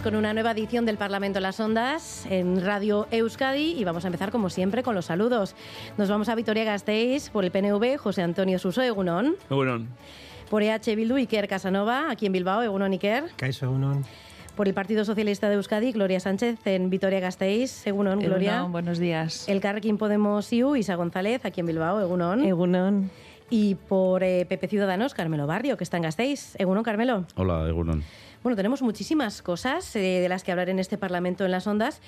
Volvemos 0.00 0.14
con 0.14 0.18
una 0.18 0.32
nueva 0.32 0.52
edición 0.52 0.86
del 0.86 0.96
Parlamento 0.96 1.40
en 1.40 1.42
las 1.42 1.60
Ondas 1.60 2.24
en 2.30 2.64
Radio 2.64 3.06
Euskadi 3.10 3.74
y 3.78 3.84
vamos 3.84 4.04
a 4.04 4.08
empezar 4.08 4.30
como 4.30 4.48
siempre 4.48 4.82
con 4.82 4.94
los 4.94 5.06
saludos. 5.06 5.54
Nos 5.98 6.08
vamos 6.08 6.30
a 6.30 6.34
Vitoria 6.34 6.64
Gasteiz 6.64 7.28
por 7.28 7.44
el 7.44 7.50
PNV, 7.50 7.98
José 7.98 8.22
Antonio 8.22 8.58
Suso, 8.58 8.80
Egunon. 8.80 9.36
Egunon. 9.50 9.88
Por 10.48 10.62
EH 10.62 10.96
Bildu, 10.96 11.16
Iker 11.16 11.48
Casanova, 11.48 12.10
aquí 12.10 12.24
en 12.24 12.32
Bilbao, 12.32 12.62
Egunon 12.62 12.92
Iker. 12.92 13.24
Caixo, 13.36 13.66
Egunon. 13.66 14.04
Por 14.56 14.68
el 14.68 14.74
Partido 14.74 15.04
Socialista 15.04 15.50
de 15.50 15.56
Euskadi, 15.56 15.92
Gloria 15.92 16.20
Sánchez 16.20 16.66
en 16.66 16.88
Vitoria 16.88 17.20
Gasteiz. 17.20 17.86
Egunon, 17.86 18.20
Gloria. 18.20 18.54
Egunon, 18.54 18.72
buenos 18.72 18.98
días. 18.98 19.48
El 19.48 19.60
Carrequín 19.60 19.98
Podemos 19.98 20.50
IU, 20.50 20.76
Isa 20.76 20.94
González, 20.94 21.44
aquí 21.44 21.60
en 21.60 21.66
Bilbao, 21.66 22.00
Egunon. 22.00 22.42
Egunon. 22.42 23.10
Y 23.50 23.74
por 23.74 24.22
eh, 24.22 24.46
PP 24.48 24.68
Ciudadanos, 24.68 25.12
Carmelo 25.12 25.46
Barrio, 25.46 25.76
que 25.76 25.84
está 25.84 25.98
en 25.98 26.04
Gasteiz. 26.04 26.54
Egunon, 26.58 26.84
Carmelo. 26.84 27.26
Hola, 27.34 27.68
Egunon. 27.68 28.02
Bueno, 28.42 28.56
tenemos 28.56 28.80
muchísimas 28.80 29.42
cosas 29.42 29.94
eh, 29.96 30.00
de 30.00 30.28
las 30.30 30.44
que 30.44 30.50
hablar 30.50 30.70
en 30.70 30.78
este 30.78 30.96
Parlamento 30.96 31.44
en 31.44 31.50
las 31.50 31.66
ondas, 31.66 32.00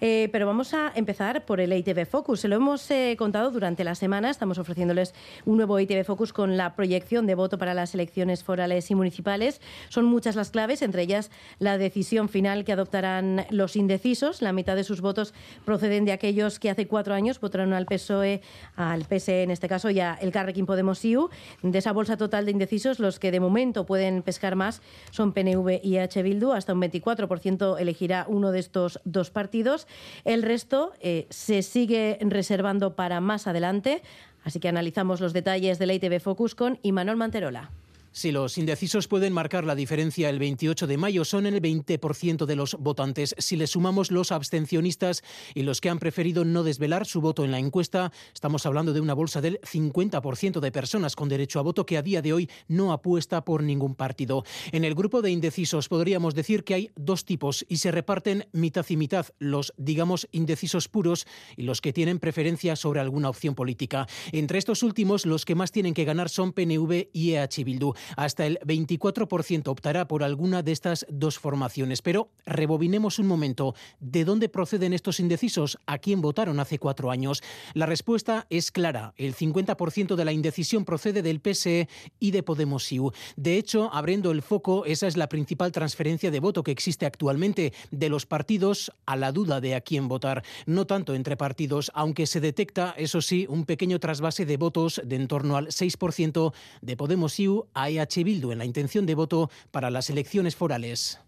eh, 0.00 0.28
pero 0.30 0.46
vamos 0.46 0.72
a 0.72 0.92
empezar 0.94 1.44
por 1.44 1.60
el 1.60 1.72
ITV 1.72 2.06
Focus. 2.06 2.38
Se 2.38 2.48
lo 2.48 2.54
hemos 2.54 2.88
eh, 2.92 3.16
contado 3.18 3.50
durante 3.50 3.82
la 3.82 3.96
semana, 3.96 4.30
estamos 4.30 4.58
ofreciéndoles 4.58 5.14
un 5.46 5.56
nuevo 5.56 5.80
ITV 5.80 6.04
Focus 6.04 6.32
con 6.32 6.56
la 6.56 6.76
proyección 6.76 7.26
de 7.26 7.34
voto 7.34 7.58
para 7.58 7.74
las 7.74 7.92
elecciones 7.92 8.44
forales 8.44 8.88
y 8.92 8.94
municipales. 8.94 9.60
Son 9.88 10.04
muchas 10.04 10.36
las 10.36 10.52
claves, 10.52 10.82
entre 10.82 11.02
ellas 11.02 11.32
la 11.58 11.76
decisión 11.76 12.28
final 12.28 12.64
que 12.64 12.72
adoptarán 12.72 13.46
los 13.50 13.74
indecisos. 13.74 14.42
La 14.42 14.52
mitad 14.52 14.76
de 14.76 14.84
sus 14.84 15.00
votos 15.00 15.34
proceden 15.64 16.04
de 16.04 16.12
aquellos 16.12 16.60
que 16.60 16.70
hace 16.70 16.86
cuatro 16.86 17.14
años 17.14 17.40
votaron 17.40 17.72
al 17.72 17.86
PSOE, 17.86 18.42
al 18.76 19.06
PSE 19.06 19.42
en 19.42 19.50
este 19.50 19.68
caso, 19.68 19.90
y 19.90 19.98
a 19.98 20.14
el 20.14 20.30
Carrequín 20.30 20.66
Podemos 20.66 21.04
IU. 21.04 21.30
De 21.62 21.78
esa 21.78 21.90
bolsa 21.90 22.16
total 22.16 22.44
de 22.44 22.52
indecisos, 22.52 23.00
los 23.00 23.18
que 23.18 23.32
de 23.32 23.40
momento 23.40 23.86
pueden 23.86 24.22
pescar 24.22 24.54
más 24.54 24.82
son 25.10 25.32
PNV 25.32 25.79
y 25.82 25.98
H. 25.98 26.22
Bildu. 26.22 26.52
Hasta 26.52 26.72
un 26.72 26.80
24% 26.80 27.78
elegirá 27.78 28.24
uno 28.28 28.52
de 28.52 28.58
estos 28.58 29.00
dos 29.04 29.30
partidos. 29.30 29.86
El 30.24 30.42
resto 30.42 30.92
eh, 31.00 31.26
se 31.30 31.62
sigue 31.62 32.18
reservando 32.20 32.94
para 32.94 33.20
más 33.20 33.46
adelante. 33.46 34.02
Así 34.44 34.60
que 34.60 34.68
analizamos 34.68 35.20
los 35.20 35.32
detalles 35.32 35.78
de 35.78 35.86
la 35.86 35.94
ITV 35.94 36.20
Focus 36.20 36.54
con 36.54 36.78
Imanol 36.82 37.16
Manterola. 37.16 37.70
Si 38.12 38.32
los 38.32 38.58
indecisos 38.58 39.06
pueden 39.06 39.32
marcar 39.32 39.64
la 39.64 39.76
diferencia 39.76 40.28
el 40.30 40.40
28 40.40 40.88
de 40.88 40.96
mayo, 40.96 41.24
son 41.24 41.46
el 41.46 41.62
20% 41.62 42.44
de 42.44 42.56
los 42.56 42.74
votantes. 42.74 43.36
Si 43.38 43.54
le 43.54 43.68
sumamos 43.68 44.10
los 44.10 44.32
abstencionistas 44.32 45.22
y 45.54 45.62
los 45.62 45.80
que 45.80 45.90
han 45.90 46.00
preferido 46.00 46.44
no 46.44 46.64
desvelar 46.64 47.06
su 47.06 47.20
voto 47.20 47.44
en 47.44 47.52
la 47.52 47.60
encuesta, 47.60 48.10
estamos 48.34 48.66
hablando 48.66 48.92
de 48.92 49.00
una 49.00 49.14
bolsa 49.14 49.40
del 49.40 49.60
50% 49.60 50.58
de 50.58 50.72
personas 50.72 51.14
con 51.14 51.28
derecho 51.28 51.60
a 51.60 51.62
voto 51.62 51.86
que 51.86 51.98
a 51.98 52.02
día 52.02 52.20
de 52.20 52.32
hoy 52.32 52.50
no 52.66 52.92
apuesta 52.92 53.44
por 53.44 53.62
ningún 53.62 53.94
partido. 53.94 54.42
En 54.72 54.84
el 54.84 54.96
grupo 54.96 55.22
de 55.22 55.30
indecisos 55.30 55.88
podríamos 55.88 56.34
decir 56.34 56.64
que 56.64 56.74
hay 56.74 56.90
dos 56.96 57.24
tipos 57.24 57.64
y 57.68 57.76
se 57.76 57.92
reparten 57.92 58.48
mitad 58.50 58.86
y 58.88 58.96
mitad, 58.96 59.26
los 59.38 59.72
digamos 59.76 60.28
indecisos 60.32 60.88
puros 60.88 61.28
y 61.56 61.62
los 61.62 61.80
que 61.80 61.92
tienen 61.92 62.18
preferencia 62.18 62.74
sobre 62.74 62.98
alguna 62.98 63.28
opción 63.28 63.54
política. 63.54 64.08
Entre 64.32 64.58
estos 64.58 64.82
últimos, 64.82 65.26
los 65.26 65.44
que 65.44 65.54
más 65.54 65.70
tienen 65.70 65.94
que 65.94 66.04
ganar 66.04 66.28
son 66.28 66.52
PNV 66.52 67.10
y 67.12 67.34
EH 67.34 67.64
Bildu. 67.64 67.99
Hasta 68.16 68.46
el 68.46 68.58
24% 68.60 69.68
optará 69.68 70.08
por 70.08 70.22
alguna 70.22 70.62
de 70.62 70.72
estas 70.72 71.06
dos 71.08 71.38
formaciones. 71.38 72.02
Pero 72.02 72.30
rebobinemos 72.46 73.18
un 73.18 73.26
momento. 73.26 73.74
¿De 74.00 74.24
dónde 74.24 74.48
proceden 74.48 74.92
estos 74.92 75.20
indecisos? 75.20 75.78
¿A 75.86 75.98
quién 75.98 76.20
votaron 76.20 76.60
hace 76.60 76.78
cuatro 76.78 77.10
años? 77.10 77.42
La 77.74 77.86
respuesta 77.86 78.46
es 78.50 78.70
clara. 78.72 79.14
El 79.16 79.34
50% 79.34 80.16
de 80.16 80.24
la 80.24 80.32
indecisión 80.32 80.84
procede 80.84 81.22
del 81.22 81.40
PSE 81.40 81.88
y 82.18 82.30
de 82.32 82.42
Podemos 82.42 82.90
IU. 82.90 83.12
De 83.36 83.56
hecho, 83.56 83.90
abriendo 83.92 84.30
el 84.30 84.42
foco, 84.42 84.84
esa 84.84 85.06
es 85.06 85.16
la 85.16 85.28
principal 85.28 85.72
transferencia 85.72 86.30
de 86.30 86.40
voto 86.40 86.62
que 86.62 86.72
existe 86.72 87.06
actualmente 87.06 87.72
de 87.90 88.08
los 88.08 88.26
partidos 88.26 88.92
a 89.06 89.16
la 89.16 89.32
duda 89.32 89.60
de 89.60 89.74
a 89.74 89.80
quién 89.80 90.08
votar. 90.08 90.42
No 90.66 90.86
tanto 90.86 91.14
entre 91.14 91.36
partidos, 91.36 91.92
aunque 91.94 92.26
se 92.26 92.40
detecta, 92.40 92.94
eso 92.96 93.22
sí, 93.22 93.46
un 93.48 93.64
pequeño 93.64 94.00
trasvase 94.00 94.44
de 94.44 94.56
votos 94.56 95.00
de 95.04 95.20
en 95.20 95.28
torno 95.28 95.56
al 95.56 95.68
6% 95.68 96.52
de 96.80 96.96
Podemos 96.96 97.38
IU 97.38 97.66
EH 97.90 98.24
Bildu 98.24 98.52
en 98.52 98.58
la 98.58 98.64
intención 98.64 99.04
de 99.04 99.14
voto 99.14 99.50
para 99.70 99.90
las 99.90 100.08
elecciones 100.08 100.56
forales. 100.56 101.20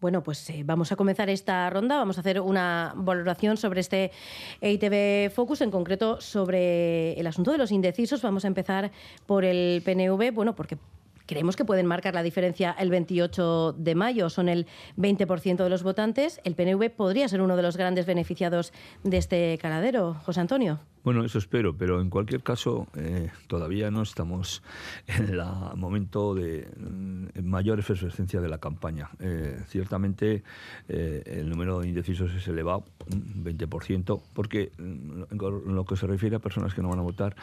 Bueno, 0.00 0.22
pues 0.22 0.48
eh, 0.48 0.62
vamos 0.64 0.92
a 0.92 0.96
comenzar 0.96 1.28
esta 1.28 1.68
ronda. 1.68 1.98
Vamos 1.98 2.16
a 2.16 2.20
hacer 2.20 2.40
una 2.40 2.94
valoración 2.96 3.58
sobre 3.58 3.80
este 3.80 4.12
EITB 4.62 5.30
Focus, 5.30 5.60
en 5.60 5.70
concreto 5.70 6.20
sobre 6.22 7.12
el 7.20 7.26
asunto 7.26 7.52
de 7.52 7.58
los 7.58 7.70
indecisos. 7.70 8.22
Vamos 8.22 8.44
a 8.44 8.48
empezar 8.48 8.92
por 9.26 9.44
el 9.44 9.82
PNV, 9.84 10.32
bueno, 10.32 10.56
porque 10.56 10.78
creemos 11.26 11.54
que 11.54 11.66
pueden 11.66 11.84
marcar 11.84 12.14
la 12.14 12.22
diferencia 12.22 12.74
el 12.78 12.88
28 12.88 13.74
de 13.76 13.94
mayo. 13.94 14.30
Son 14.30 14.48
el 14.48 14.66
20% 14.96 15.62
de 15.62 15.68
los 15.68 15.82
votantes. 15.82 16.40
El 16.44 16.54
PNV 16.54 16.90
podría 16.90 17.28
ser 17.28 17.42
uno 17.42 17.54
de 17.56 17.62
los 17.62 17.76
grandes 17.76 18.06
beneficiados 18.06 18.72
de 19.04 19.18
este 19.18 19.58
caladero. 19.60 20.14
José 20.24 20.40
Antonio. 20.40 20.80
Bueno, 21.02 21.24
eso 21.24 21.38
espero, 21.38 21.74
pero 21.74 22.02
en 22.02 22.10
cualquier 22.10 22.42
caso 22.42 22.86
eh, 22.94 23.30
todavía 23.46 23.90
no 23.90 24.02
estamos 24.02 24.62
en 25.06 25.30
el 25.30 25.40
momento 25.76 26.34
de 26.34 26.68
mm, 26.76 27.42
mayor 27.42 27.78
efervescencia 27.78 28.38
de 28.42 28.48
la 28.50 28.58
campaña. 28.58 29.08
Eh, 29.18 29.58
ciertamente 29.68 30.42
eh, 30.90 31.22
el 31.24 31.48
número 31.48 31.80
de 31.80 31.88
indecisos 31.88 32.34
es 32.34 32.46
elevado, 32.48 32.84
un 33.10 33.42
20%, 33.42 34.20
porque 34.34 34.72
mm, 34.76 35.22
en 35.30 35.74
lo 35.74 35.86
que 35.86 35.96
se 35.96 36.06
refiere 36.06 36.36
a 36.36 36.38
personas 36.38 36.74
que 36.74 36.82
no 36.82 36.90
van 36.90 36.98
a 36.98 37.02
votar, 37.02 37.34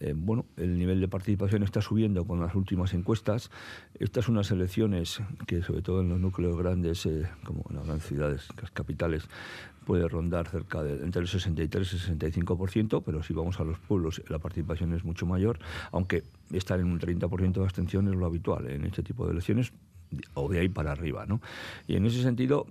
eh, 0.00 0.12
bueno, 0.16 0.44
el 0.56 0.76
nivel 0.76 1.00
de 1.00 1.06
participación 1.06 1.62
está 1.62 1.80
subiendo 1.80 2.24
con 2.24 2.40
las 2.40 2.56
últimas 2.56 2.92
encuestas. 2.92 3.52
Estas 4.00 4.24
son 4.24 4.34
unas 4.34 4.50
elecciones 4.50 5.20
que, 5.46 5.62
sobre 5.62 5.82
todo 5.82 6.00
en 6.00 6.08
los 6.08 6.18
núcleos 6.18 6.56
grandes, 6.56 7.08
como 7.44 7.64
en 7.70 7.76
las 7.76 7.86
grandes 7.86 8.06
ciudades, 8.06 8.48
las 8.60 8.72
capitales, 8.72 9.28
puede 9.86 10.08
rondar 10.08 10.48
cerca 10.48 10.82
de 10.82 11.02
entre 11.02 11.22
el 11.22 11.28
63 11.28 11.92
y 11.92 11.96
el 12.12 12.18
65%, 12.18 12.95
pero 13.00 13.22
si 13.22 13.34
vamos 13.34 13.58
a 13.60 13.64
los 13.64 13.78
pueblos 13.78 14.22
la 14.28 14.38
participación 14.38 14.92
es 14.92 15.04
mucho 15.04 15.26
mayor, 15.26 15.58
aunque 15.92 16.22
estar 16.52 16.78
en 16.80 16.86
un 16.86 17.00
30% 17.00 17.52
de 17.52 17.62
abstención 17.62 18.08
es 18.08 18.14
lo 18.14 18.26
habitual 18.26 18.70
en 18.70 18.84
este 18.84 19.02
tipo 19.02 19.26
de 19.26 19.32
elecciones 19.32 19.72
o 20.34 20.48
de 20.48 20.60
ahí 20.60 20.68
para 20.68 20.92
arriba, 20.92 21.26
¿no? 21.26 21.40
Y 21.86 21.96
en 21.96 22.06
ese 22.06 22.22
sentido, 22.22 22.66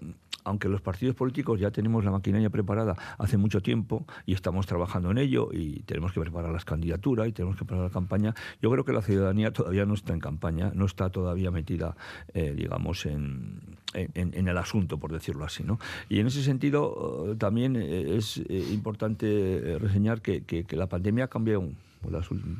aunque 0.45 0.69
los 0.69 0.81
partidos 0.81 1.15
políticos 1.15 1.59
ya 1.59 1.71
tenemos 1.71 2.05
la 2.05 2.11
maquinaria 2.11 2.49
preparada 2.49 2.95
hace 3.17 3.37
mucho 3.37 3.61
tiempo 3.61 4.05
y 4.25 4.33
estamos 4.33 4.65
trabajando 4.65 5.11
en 5.11 5.17
ello 5.17 5.49
y 5.51 5.81
tenemos 5.81 6.13
que 6.13 6.21
preparar 6.21 6.51
las 6.51 6.63
candidaturas 6.63 7.27
y 7.27 7.33
tenemos 7.33 7.57
que 7.57 7.65
preparar 7.65 7.89
la 7.89 7.93
campaña, 7.93 8.33
yo 8.61 8.71
creo 8.71 8.85
que 8.85 8.93
la 8.93 9.01
ciudadanía 9.01 9.51
todavía 9.51 9.85
no 9.85 9.95
está 9.95 10.13
en 10.13 10.19
campaña, 10.19 10.71
no 10.73 10.85
está 10.85 11.09
todavía 11.09 11.51
metida, 11.51 11.97
eh, 12.33 12.53
digamos, 12.55 13.05
en, 13.05 13.59
el 13.93 14.57
asunto, 14.57 14.97
por 14.97 15.11
decirlo 15.11 15.45
así. 15.45 15.63
¿no? 15.63 15.79
Y 16.09 16.19
en 16.19 16.27
ese 16.27 16.43
sentido 16.43 17.23
uh, 17.31 17.35
también 17.35 17.75
es 17.77 18.37
eh, 18.37 18.67
importante 18.71 19.77
reseñar 19.79 20.21
que, 20.21 20.65
la 20.75 20.87
pandemia 20.87 21.25
ha 21.25 21.27
cambiado 21.29 21.69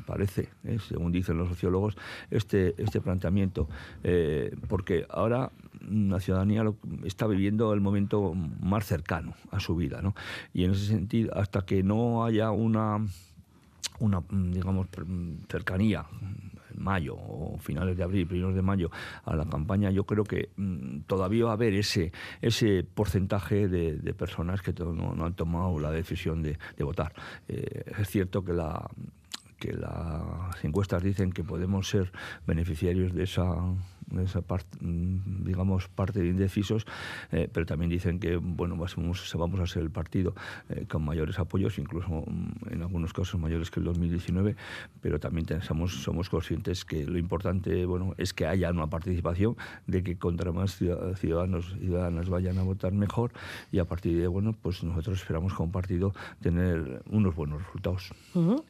parece, 0.06 0.48
¿eh? 0.64 0.78
según 0.88 1.12
dicen 1.12 1.38
los 1.38 1.48
sociólogos, 1.48 1.96
este, 2.30 2.74
este 2.78 3.00
planteamiento, 3.00 3.68
eh, 4.02 4.54
porque 4.68 5.06
ahora 5.08 5.50
la 5.88 6.20
ciudadanía 6.20 6.64
lo, 6.64 6.76
está 7.04 7.26
viviendo 7.26 7.72
el 7.72 7.80
momento 7.80 8.34
más 8.34 8.86
cercano 8.86 9.34
a 9.50 9.60
su 9.60 9.76
vida, 9.76 10.02
¿no? 10.02 10.14
Y 10.52 10.64
en 10.64 10.72
ese 10.72 10.86
sentido, 10.86 11.36
hasta 11.36 11.62
que 11.62 11.82
no 11.82 12.24
haya 12.24 12.50
una 12.50 13.04
una 13.98 14.22
digamos 14.30 14.88
cercanía 15.48 16.04
mayo 16.74 17.16
o 17.16 17.56
finales 17.58 17.96
de 17.96 18.02
abril, 18.02 18.26
primeros 18.26 18.54
de 18.54 18.60
mayo 18.60 18.90
a 19.24 19.34
la 19.34 19.46
campaña, 19.46 19.90
yo 19.90 20.04
creo 20.04 20.24
que 20.24 20.50
mmm, 20.56 21.00
todavía 21.06 21.46
va 21.46 21.50
a 21.50 21.54
haber 21.54 21.72
ese 21.74 22.12
ese 22.42 22.84
porcentaje 22.84 23.68
de, 23.68 24.14
personas 24.14 24.60
que 24.62 24.72
no, 24.72 25.14
no, 25.14 25.24
han 25.24 25.34
tomado 25.34 25.78
la 25.78 25.90
decisión 25.90 26.42
de, 26.42 26.58
de 26.76 26.84
votar. 26.84 27.14
Eh, 27.48 27.84
es 27.98 28.08
cierto 28.08 28.44
que 28.44 28.52
la 28.52 28.90
que 29.58 29.72
las 29.72 30.62
encuestas 30.64 31.02
dicen 31.02 31.32
que 31.32 31.42
podemos 31.42 31.88
ser 31.88 32.12
beneficiarios 32.46 33.14
de 33.14 33.24
esa 33.24 33.56
esa 34.22 34.42
parte, 34.42 34.78
mm, 34.80 35.44
digamos, 35.44 35.88
parte 35.88 36.20
de 36.20 36.28
indecisos, 36.28 36.86
eh, 37.32 37.48
pero 37.52 37.66
también 37.66 37.90
dicen 37.90 38.18
que, 38.18 38.36
bueno, 38.36 38.76
vamos, 38.76 39.34
vamos 39.36 39.60
a 39.60 39.66
ser 39.66 39.82
el 39.82 39.90
partido 39.90 40.34
con 40.88 41.04
mayores 41.04 41.38
apoyos, 41.38 41.78
incluso 41.78 42.24
mm, 42.26 42.72
en 42.72 42.82
algunos 42.82 43.12
casos 43.12 43.40
mayores 43.40 43.70
que 43.70 43.80
el 43.80 43.86
2019, 43.86 44.56
pero 45.00 45.18
también 45.18 45.46
somos, 45.62 46.02
somos 46.02 46.28
conscientes 46.28 46.84
que 46.84 47.04
lo 47.04 47.18
importante, 47.18 47.84
bueno, 47.86 48.14
es 48.18 48.32
que 48.32 48.46
haya 48.46 48.70
una 48.70 48.86
participación, 48.86 49.56
de 49.86 50.02
que 50.02 50.16
contra 50.16 50.52
más 50.52 50.76
ciudadanos 51.16 51.74
y 51.80 51.86
ciudadanas 51.86 52.28
vayan 52.28 52.58
a 52.58 52.62
votar 52.62 52.92
mejor 52.92 53.32
y 53.72 53.78
a 53.78 53.84
partir 53.84 54.20
de, 54.20 54.26
bueno, 54.26 54.54
pues 54.60 54.82
nosotros 54.82 55.20
esperamos 55.20 55.54
como 55.54 55.72
partido 55.72 56.14
tener 56.40 57.02
unos 57.10 57.34
buenos 57.34 57.62
resultados. 57.64 58.12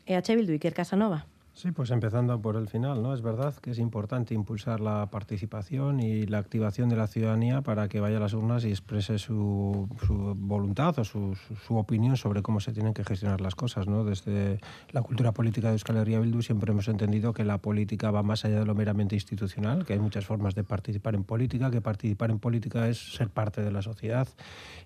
EH 0.06 0.37
Bildu, 0.37 0.53
Iker 0.53 0.75
Casanova. 0.75 1.27
Sí, 1.56 1.73
pues 1.73 1.91
empezando 1.91 2.38
por 2.43 2.56
el 2.56 2.69
final, 2.69 3.03
¿no? 3.03 3.14
Es 3.14 3.23
verdad 3.23 3.55
que 3.55 3.70
es 3.70 3.79
importante 3.79 4.35
impulsar 4.35 4.79
la 4.79 5.06
participación 5.06 6.00
y 6.00 6.26
la 6.26 6.37
activación 6.37 6.91
de 6.91 6.97
la 6.97 7.06
ciudadanía 7.06 7.62
para 7.62 7.88
que 7.88 7.99
vaya 7.99 8.19
a 8.19 8.20
las 8.20 8.35
urnas 8.35 8.67
y 8.67 8.69
exprese 8.69 9.19
su, 9.19 9.88
voluntad 10.37 10.99
o 10.99 11.05
su, 11.05 11.35
opinión 11.70 12.19
sobre 12.19 12.43
cómo 12.43 12.61
se 12.61 12.75
tienen 12.75 12.93
que 12.93 13.05
gestionar 13.05 13.41
las 13.41 13.55
cosas, 13.55 13.88
¿no? 13.88 14.05
Desde 14.05 14.61
la 14.91 15.00
cultura 15.00 15.32
política 15.32 15.69
de 15.69 15.76
Euskal 15.76 15.97
Herria 15.97 16.20
Bildu 16.20 16.43
siempre 16.43 16.73
hemos 16.73 16.88
entendido 16.88 17.32
que 17.32 17.43
la 17.43 17.56
política 17.56 18.11
va 18.11 18.23
más 18.23 18.44
allá 18.44 18.59
de 18.59 18.67
lo 18.67 18.75
meramente 18.75 19.14
institucional, 19.14 19.87
que 19.87 19.94
hay 19.94 19.99
muchas 19.99 20.26
formas 20.26 20.55
de 20.55 20.62
participar 20.62 21.14
en 21.14 21.25
política, 21.25 21.70
que 21.70 21.81
participar 21.81 22.31
en 22.31 22.38
política 22.38 22.87
es 22.87 23.14
ser 23.14 23.31
parte 23.31 23.62
de 23.62 23.73
la 23.73 23.81
sociedad 23.81 24.29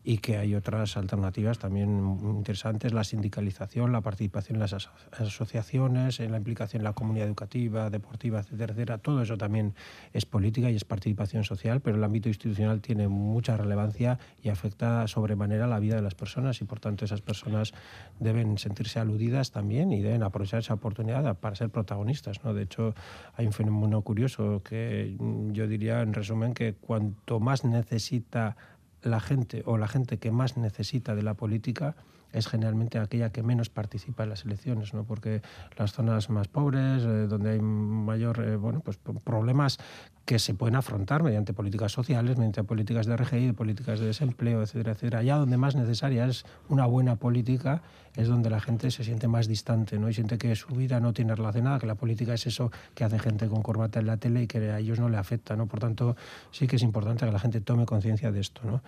y 0.05 0.19
que 0.19 0.37
hay 0.37 0.55
otras 0.55 0.97
alternativas 0.97 1.59
también 1.59 2.17
interesantes, 2.23 2.93
la 2.93 3.03
sindicalización, 3.03 3.91
la 3.91 4.03
participación 4.03 4.55
en 4.55 4.61
las 4.61 4.89
asociaciones, 5.19 6.21
en 6.21 6.31
la 6.31 6.37
implicación 6.37 6.60
en 6.75 6.85
la 6.85 6.93
comunidad 6.93 7.27
educativa, 7.27 7.91
deportiva, 7.91 8.41
etcétera, 8.41 8.99
todo 8.99 9.23
eso 9.23 9.39
también 9.39 9.75
es 10.13 10.27
política 10.27 10.71
y 10.71 10.77
es 10.77 10.85
participación 10.85 11.45
social, 11.45 11.81
pero 11.81 11.97
el 11.97 12.05
ámbito 12.05 12.29
institucional 12.29 12.81
tiene 12.81 13.09
mucha 13.09 13.57
relevancia 13.57 14.19
y 14.43 14.51
afecta 14.51 15.07
sobremanera 15.09 15.67
la 15.67 15.79
vida 15.79 15.97
de 15.97 16.03
las 16.03 16.15
personas 16.15 16.61
y 16.61 16.65
por 16.65 16.81
tanto 16.81 17.05
esas 17.05 17.23
personas 17.23 17.73
deben 18.19 18.59
sentirse 18.59 19.01
aludidas 19.01 19.51
también 19.51 19.93
y 19.93 20.03
deben 20.03 20.23
aprovechar 20.23 20.61
esa 20.61 20.75
oportunidad 20.75 21.37
para 21.39 21.57
ser 21.57 21.71
protagonistas. 21.71 22.45
¿no? 22.45 22.53
De 22.53 22.63
hecho, 22.63 22.95
hay 23.37 23.47
un 23.47 23.53
fenómeno 23.53 24.03
curioso 24.03 24.63
que 24.63 25.17
yo 25.53 25.67
diría 25.67 26.03
en 26.03 26.13
resumen 26.13 26.55
que 26.55 26.75
cuanto 26.75 27.41
más 27.41 27.65
necesita 27.65 28.57
la 29.03 29.21
gente 29.21 29.63
o 29.65 29.79
la 29.79 29.89
gente 29.89 30.19
que 30.19 30.31
más 30.31 30.57
necesita 30.57 31.15
de 31.15 31.23
la 31.23 31.35
política, 31.35 31.97
es 32.33 32.47
generalmente 32.47 32.99
aquella 32.99 33.31
que 33.31 33.43
menos 33.43 33.71
participa 33.71 34.25
en 34.25 34.31
las 34.31 34.45
elecciones, 34.45 34.95
¿no? 34.95 35.05
porque 35.05 35.43
las 35.77 35.93
zonas 35.93 36.31
más 36.31 36.49
pobres, 36.49 37.03
eh, 37.03 37.27
donde 37.27 37.51
hay 37.51 37.61
mayor 37.61 38.41
eh, 38.41 38.57
bueno, 38.57 38.81
pues, 38.81 38.99
problemas 39.25 39.79
que 40.25 40.39
se 40.39 40.55
pueden 40.55 40.77
afrontar 40.77 41.23
mediante 41.23 41.53
políticas 41.53 41.93
sociales, 41.93 42.37
mediante 42.37 42.63
políticas 42.63 43.07
de 43.07 43.17
RGI, 43.17 43.47
de 43.47 43.55
políticas 43.55 43.99
de 44.01 44.07
desempleo, 44.07 44.63
etcétera, 44.63 44.93
etcétera. 44.93 45.19
Allá 45.21 45.37
donde 45.37 45.57
más 45.57 45.75
necesaria 45.75 46.27
es 46.27 46.45
una 46.69 46.87
buena 46.87 47.17
política, 47.17 47.83
es 48.17 48.29
donde 48.29 48.51
la 48.51 48.61
gente 48.61 48.91
se 48.91 49.05
siente 49.05 49.29
más 49.29 49.47
distante, 49.47 49.99
¿no? 49.99 50.09
Y 50.09 50.15
siente 50.15 50.39
que 50.39 50.55
su 50.57 50.75
vida 50.75 51.01
no 51.01 51.13
tiene 51.13 51.35
relacionada, 51.35 51.79
que 51.79 51.87
la 51.87 51.95
política 51.95 52.35
es 52.35 52.47
eso 52.47 52.71
que 52.95 53.05
hace 53.05 53.19
gente 53.19 53.49
con 53.49 53.63
corbata 53.63 54.01
en 54.01 54.07
la 54.07 54.17
tele 54.17 54.43
y 54.43 54.47
que 54.47 54.59
a 54.71 54.79
ellos 54.79 54.99
no 54.99 55.09
le 55.09 55.17
afecta, 55.17 55.57
¿no? 55.57 55.67
Por 55.67 55.81
tanto, 55.81 56.17
sí 56.51 56.67
que 56.67 56.77
es 56.77 56.83
importante 56.83 57.25
que 57.25 57.33
la 57.33 57.39
gente 57.39 57.61
tome 57.61 57.87
conciencia 57.87 58.33
de 58.33 58.41
esto, 58.41 58.63
¿no? 58.65 58.83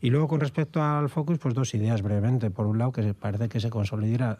Y 0.00 0.10
luego, 0.10 0.28
con 0.28 0.40
respecto 0.40 0.82
al 0.82 1.08
focus, 1.08 1.38
pues 1.38 1.54
dos 1.54 1.74
ideas 1.74 2.02
brevemente. 2.02 2.50
Por 2.50 2.66
un 2.66 2.78
lado, 2.78 2.92
que 2.92 3.14
parece 3.14 3.48
que 3.48 3.60
se 3.60 3.70
consolida, 3.70 4.38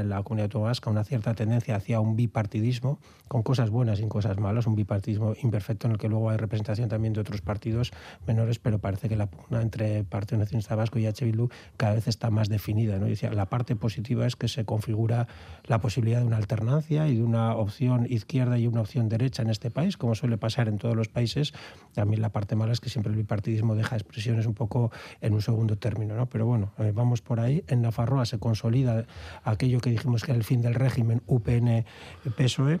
en 0.00 0.08
la 0.08 0.22
comunidad 0.22 0.50
vasca 0.52 0.90
una 0.90 1.04
cierta 1.04 1.34
tendencia 1.34 1.76
hacia 1.76 2.00
un 2.00 2.16
bipartidismo, 2.16 2.98
con 3.28 3.42
cosas 3.42 3.70
buenas 3.70 4.00
y 4.00 4.08
cosas 4.08 4.38
malas, 4.38 4.66
un 4.66 4.74
bipartidismo 4.74 5.34
imperfecto 5.42 5.86
en 5.86 5.92
el 5.92 5.98
que 5.98 6.08
luego 6.08 6.30
hay 6.30 6.36
representación 6.36 6.88
también 6.88 7.12
de 7.12 7.20
otros 7.20 7.40
partidos 7.42 7.92
menores, 8.26 8.58
pero 8.58 8.78
parece 8.78 9.08
que 9.08 9.16
la 9.16 9.26
pugna 9.26 9.60
entre 9.62 10.04
Partido 10.04 10.38
Nacionalista 10.38 10.74
Vasco 10.74 10.98
y 10.98 11.06
H. 11.06 11.24
Bildu 11.24 11.48
cada 11.76 11.94
vez 11.94 12.08
está 12.08 12.30
más 12.30 12.48
definida. 12.48 12.98
¿no? 12.98 13.06
decía, 13.06 13.30
la 13.32 13.46
parte 13.46 13.67
positiva 13.76 14.26
es 14.26 14.36
que 14.36 14.48
se 14.48 14.64
configura 14.64 15.28
la 15.64 15.80
posibilidad 15.80 16.20
de 16.20 16.26
una 16.26 16.36
alternancia 16.36 17.08
y 17.08 17.16
de 17.16 17.22
una 17.22 17.54
opción 17.54 18.06
izquierda 18.08 18.58
y 18.58 18.66
una 18.66 18.80
opción 18.80 19.08
derecha 19.08 19.42
en 19.42 19.50
este 19.50 19.70
país, 19.70 19.96
como 19.96 20.14
suele 20.14 20.38
pasar 20.38 20.68
en 20.68 20.78
todos 20.78 20.96
los 20.96 21.08
países. 21.08 21.52
También 21.94 22.22
la 22.22 22.30
parte 22.30 22.56
mala 22.56 22.72
es 22.72 22.80
que 22.80 22.88
siempre 22.88 23.12
el 23.12 23.18
bipartidismo 23.18 23.74
deja 23.74 23.96
expresiones 23.96 24.46
un 24.46 24.54
poco 24.54 24.90
en 25.20 25.34
un 25.34 25.42
segundo 25.42 25.76
término. 25.76 26.14
¿no? 26.14 26.26
Pero 26.26 26.46
bueno, 26.46 26.72
eh, 26.78 26.92
vamos 26.94 27.20
por 27.20 27.40
ahí. 27.40 27.64
En 27.68 27.82
Nafarroa 27.82 28.26
se 28.26 28.38
consolida 28.38 29.06
aquello 29.44 29.80
que 29.80 29.90
dijimos 29.90 30.24
que 30.24 30.32
era 30.32 30.38
el 30.38 30.44
fin 30.44 30.62
del 30.62 30.74
régimen 30.74 31.22
UPN-PSOE. 31.26 32.80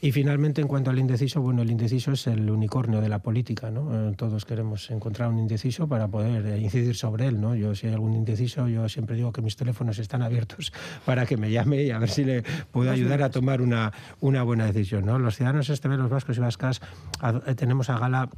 Y 0.00 0.12
finalmente, 0.12 0.60
en 0.60 0.68
cuanto 0.68 0.90
al 0.90 0.98
indeciso, 0.98 1.40
bueno, 1.40 1.62
el 1.62 1.70
indeciso 1.70 2.12
es 2.12 2.26
el 2.26 2.50
unicornio 2.50 3.00
de 3.00 3.08
la 3.08 3.20
política, 3.20 3.70
¿no? 3.70 4.10
Eh, 4.10 4.14
todos 4.14 4.44
queremos 4.44 4.90
encontrar 4.90 5.30
un 5.30 5.38
indeciso 5.38 5.88
para 5.88 6.08
poder 6.08 6.44
eh, 6.46 6.60
incidir 6.60 6.96
sobre 6.96 7.26
él, 7.26 7.40
¿no? 7.40 7.54
Yo, 7.54 7.74
si 7.74 7.86
hay 7.86 7.94
algún 7.94 8.12
indeciso, 8.14 8.68
yo 8.68 8.88
siempre 8.88 9.16
digo 9.16 9.32
que 9.32 9.40
mis 9.40 9.56
teléfonos 9.56 9.98
están 9.98 10.22
abiertos 10.26 10.72
para 11.04 11.26
que 11.26 11.36
me 11.36 11.50
llame 11.50 11.82
y 11.82 11.90
a 11.90 11.98
ver 11.98 12.10
si 12.10 12.24
le 12.24 12.42
puedo 12.70 12.90
ayudar 12.90 13.22
a 13.22 13.30
tomar 13.30 13.62
una, 13.62 13.92
una 14.20 14.42
buena 14.42 14.66
decisión, 14.66 15.06
¿no? 15.06 15.18
Los 15.18 15.36
ciudadanos 15.36 15.70
este 15.70 15.88
los 15.88 16.10
vascos 16.10 16.36
y 16.36 16.40
vascas, 16.40 16.80
eh, 17.46 17.54
tenemos 17.54 17.90
a 17.90 17.98
gala 17.98 18.28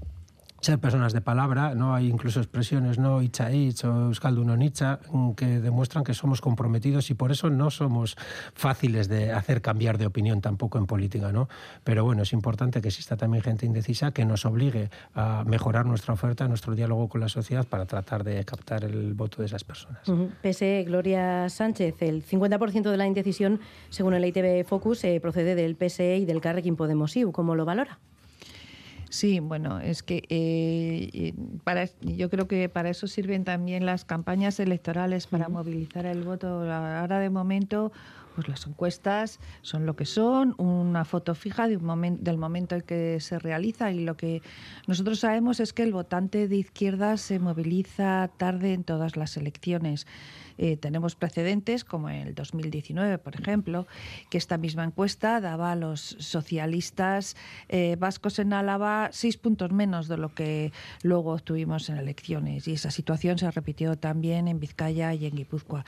ser 0.60 0.78
personas 0.78 1.12
de 1.12 1.20
palabra, 1.20 1.74
no 1.74 1.94
hay 1.94 2.08
incluso 2.08 2.40
expresiones 2.40 2.98
no 2.98 3.22
itcha 3.22 3.52
itch 3.52 3.84
o 3.84 4.10
euskaldun 4.10 4.50
mm, 4.50 5.32
que 5.32 5.60
demuestran 5.60 6.04
que 6.04 6.14
somos 6.14 6.40
comprometidos 6.40 7.10
y 7.10 7.14
por 7.14 7.30
eso 7.30 7.48
no 7.50 7.70
somos 7.70 8.16
fáciles 8.54 9.08
de 9.08 9.32
hacer 9.32 9.62
cambiar 9.62 9.98
de 9.98 10.06
opinión 10.06 10.40
tampoco 10.40 10.78
en 10.78 10.86
política, 10.86 11.32
¿no? 11.32 11.48
Pero 11.84 12.04
bueno, 12.04 12.22
es 12.22 12.32
importante 12.32 12.80
que 12.80 12.88
exista 12.88 13.16
también 13.16 13.42
gente 13.42 13.66
indecisa 13.66 14.10
que 14.10 14.24
nos 14.24 14.44
obligue 14.44 14.90
a 15.14 15.44
mejorar 15.46 15.86
nuestra 15.86 16.14
oferta, 16.14 16.48
nuestro 16.48 16.74
diálogo 16.74 17.08
con 17.08 17.20
la 17.20 17.28
sociedad 17.28 17.66
para 17.66 17.86
tratar 17.86 18.24
de 18.24 18.44
captar 18.44 18.84
el 18.84 19.14
voto 19.14 19.42
de 19.42 19.46
esas 19.46 19.64
personas. 19.64 20.00
Pese 20.42 20.84
Gloria 20.84 21.48
Sánchez, 21.48 22.02
el 22.02 22.24
50% 22.24 22.90
de 22.90 22.96
la 22.96 23.06
indecisión, 23.06 23.60
según 23.90 24.14
el 24.14 24.24
ITV 24.24 24.66
Focus, 24.66 25.04
eh, 25.04 25.20
procede 25.20 25.54
del 25.54 25.76
PSE 25.76 26.18
y 26.18 26.24
del 26.24 26.40
Carrequín 26.40 26.76
Podemos 26.76 27.16
IU. 27.16 27.32
¿Cómo 27.32 27.54
lo 27.54 27.64
valora? 27.64 27.98
Sí, 29.10 29.40
bueno, 29.40 29.80
es 29.80 30.02
que 30.02 30.22
eh, 30.28 31.32
para, 31.64 31.88
yo 32.02 32.28
creo 32.28 32.46
que 32.46 32.68
para 32.68 32.90
eso 32.90 33.06
sirven 33.06 33.44
también 33.44 33.86
las 33.86 34.04
campañas 34.04 34.60
electorales, 34.60 35.26
para 35.26 35.48
movilizar 35.48 36.04
el 36.04 36.22
voto. 36.24 36.70
Ahora 36.70 37.18
de 37.18 37.30
momento, 37.30 37.90
pues 38.34 38.48
las 38.48 38.66
encuestas 38.66 39.40
son 39.62 39.86
lo 39.86 39.96
que 39.96 40.04
son, 40.04 40.54
una 40.58 41.04
foto 41.04 41.34
fija 41.34 41.68
de 41.68 41.76
un 41.76 42.18
del 42.20 42.38
momento 42.38 42.74
en 42.74 42.82
que 42.82 43.18
se 43.20 43.38
realiza 43.38 43.90
y 43.90 44.04
lo 44.04 44.16
que 44.16 44.42
nosotros 44.86 45.20
sabemos 45.20 45.58
es 45.58 45.72
que 45.72 45.82
el 45.82 45.92
votante 45.92 46.46
de 46.46 46.56
izquierda 46.56 47.16
se 47.16 47.38
moviliza 47.38 48.30
tarde 48.36 48.74
en 48.74 48.84
todas 48.84 49.16
las 49.16 49.36
elecciones. 49.36 50.06
Eh, 50.58 50.76
tenemos 50.76 51.14
precedentes, 51.14 51.84
como 51.84 52.10
en 52.10 52.26
el 52.28 52.34
2019, 52.34 53.18
por 53.18 53.36
ejemplo, 53.36 53.86
que 54.28 54.38
esta 54.38 54.58
misma 54.58 54.84
encuesta 54.84 55.40
daba 55.40 55.72
a 55.72 55.76
los 55.76 56.16
socialistas 56.18 57.36
eh, 57.68 57.96
vascos 57.98 58.40
en 58.40 58.52
Álava 58.52 59.10
seis 59.12 59.36
puntos 59.36 59.70
menos 59.70 60.08
de 60.08 60.16
lo 60.16 60.34
que 60.34 60.72
luego 61.02 61.32
obtuvimos 61.32 61.88
en 61.88 61.96
elecciones. 61.96 62.66
Y 62.66 62.72
esa 62.72 62.90
situación 62.90 63.38
se 63.38 63.50
repitió 63.50 63.96
también 63.96 64.48
en 64.48 64.58
Vizcaya 64.58 65.14
y 65.14 65.26
en 65.26 65.36
Guipúzcoa. 65.36 65.84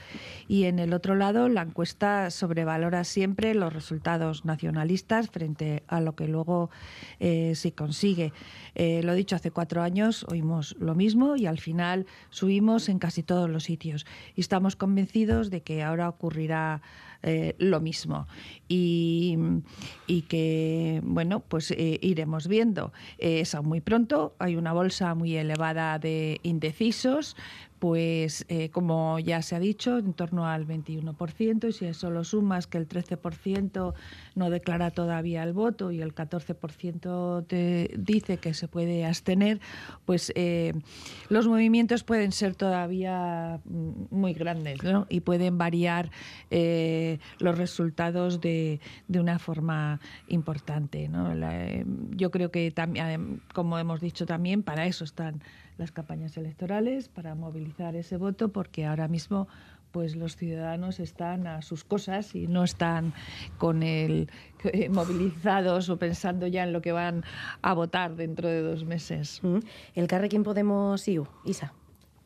Y 0.47 0.65
en 0.65 0.79
el 0.79 0.95
otro 0.95 1.17
lado, 1.17 1.49
la 1.49 1.63
encuesta 1.63 2.31
sobrevalora 2.31 3.03
siempre 3.03 3.55
los 3.55 3.73
resultados 3.73 4.45
nacionalistas 4.45 5.31
frente 5.31 5.83
a 5.89 6.01
lo 6.01 6.15
que 6.15 6.29
luego 6.29 6.71
eh, 7.19 7.55
se 7.57 7.73
consigue. 7.73 8.33
lo 8.77 9.15
dicho, 9.15 9.35
hace 9.35 9.51
cuatro 9.51 9.83
años 9.83 10.25
oímos 10.29 10.77
lo 10.79 10.95
mismo 10.95 11.35
y 11.37 11.47
al 11.47 11.59
final 11.59 12.07
subimos 12.31 12.89
en 12.89 12.99
casi 13.01 13.25
todos 13.25 13.51
los 13.51 13.65
sitios. 13.65 14.07
Y 14.37 14.41
estamos 14.41 14.60
convencidos 14.77 15.51
de 15.51 15.63
que 15.63 15.83
ahora 15.83 16.09
ocurrirá 16.09 16.83
eh, 17.23 17.55
lo 17.59 17.81
mismo 17.81 18.27
y, 18.69 19.37
que, 20.29 21.01
bueno, 21.03 21.41
pues 21.41 21.71
eh, 21.73 21.99
iremos 22.03 22.47
viendo. 22.47 22.93
es 23.19 23.55
aún 23.55 23.69
muy 23.69 23.81
pronto, 23.81 24.35
hay 24.39 24.57
una 24.57 24.73
bolsa 24.73 25.15
muy 25.15 25.37
elevada 25.37 25.99
de 25.99 26.41
indecisos, 26.43 27.37
pues 27.81 28.45
eh, 28.49 28.69
como 28.69 29.19
ya 29.19 29.41
se 29.41 29.57
ha 29.57 29.59
dicho, 29.59 29.97
en 29.97 30.13
torno 30.13 30.47
al 30.47 30.67
21%, 30.67 31.69
y 31.71 31.73
si 31.73 31.87
eso 31.87 32.11
lo 32.11 32.25
sumas 32.25 32.67
que 32.67 32.77
el 32.77 32.87
13% 32.87 33.95
no 34.35 34.51
declara 34.51 34.91
todavía 34.91 35.43
el 35.43 35.55
voto 35.55 35.91
y 35.91 36.03
el 36.03 36.15
14% 36.15 37.47
te 37.47 37.91
dice 37.97 38.37
que 38.37 38.53
se 38.53 38.69
puede 38.69 39.07
abstener, 39.07 39.61
pues 40.05 40.31
eh, 40.37 40.75
los 41.31 41.49
movimientos 41.49 42.05
pueden 42.05 42.33
ser 42.33 42.55
todavía 42.55 43.61
mm, 43.65 43.91
muy 44.11 44.35
grandes 44.35 44.83
¿no? 44.85 45.07
y 45.09 45.21
pueden 45.21 45.57
variar 45.57 46.11
eh, 46.51 47.10
los 47.39 47.59
resultados 47.59 48.41
de, 48.41 48.81
de, 49.09 49.21
una 49.21 49.39
forma 49.39 50.01
importante. 50.29 51.09
¿no? 51.09 51.35
yo 52.17 52.31
creo 52.31 52.51
que 52.51 52.71
también, 52.71 53.43
como 53.55 53.79
hemos 53.79 54.01
dicho 54.01 54.27
también, 54.27 54.63
para 54.63 54.87
eso 54.87 55.05
están 55.05 55.43
las 55.79 55.91
campañas 55.91 56.37
electorales 56.37 57.09
para 57.09 57.35
movilizar 57.35 57.97
ese 57.97 58.19
voto 58.19 58.51
porque 58.53 58.85
ahora 58.85 59.09
mismo 59.09 59.49
pues 59.93 60.15
los 60.15 60.37
ciudadanos 60.37 61.01
están 61.01 61.47
a 61.47 61.63
sus 61.63 61.85
cosas 61.85 62.35
y 62.35 62.47
no 62.47 62.65
están 62.65 63.13
con 63.59 63.83
el 63.83 64.31
eh, 64.65 64.89
movilizados 64.89 65.89
o 65.89 65.99
pensando 65.99 66.47
ya 66.47 66.63
en 66.63 66.73
lo 66.73 66.81
que 66.81 66.93
van 66.93 67.25
a 67.63 67.73
votar 67.73 68.15
dentro 68.15 68.49
de 68.49 68.63
dos 68.63 68.85
meses. 68.85 69.41
Mm. 69.43 69.59
El 69.95 70.07
Carrequín 70.07 70.45
Podemos 70.45 71.07
IU, 71.09 71.27
Isa. 71.45 71.73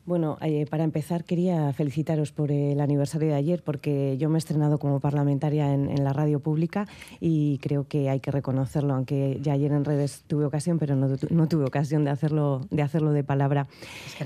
Bueno, 0.05 0.37
eh, 0.41 0.67
para 0.69 0.83
empezar 0.83 1.23
quería 1.23 1.73
felicitaros 1.73 2.31
por 2.31 2.51
el 2.51 2.79
aniversario 2.79 3.29
de 3.29 3.33
ayer 3.33 3.63
porque 3.63 4.17
yo 4.19 4.29
me 4.29 4.37
he 4.37 4.39
estrenado 4.39 4.77
como 4.77 4.99
parlamentaria 4.99 5.73
en, 5.73 6.03
la 6.03 6.13
radio 6.13 6.39
pública 6.39 6.87
y 7.19 7.57
creo 7.59 7.87
que 7.87 8.09
hay 8.09 8.19
que 8.19 8.29
reconocerlo, 8.29 8.93
aunque 8.93 9.39
ya 9.41 9.53
ayer 9.53 9.71
en 9.71 9.83
redes 9.83 10.23
tuve 10.27 10.45
ocasión, 10.45 10.77
pero 10.77 10.95
no, 10.95 11.47
tuve 11.47 11.65
ocasión 11.65 12.03
de 12.03 12.11
hacerlo 12.11 12.61
de 12.69 12.83
hacerlo 12.83 13.13
de 13.13 13.23
palabra. 13.23 13.65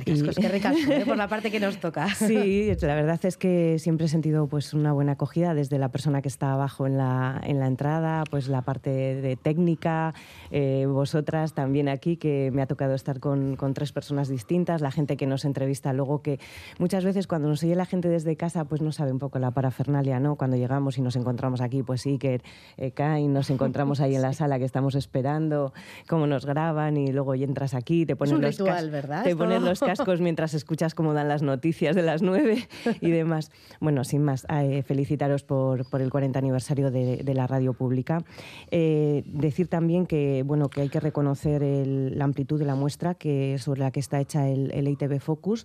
Es 0.05 0.21
que 0.24 0.29
es 0.31 0.38
que 0.38 0.48
¿eh? 0.48 1.05
por 1.05 1.15
la 1.15 1.29
parte 1.29 1.50
que 1.50 1.59
nos 1.59 1.79
toca. 1.79 2.07
Sí, 2.29 2.69
la 2.81 2.95
verdad 2.95 3.19
es 3.24 3.38
que 3.38 3.79
siempre 3.79 4.07
he 4.07 4.09
sentido 4.09 4.48
pues 4.48 4.74
una 4.74 4.91
buena 4.91 5.13
acogida 5.13 5.53
desde 5.53 5.77
la 5.79 5.89
persona 5.89 6.21
que 6.21 6.27
está 6.27 6.51
abajo 6.51 6.86
en 6.86 6.98
la, 6.98 7.39
en 7.43 7.59
la 7.59 7.67
entrada, 7.67 8.24
pues 8.29 8.50
la 8.50 8.62
parte 8.63 8.89
de 8.89 9.36
técnica, 9.38 10.13
eh, 10.51 10.86
vosotras 10.88 11.53
también 11.53 11.88
aquí, 11.88 12.17
que 12.17 12.51
me 12.53 12.62
ha 12.62 12.67
tocado 12.67 12.93
estar 12.93 13.19
con, 13.19 13.55
con 13.55 13.74
tres 13.74 13.93
personas 13.93 14.27
distintas, 14.27 14.81
la 14.81 14.91
gente 14.91 15.15
que 15.15 15.25
nos 15.25 15.45
entrevista 15.45 15.69
vista. 15.70 15.94
Luego 15.94 16.22
que 16.22 16.40
muchas 16.78 17.06
veces 17.06 17.28
cuando 17.28 17.48
nos 17.48 17.64
oye 17.64 17.76
la 17.76 17.86
gente 17.86 18.10
desde 18.10 18.36
casa, 18.36 18.66
pues 18.66 18.82
no 18.82 18.92
sabe 18.92 19.12
un 19.12 19.20
poco 19.20 19.40
la 19.40 19.52
parafernalia, 19.52 20.20
¿no? 20.20 20.36
Cuando 20.36 20.58
llegamos 20.58 20.98
y 20.98 21.02
nos 21.02 21.16
encontramos 21.16 21.62
aquí, 21.62 21.84
pues 21.84 22.02
sí, 22.02 22.18
que 22.18 22.42
eh, 22.78 22.92
caen, 22.92 23.34
nos 23.34 23.50
encontramos 23.56 24.02
ahí 24.02 24.16
en 24.16 24.22
la 24.22 24.34
sala 24.34 24.60
que 24.60 24.66
estamos 24.66 24.96
esperando, 24.96 25.74
cómo 26.08 26.28
nos 26.28 26.46
graban 26.46 26.98
y 26.98 27.12
luego 27.12 27.36
entras 27.36 27.74
aquí, 27.74 28.06
te 28.06 28.16
ponen, 28.16 28.42
los, 28.42 28.58
te 28.58 29.36
ponen 29.36 29.64
los 29.64 29.80
cascos 29.80 30.20
mientras 30.22 30.54
escuchas 30.54 30.96
cómo 30.96 31.14
dan 31.14 31.28
las 31.28 31.42
noticias 31.42 31.96
de 31.96 32.02
las 32.02 32.22
nueve 32.22 32.68
y 33.02 33.12
demás. 33.12 33.52
Bueno, 33.80 34.04
sin 34.04 34.24
más, 34.24 34.46
eh, 34.50 34.84
felicitaros 34.84 35.44
por, 35.44 35.90
por, 35.90 36.02
el 36.02 36.10
40 36.10 36.40
aniversario 36.40 36.92
de, 36.92 37.24
la 37.34 37.48
radio 37.48 37.74
pública. 37.74 38.24
Eh, 38.72 39.24
decir 39.26 39.68
también 39.68 40.06
que, 40.06 40.44
bueno, 40.46 40.70
que 40.70 40.82
hay 40.82 40.90
que 40.90 41.00
reconocer 41.00 41.62
la 41.62 42.26
amplitud 42.26 42.60
de 42.60 42.66
la 42.66 42.76
muestra 42.76 43.14
que, 43.14 43.58
sobre 43.60 43.82
la 43.82 43.92
que 43.92 44.00
está 44.00 44.20
hecha 44.20 44.48
el, 44.48 44.72
el 44.74 44.88
ITV 44.88 45.20
Focus 45.20 45.59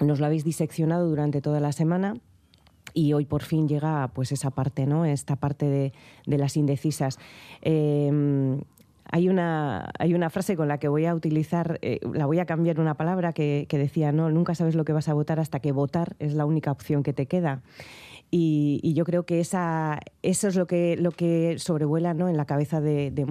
nos 0.00 0.20
lo 0.20 0.26
habéis 0.26 0.44
diseccionado 0.44 1.08
durante 1.08 1.40
toda 1.40 1.60
la 1.60 1.72
semana 1.72 2.14
y 2.94 3.12
hoy 3.12 3.24
por 3.24 3.42
fin 3.42 3.68
llega 3.68 4.08
pues 4.14 4.32
esa 4.32 4.50
parte, 4.50 4.86
¿no? 4.86 5.04
Esta 5.04 5.36
parte 5.36 5.66
de, 5.66 5.92
las 6.38 6.56
indecisas. 6.56 7.18
Em, 7.62 8.60
hay 9.12 9.28
una, 9.28 9.90
hay 9.98 10.14
una 10.14 10.30
frase 10.30 10.56
con 10.56 10.68
la 10.68 10.78
que 10.78 10.88
voy 10.88 11.06
a 11.06 11.14
utilizar, 11.14 11.78
eh, 11.82 11.98
la 12.12 12.26
voy 12.26 12.38
a 12.38 12.46
cambiar 12.46 12.80
una 12.80 12.94
palabra 12.94 13.32
que, 13.32 13.66
que, 13.68 13.78
decía, 13.78 14.12
no, 14.12 14.30
nunca 14.30 14.54
sabes 14.54 14.74
lo 14.74 14.84
que 14.84 14.92
vas 14.92 15.08
a 15.08 15.14
votar 15.14 15.40
hasta 15.40 15.60
que 15.60 15.72
votar 15.72 16.16
es 16.18 16.34
la 16.34 16.46
única 16.46 16.70
opción 16.70 17.02
que 17.02 17.12
te 17.12 17.26
queda. 17.26 17.62
Y, 18.32 18.92
yo 18.94 19.04
creo 19.04 19.24
que 19.24 19.40
esa, 19.40 19.98
eso 20.22 20.48
es 20.48 20.56
lo 20.56 20.66
que, 20.66 20.96
lo 20.96 21.10
que 21.10 21.58
sobrevuela 21.58 22.14
¿no? 22.14 22.28
en 22.28 22.36
la 22.36 22.44
cabeza 22.44 22.80
de, 22.80 23.26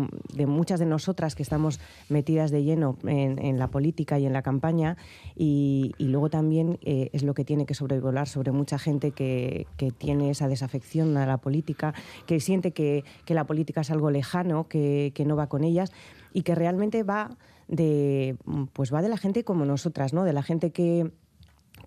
muchas 0.46 0.80
de 0.80 0.86
nosotras 0.86 1.36
que 1.36 1.44
estamos 1.44 1.80
metidas 2.10 2.52
de 2.52 2.64
lleno 2.64 2.98
en, 3.06 3.60
la 3.60 3.70
política 3.70 4.20
y 4.20 4.26
en 4.26 4.34
la 4.34 4.42
campaña. 4.42 4.98
Y, 5.36 5.96
luego 6.00 6.30
también 6.30 6.80
eh, 6.82 7.10
es 7.14 7.24
lo 7.24 7.34
que 7.34 7.46
tiene 7.46 7.66
que 7.66 7.76
sobrevolar 7.76 8.28
sobre 8.28 8.52
mucha 8.52 8.78
gente 8.78 9.12
que, 9.12 9.68
tiene 9.98 10.30
esa 10.30 10.48
desafección 10.48 11.16
a 11.18 11.26
la 11.26 11.38
política, 11.38 11.94
que 12.26 12.40
siente 12.40 12.72
que, 12.72 13.04
la 13.28 13.46
política 13.46 13.82
es 13.82 13.92
algo 13.92 14.12
lejano, 14.12 14.68
que, 14.68 15.12
que 15.16 15.24
no 15.24 15.36
va 15.36 15.48
con 15.48 15.64
ellas 15.64 15.92
y 16.34 16.42
que 16.42 16.56
realmente 16.56 17.04
va 17.04 17.38
de, 17.68 18.36
pues 18.74 18.94
va 18.94 19.02
de 19.02 19.10
la 19.10 19.18
gente 19.18 19.44
como 19.44 19.66
nosotras, 19.66 20.14
¿no? 20.14 20.24
de 20.24 20.34
la 20.34 20.44
gente 20.44 20.72
que 20.72 21.12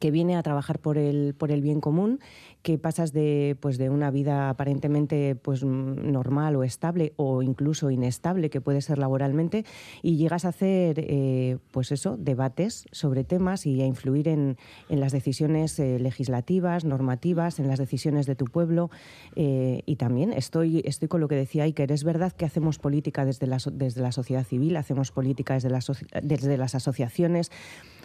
que 0.02 0.10
viene 0.10 0.36
a 0.36 0.42
trabajar 0.42 0.80
por 0.80 0.98
el, 0.98 1.32
por 1.38 1.52
el 1.52 1.62
bien 1.62 1.80
común, 1.80 2.18
que 2.62 2.78
pasas 2.78 3.12
de, 3.12 3.56
pues 3.60 3.76
de 3.76 3.90
una 3.90 4.10
vida 4.10 4.48
aparentemente 4.48 5.34
pues, 5.34 5.64
normal 5.64 6.56
o 6.56 6.64
estable 6.64 7.12
o 7.16 7.42
incluso 7.42 7.90
inestable, 7.90 8.50
que 8.50 8.60
puede 8.60 8.80
ser 8.80 8.98
laboralmente, 8.98 9.64
y 10.02 10.16
llegas 10.16 10.44
a 10.44 10.48
hacer 10.48 10.96
eh, 10.98 11.58
pues 11.72 11.92
eso, 11.92 12.16
debates 12.16 12.86
sobre 12.92 13.24
temas 13.24 13.66
y 13.66 13.80
a 13.82 13.86
influir 13.86 14.28
en, 14.28 14.56
en 14.88 15.00
las 15.00 15.12
decisiones 15.12 15.78
eh, 15.78 15.98
legislativas, 15.98 16.84
normativas, 16.84 17.58
en 17.58 17.68
las 17.68 17.78
decisiones 17.78 18.26
de 18.26 18.36
tu 18.36 18.44
pueblo. 18.44 18.90
Eh, 19.34 19.82
y 19.86 19.96
también 19.96 20.32
estoy, 20.32 20.82
estoy 20.84 21.08
con 21.08 21.20
lo 21.20 21.28
que 21.28 21.36
decía 21.36 21.64
Iker, 21.64 21.90
es 21.90 22.04
verdad 22.04 22.32
que 22.32 22.44
hacemos 22.44 22.78
política 22.78 23.24
desde 23.24 23.46
la, 23.46 23.58
desde 23.72 24.02
la 24.02 24.12
sociedad 24.12 24.44
civil, 24.44 24.76
hacemos 24.76 25.10
política 25.10 25.54
desde 25.54 25.70
las, 25.70 25.90
desde 26.22 26.56
las 26.56 26.74
asociaciones, 26.74 27.50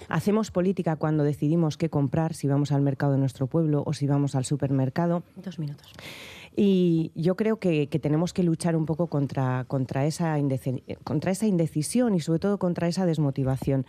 hacemos 0.09 0.51
política 0.51 0.95
cuando 0.95 1.23
decidimos 1.23 1.77
qué 1.77 1.89
comprar, 1.89 2.33
si 2.33 2.47
vamos 2.47 2.71
al 2.71 2.81
mercado 2.81 3.13
de 3.13 3.17
nuestro 3.17 3.47
pueblo 3.47 3.83
o 3.85 3.93
si 3.93 4.07
vamos 4.07 4.35
al 4.35 4.45
supermercado. 4.45 5.23
Dos 5.35 5.59
minutos. 5.59 5.93
Y 6.59 7.11
yo 7.13 7.35
creo 7.35 7.59
que, 7.59 7.85
tenemos 8.01 8.33
que 8.33 8.41
luchar 8.41 8.75
un 8.75 8.87
poco 8.87 9.05
contra, 9.05 9.65
contra, 9.67 10.07
esa 10.07 10.37
contra 11.03 11.29
esa 11.29 11.45
indecisión 11.45 12.15
y 12.15 12.19
sobre 12.19 12.39
todo 12.39 12.57
contra 12.57 12.87
esa 12.87 13.05
desmotivación. 13.05 13.85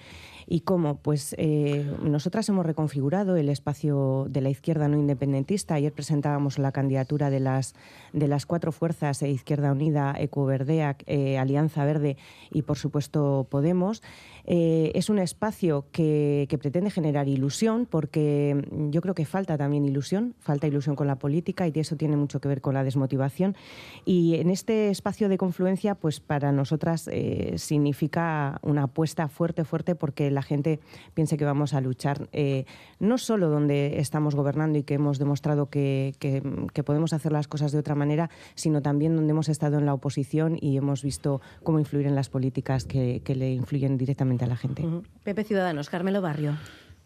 ¿Y 0.47 0.61
cómo? 0.61 0.97
Pues 0.97 1.35
eh, 1.39 1.91
nosotras 2.03 2.47
hemos 2.51 2.67
reconfigurado 2.67 3.37
el 3.37 3.49
espacio 3.49 4.27
de 4.29 4.43
la 4.43 4.51
izquierda 4.51 4.87
no 4.87 4.99
independentista. 4.99 5.77
Ayer 5.77 5.95
presentábamos 5.95 6.59
la 6.59 6.71
candidatura 6.73 7.31
de 7.31 7.41
las, 7.41 7.75
de 8.13 8.29
las 8.29 8.45
cuatro 8.45 8.71
fuerzas, 8.71 9.23
eh, 9.23 9.31
Izquierda 9.31 9.73
Unida, 9.73 10.15
Ecoverdea, 10.19 10.99
eh, 11.07 11.39
Alianza 11.39 11.87
Verde 11.87 12.19
y, 12.51 12.63
por 12.63 12.77
supuesto, 12.77 13.47
Podemos. 13.51 14.03
es 14.45 15.09
un 15.09 15.19
espacio 15.19 15.87
que, 15.91 16.47
que 16.51 16.59
pretende 16.59 16.91
generar 16.91 17.29
ilusión 17.29 17.87
porque 17.87 18.63
yo 18.91 19.01
creo 19.01 19.15
que 19.15 19.25
falta 19.25 19.57
también 19.57 19.85
ilusión, 19.87 20.35
falta 20.39 20.67
ilusión 20.67 20.97
con 20.97 21.07
la 21.07 21.17
política 21.17 21.67
y 21.67 21.73
eso 21.75 21.97
tiene 21.97 22.17
mucho 22.17 22.41
que 22.41 22.49
ver 22.49 22.58
con 22.61 22.75
la 22.75 22.85
desmotivación. 22.85 23.57
Y 24.05 24.37
en 24.37 24.51
este 24.51 24.91
espacio 24.91 25.29
de 25.29 25.39
confluencia, 25.39 25.95
pues 25.95 26.21
para 26.21 26.53
nosotras 26.53 27.09
eh, 27.13 27.55
significa 27.57 28.59
una 28.63 28.85
apuesta 28.85 29.29
fuerte, 29.29 29.65
fuerte, 29.65 29.95
porque 29.95 30.31
la 30.31 30.43
gente 30.43 30.81
piense 31.15 31.37
que 31.37 31.45
vamos 31.45 31.75
a 31.75 31.81
luchar 31.81 32.29
eh, 32.33 32.65
no 33.01 33.19
solo 33.19 33.49
donde 33.49 33.99
estamos 34.01 34.35
gobernando 34.35 34.79
y 34.79 34.83
que 34.83 34.95
hemos 34.95 35.19
demostrado 35.19 35.67
que, 35.67 36.15
que, 36.19 36.83
podemos 36.83 37.13
hacer 37.13 37.33
las 37.33 37.49
cosas 37.49 37.73
de 37.73 37.79
otra 37.79 37.95
manera, 37.95 38.31
sino 38.55 38.81
también 38.81 39.15
donde 39.15 39.33
hemos 39.33 39.49
estado 39.49 39.79
en 39.79 39.85
la 39.85 39.93
oposición 39.93 40.57
y 40.61 40.77
hemos 40.77 41.03
visto 41.03 41.41
cómo 41.63 41.79
influir 41.79 42.07
en 42.07 42.15
las 42.15 42.31
políticas 42.31 42.85
que, 42.85 43.21
que 43.25 43.35
le 43.35 43.53
influyen 43.53 43.99
directamente 43.99 44.45
a 44.45 44.49
la 44.49 44.57
gente. 44.57 44.85
Pepe 45.25 45.45
Ciudadanos, 45.45 45.91
Carmelo 45.91 46.23
Barrio. 46.23 46.57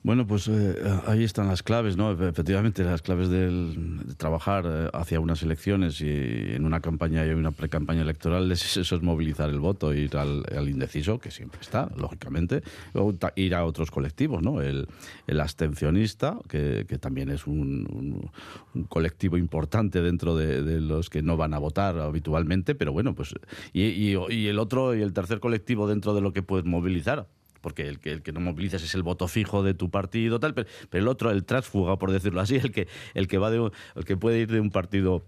Bueno, 0.05 0.27
pues 0.27 0.49
eh, 0.49 0.75
ahí 1.07 1.23
están 1.23 1.47
las 1.47 1.63
claves, 1.63 1.97
¿no? 1.97 2.11
Efectivamente, 2.11 2.83
las 2.83 3.03
claves 3.03 3.29
del, 3.29 4.01
de 4.05 4.15
trabajar 4.17 4.65
eh, 4.67 4.89
hacia 4.93 5.21
unas 5.21 5.45
elecciones 5.45 6.01
y 6.01 6.09
en 6.09 6.65
una 6.65 6.81
campaña 6.81 7.25
y 7.25 7.31
una 7.31 7.53
pre-campaña 7.53 8.03
electoral, 8.03 8.51
eso 8.53 8.81
es 8.81 9.03
movilizar 9.03 9.49
el 9.49 9.61
voto, 9.61 9.95
ir 9.95 10.17
al, 10.17 10.69
indeciso, 10.69 11.21
que 11.21 11.31
siempre 11.31 11.61
está, 11.61 11.89
lógicamente, 11.97 12.65
o 12.95 13.15
ir 13.37 13.55
a 13.55 13.65
otros 13.65 13.93
colectivos, 13.93 14.43
¿no? 14.43 14.61
El, 14.61 14.89
el 15.29 15.41
abstencionista, 15.41 16.37
que, 16.49 16.85
que, 16.89 16.99
también 16.99 17.31
es 17.31 17.47
un, 17.47 18.29
un, 18.75 18.85
colectivo 18.85 19.37
importante 19.37 20.03
dentro 20.03 20.35
de, 20.35 20.65
de, 20.65 20.81
los 20.81 21.11
que 21.11 21.23
no 21.23 21.37
van 21.37 21.55
a 21.55 21.59
votar 21.59 21.99
habitualmente, 21.99 22.75
pero 22.75 22.93
bueno, 22.93 23.15
pues. 23.15 23.35
Y, 23.73 23.83
y, 23.83 24.17
y 24.31 24.49
el 24.49 24.59
otro, 24.59 24.97
y 24.97 25.03
el 25.03 25.13
tercer 25.13 25.39
colectivo 25.39 25.87
dentro 25.87 26.13
de 26.13 26.23
lo 26.23 26.33
que 26.33 26.43
puedes 26.43 26.67
movilizar, 26.67 27.29
porque 27.63 27.89
el 27.89 27.99
que, 27.99 28.13
el 28.13 28.23
que 28.23 28.33
no 28.33 28.41
movilizas 28.41 28.83
es 28.83 28.95
el 28.95 29.03
voto 29.03 29.29
fijo 29.29 29.63
de 29.63 29.73
tu 29.73 29.89
partido, 29.89 30.39
tal, 30.39 30.53
pero, 30.53 30.69
el 30.93 31.09
otro, 31.09 31.31
el 31.31 31.45
transfuga, 31.45 31.97
por 31.97 32.11
decirlo 32.11 32.43
así, 32.43 32.57
el 32.63 32.73
que, 32.73 32.89
el 33.15 33.29
que 33.29 33.39
va 33.39 33.51
de, 33.51 33.71
el 33.97 34.05
que 34.05 34.19
puede 34.19 34.41
ir 34.41 34.53
de 34.53 34.61
un 34.61 34.71
partido 34.71 35.25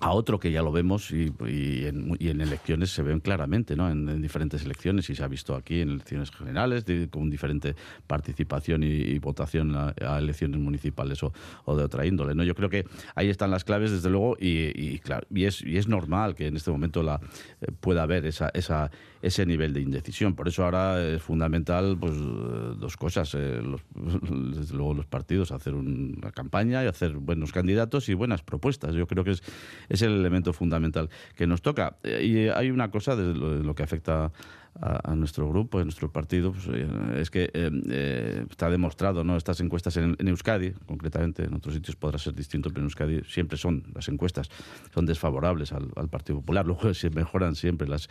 a 0.00 0.12
otro 0.12 0.38
que 0.38 0.52
ya 0.52 0.62
lo 0.62 0.70
vemos 0.70 1.10
y, 1.10 1.32
en, 1.40 2.40
elecciones 2.40 2.90
se 2.90 3.02
ven 3.02 3.20
claramente, 3.20 3.74
¿no? 3.74 3.90
En, 3.90 4.22
diferentes 4.22 4.64
elecciones 4.64 5.10
y 5.10 5.14
se 5.14 5.24
ha 5.24 5.28
visto 5.28 5.54
aquí 5.54 5.80
en 5.80 5.90
elecciones 5.90 6.30
generales 6.30 6.84
con 7.10 7.30
diferente 7.30 7.74
participación 8.06 8.82
y, 8.84 9.18
votación 9.18 9.74
a, 9.74 10.18
elecciones 10.18 10.60
municipales 10.60 11.20
o, 11.22 11.32
de 11.76 11.82
otra 11.82 12.06
índole, 12.06 12.34
¿no? 12.34 12.44
Yo 12.44 12.54
creo 12.54 12.70
que 12.70 12.86
ahí 13.14 13.28
están 13.28 13.50
las 13.50 13.64
claves 13.64 13.90
desde 13.90 14.08
luego 14.10 14.36
y, 14.38 14.98
claro 15.00 15.26
y 15.34 15.44
es, 15.44 15.62
y 15.62 15.76
es 15.76 15.88
normal 15.88 16.34
que 16.34 16.46
en 16.46 16.56
este 16.56 16.70
momento 16.70 17.02
la 17.02 17.20
eh, 17.60 17.66
pueda 17.80 18.04
haber 18.04 18.26
esa, 18.26 18.50
esa, 18.54 18.90
ese 19.20 19.46
nivel 19.46 19.72
de 19.72 19.80
indecisión. 19.80 20.34
Por 20.34 20.48
eso 20.48 20.64
ahora 20.64 21.02
es 21.04 21.22
fundamental 21.22 21.96
pues 21.98 22.14
dos 22.16 22.96
cosas, 22.96 23.34
eh, 23.34 23.60
desde 23.94 24.76
luego 24.76 24.94
los 24.94 25.06
partidos 25.06 25.50
hacer 25.50 25.74
una 25.74 26.30
campaña 26.30 26.84
y 26.84 26.86
hacer 26.86 27.14
buenos 27.14 27.52
candidatos 27.52 28.08
y 28.08 28.14
buenas 28.14 28.42
propuestas. 28.42 28.94
Yo 28.94 29.06
creo 29.06 29.24
que 29.24 29.32
es 29.32 29.42
es 29.88 30.02
el 30.02 30.12
elemento 30.12 30.52
fundamental 30.52 31.10
que 31.34 31.46
nos 31.46 31.62
toca. 31.62 31.96
Eh, 32.02 32.24
y 32.24 32.48
hay 32.48 32.70
una 32.70 32.90
cosa 32.90 33.16
de 33.16 33.34
lo, 33.34 33.74
que 33.74 33.82
afecta 33.82 34.32
a, 34.80 35.14
nuestro 35.16 35.48
grupo, 35.48 35.78
a 35.78 35.84
nuestro 35.84 36.10
partido, 36.10 36.52
pues, 36.52 36.66
eh, 36.68 36.86
es 37.16 37.30
que 37.30 37.50
eh, 37.52 37.70
eh, 37.90 38.46
está 38.48 38.70
demostrado, 38.70 39.24
¿no? 39.24 39.36
Estas 39.36 39.60
encuestas 39.60 39.96
en, 39.96 40.16
Euskadi, 40.20 40.72
concretamente, 40.86 41.44
en 41.44 41.54
otros 41.54 41.74
sitios 41.74 41.96
podrá 41.96 42.18
ser 42.18 42.34
distinto, 42.34 42.68
pero 42.70 42.80
en 42.80 42.84
Euskadi 42.84 43.22
siempre 43.24 43.58
son 43.58 43.84
las 43.94 44.08
encuestas, 44.08 44.48
son 44.94 45.06
desfavorables 45.06 45.72
al, 45.72 45.88
Partido 46.08 46.38
Popular. 46.40 46.64
Luego 46.64 46.94
se 46.94 47.10
mejoran 47.10 47.54
siempre 47.54 47.88
las, 47.88 48.08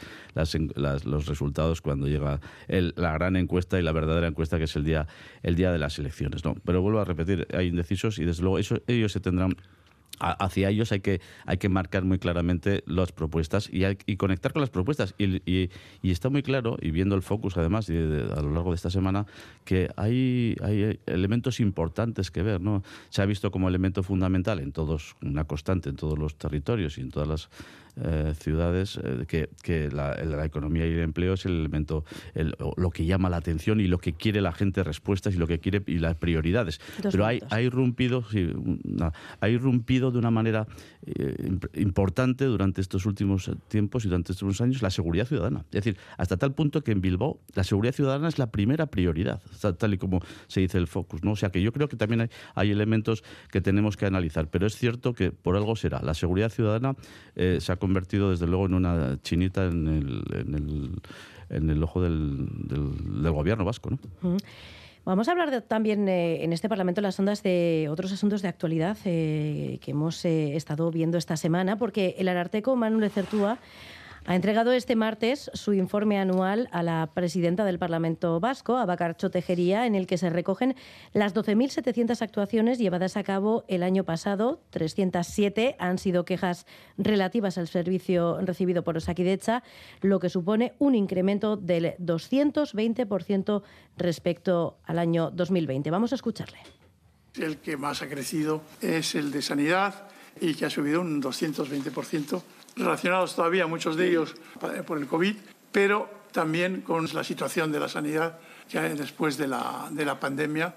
los 1.05 1.25
resultados 1.25 1.81
cuando 1.81 2.07
llega 2.07 2.39
la 2.67 3.13
gran 3.13 3.35
encuesta 3.37 3.79
y 3.79 3.83
la 3.83 3.91
verdadera 3.91 4.27
encuesta, 4.27 4.57
que 4.57 4.65
es 4.65 4.75
el 4.75 4.83
día, 4.83 5.07
el 5.43 5.55
día 5.55 5.71
de 5.71 5.77
las 5.77 5.97
elecciones. 5.99 6.43
¿no? 6.43 6.55
Pero 6.65 6.81
vuelvo 6.81 6.99
a 6.99 7.05
repetir, 7.05 7.47
hay 7.53 7.67
indecisos 7.67 8.19
y 8.19 8.25
desde 8.25 8.43
luego 8.43 8.59
ellos 8.87 9.11
se 9.11 9.19
tendrán 9.19 9.55
hacia 10.19 10.69
ellos 10.69 10.91
hay 10.91 10.99
que, 10.99 11.21
hay 11.45 11.57
que 11.57 11.69
marcar 11.69 12.03
muy 12.03 12.19
claramente 12.19 12.83
las 12.85 13.11
propuestas 13.11 13.69
y, 13.71 13.83
y 14.05 14.17
conectar 14.17 14.53
con 14.53 14.61
las 14.61 14.69
propuestas. 14.69 15.13
Y, 15.17 15.41
y, 15.45 15.69
está 16.03 16.29
muy 16.29 16.43
claro, 16.43 16.77
y 16.81 16.91
viendo 16.91 17.15
el 17.15 17.21
focus 17.21 17.57
además 17.57 17.89
a 17.89 18.41
lo 18.41 18.51
largo 18.51 18.71
de 18.71 18.75
esta 18.75 18.89
semana, 18.89 19.25
que 19.65 19.89
hay, 19.95 20.55
hay 20.61 20.99
elementos 21.05 21.59
importantes 21.59 22.31
que 22.31 22.43
ver. 22.43 22.61
¿no? 22.61 22.83
Se 23.09 23.21
ha 23.21 23.25
visto 23.25 23.51
como 23.51 23.67
elemento 23.67 24.03
fundamental 24.03 24.59
en 24.59 24.71
todos, 24.71 25.15
una 25.21 25.43
constante 25.45 25.89
en 25.89 25.95
todos 25.95 26.17
los 26.17 26.35
territorios 26.35 26.97
y 26.97 27.01
en 27.01 27.11
todas 27.11 27.27
las 27.27 27.49
eh, 28.03 28.33
ciudades 28.39 28.99
eh, 29.03 29.25
que, 29.27 29.49
que 29.63 29.89
la, 29.89 30.45
economía 30.45 30.85
y 30.85 30.91
el 30.91 30.99
empleo 30.99 31.33
es 31.33 31.45
el 31.45 31.53
elemento, 31.59 32.05
lo 32.77 32.91
que 32.91 33.05
llama 33.05 33.29
la 33.29 33.37
atención 33.37 33.79
y 33.79 33.87
lo 33.87 33.97
que 33.97 34.13
quiere 34.13 34.39
la 34.39 34.51
gente 34.51 34.83
respuestas 34.83 35.33
y 35.33 35.37
lo 35.37 35.47
que 35.47 35.59
quiere 35.59 35.81
y 35.87 35.97
las 35.97 36.15
prioridades. 36.15 36.79
Pero 37.01 37.25
hay, 37.25 37.41
hay, 37.49 37.65
irrumpido, 37.65 38.23
ha 39.39 39.49
irrumpido 39.49 40.11
de 40.11 40.19
una 40.19 40.29
manera 40.29 40.67
eh, 41.05 41.57
importante 41.73 42.45
durante 42.45 42.81
estos 42.81 43.05
últimos 43.05 43.49
tiempos 43.67 44.05
y 44.05 44.09
durante 44.09 44.31
estos 44.31 44.61
años 44.61 44.81
la 44.81 44.91
seguridad 44.91 45.25
ciudadana. 45.25 45.65
Es 45.71 45.83
decir, 45.83 45.97
hasta 46.17 46.37
tal 46.37 46.53
punto 46.53 46.83
que 46.83 46.91
en 46.91 47.01
Bilbao 47.01 47.39
la 47.55 47.63
seguridad 47.63 47.93
ciudadana 47.93 48.27
es 48.27 48.37
la 48.37 48.51
primera 48.51 48.85
prioridad, 48.85 49.41
tal 49.77 49.93
y 49.93 49.97
como 49.97 50.21
se 50.47 50.61
dice 50.61 50.77
el 50.77 50.87
focus. 50.87 51.23
¿no? 51.23 51.31
O 51.31 51.35
sea 51.35 51.49
que 51.49 51.61
yo 51.61 51.73
creo 51.73 51.87
que 51.87 51.97
también 51.97 52.21
hay, 52.21 52.29
hay 52.53 52.71
elementos 52.71 53.23
que 53.49 53.59
tenemos 53.59 53.97
que 53.97 54.05
analizar, 54.05 54.49
pero 54.49 54.67
es 54.67 54.75
cierto 54.75 55.13
que 55.13 55.31
por 55.31 55.55
algo 55.55 55.75
será. 55.75 55.99
La 56.01 56.13
seguridad 56.13 56.49
ciudadana 56.49 56.95
se 57.35 57.71
ha 57.71 57.75
convertido 57.87 58.31
desde 58.31 58.47
luego 58.47 58.65
en 58.65 58.73
una 58.73 59.17
chinita 59.21 59.65
en 59.65 59.87
el, 59.87 60.23
en 60.33 60.53
el, 60.53 61.01
en 61.49 61.69
el 61.69 61.81
ojo 61.81 62.01
del, 62.01 62.47
del, 62.67 63.31
gobierno 63.31 63.63
vasco. 63.63 63.89
¿no? 63.89 64.37
Vamos 65.05 65.29
a 65.29 65.31
hablar 65.31 65.61
también 65.61 66.09
eh, 66.09 66.43
en 66.43 66.51
este 66.51 66.67
Parlamento 66.67 66.99
las 66.99 67.17
ondas 67.17 67.41
de 67.41 67.87
otros 67.89 68.11
asuntos 68.11 68.41
de 68.41 68.49
actualidad 68.49 68.97
eh, 69.05 69.79
que 69.81 69.91
hemos 69.91 70.25
eh, 70.25 70.57
estado 70.57 70.91
viendo 70.91 71.17
esta 71.17 71.37
semana, 71.37 71.77
porque 71.77 72.15
el 72.17 72.27
Ararteco 72.27 72.75
Manuel 72.75 73.09
Certúa 73.09 73.57
ha 74.27 74.35
entregado 74.35 74.73
este 74.73 74.97
martes 74.97 75.49
su 75.53 75.71
informe 75.71 76.19
anual 76.19 76.67
a 76.73 76.83
la 76.83 77.09
presidenta 77.13 77.63
del 77.63 77.79
Parlamento 77.79 78.41
Vasco, 78.41 78.75
Abacarcho 78.75 79.31
Tejería, 79.31 79.85
en 79.85 79.95
el 79.95 80.05
que 80.05 80.17
se 80.17 80.29
recogen 80.29 80.75
las 81.13 81.33
12.700 81.33 82.21
actuaciones 82.21 82.77
llevadas 82.77 83.15
a 83.15 83.23
cabo 83.23 83.63
el 83.69 83.83
año 83.83 84.03
pasado. 84.03 84.61
307 84.71 85.77
han 85.79 85.97
sido 85.97 86.25
quejas 86.25 86.65
relativas 86.97 87.57
al 87.57 87.69
servicio 87.69 88.37
recibido 88.41 88.83
por 88.83 88.97
Osakidecha, 88.97 89.63
lo 90.01 90.19
que 90.19 90.29
supone 90.29 90.73
un 90.77 90.95
incremento 90.95 91.55
del 91.55 91.95
220% 91.97 93.63
respecto 93.95 94.77
al 94.83 94.99
año 94.99 95.31
2020. 95.31 95.89
Vamos 95.89 96.11
a 96.11 96.15
escucharle. 96.15 96.57
El 97.35 97.59
que 97.59 97.77
más 97.77 98.01
ha 98.01 98.09
crecido 98.09 98.61
es 98.81 99.15
el 99.15 99.31
de 99.31 99.41
sanidad 99.41 100.09
y 100.41 100.53
que 100.55 100.65
ha 100.65 100.69
subido 100.69 100.99
un 100.99 101.23
220% 101.23 102.41
relacionados 102.77 103.35
todavía 103.35 103.67
muchos 103.67 103.95
de 103.95 104.09
ellos 104.09 104.35
por 104.85 104.97
el 104.97 105.07
COVID, 105.07 105.35
pero 105.71 106.09
también 106.31 106.81
con 106.81 107.07
la 107.13 107.23
situación 107.23 107.71
de 107.71 107.79
la 107.79 107.89
sanidad 107.89 108.39
ya 108.69 108.83
después 108.83 109.37
de 109.37 109.47
la, 109.47 109.87
de 109.91 110.05
la 110.05 110.19
pandemia. 110.19 110.75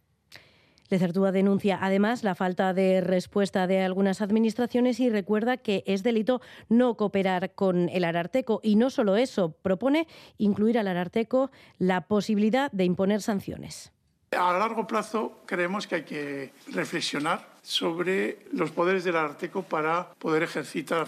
Lecertúa 0.91 1.31
denuncia 1.31 1.79
además 1.81 2.25
la 2.25 2.35
falta 2.35 2.75
de 2.75 3.01
respuesta 3.01 3.69
de 3.69 3.83
algunas 3.83 4.21
administraciones 4.21 4.99
y 4.99 5.09
recuerda 5.09 5.57
que 5.57 5.85
es 5.87 6.03
delito 6.03 6.41
no 6.69 6.97
cooperar 6.97 7.55
con 7.55 7.89
el 7.91 8.05
Ararteco. 8.05 8.61
Y 8.65 8.75
no 8.75 8.91
solo 8.91 9.17
eso, 9.17 9.53
propone 9.53 10.09
incluir 10.37 10.79
al 10.79 10.89
Ararteco 10.89 11.53
la 11.79 12.09
posibilidad 12.09 12.73
de 12.73 12.85
imponer 12.85 13.23
sanciones. 13.23 13.93
A 14.33 14.53
largo 14.59 14.87
plazo 14.87 15.43
creemos 15.47 15.87
que 15.87 15.95
hay 15.97 16.05
que 16.05 16.53
reflexionar 16.73 17.49
sobre 17.63 18.39
los 18.53 18.71
poderes 18.73 19.05
del 19.05 19.17
Ararteco 19.17 19.63
para 19.63 20.13
poder 20.19 20.43
ejercitar 20.43 21.07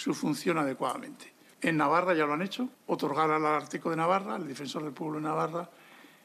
su 0.00 0.14
función 0.14 0.56
adecuadamente. 0.56 1.30
En 1.60 1.76
Navarra 1.76 2.14
ya 2.14 2.24
lo 2.24 2.32
han 2.32 2.40
hecho, 2.40 2.70
otorgar 2.86 3.30
al 3.30 3.44
Arteco 3.44 3.90
de 3.90 3.96
Navarra, 3.96 4.36
al 4.36 4.48
defensor 4.48 4.82
del 4.82 4.94
pueblo 4.94 5.18
de 5.18 5.24
Navarra, 5.24 5.68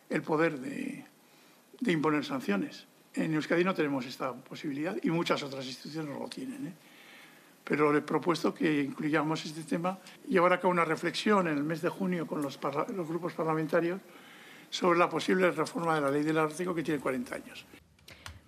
el 0.10 0.22
poder 0.22 0.58
de, 0.62 1.04
imponer 1.86 2.24
sanciones. 2.24 2.88
En 3.14 3.34
Euskadi 3.34 3.66
no 3.66 3.74
tenemos 3.74 4.06
esta 4.06 4.32
posibilidad 4.32 4.96
y 5.04 5.10
muchas 5.10 5.44
otras 5.44 5.66
instituciones 5.66 6.14
no 6.14 6.22
lo 6.22 6.30
tienen. 6.30 6.68
¿eh? 6.68 6.74
Pero 7.66 7.92
le 7.92 8.00
he 8.00 8.02
propuesto 8.02 8.54
que 8.54 8.84
incluyamos 8.84 9.44
este 9.44 9.64
tema 9.64 10.00
llevar 10.26 10.54
a 10.54 10.62
cabo 10.62 10.72
una 10.72 10.86
reflexión 10.86 11.50
en 11.50 11.58
el 11.58 11.64
mes 11.66 11.82
de 11.82 11.90
junio 11.90 12.26
con 12.26 12.42
los, 12.42 12.58
grupos 12.58 13.34
parlamentarios 13.34 14.00
sobre 14.70 14.98
la 14.98 15.10
posible 15.10 15.52
reforma 15.52 15.96
de 15.96 16.02
la 16.02 16.12
ley 16.12 16.24
del 16.24 16.38
Arteco 16.38 16.74
que 16.74 16.82
tiene 16.82 17.02
40 17.02 17.36
años. 17.36 17.66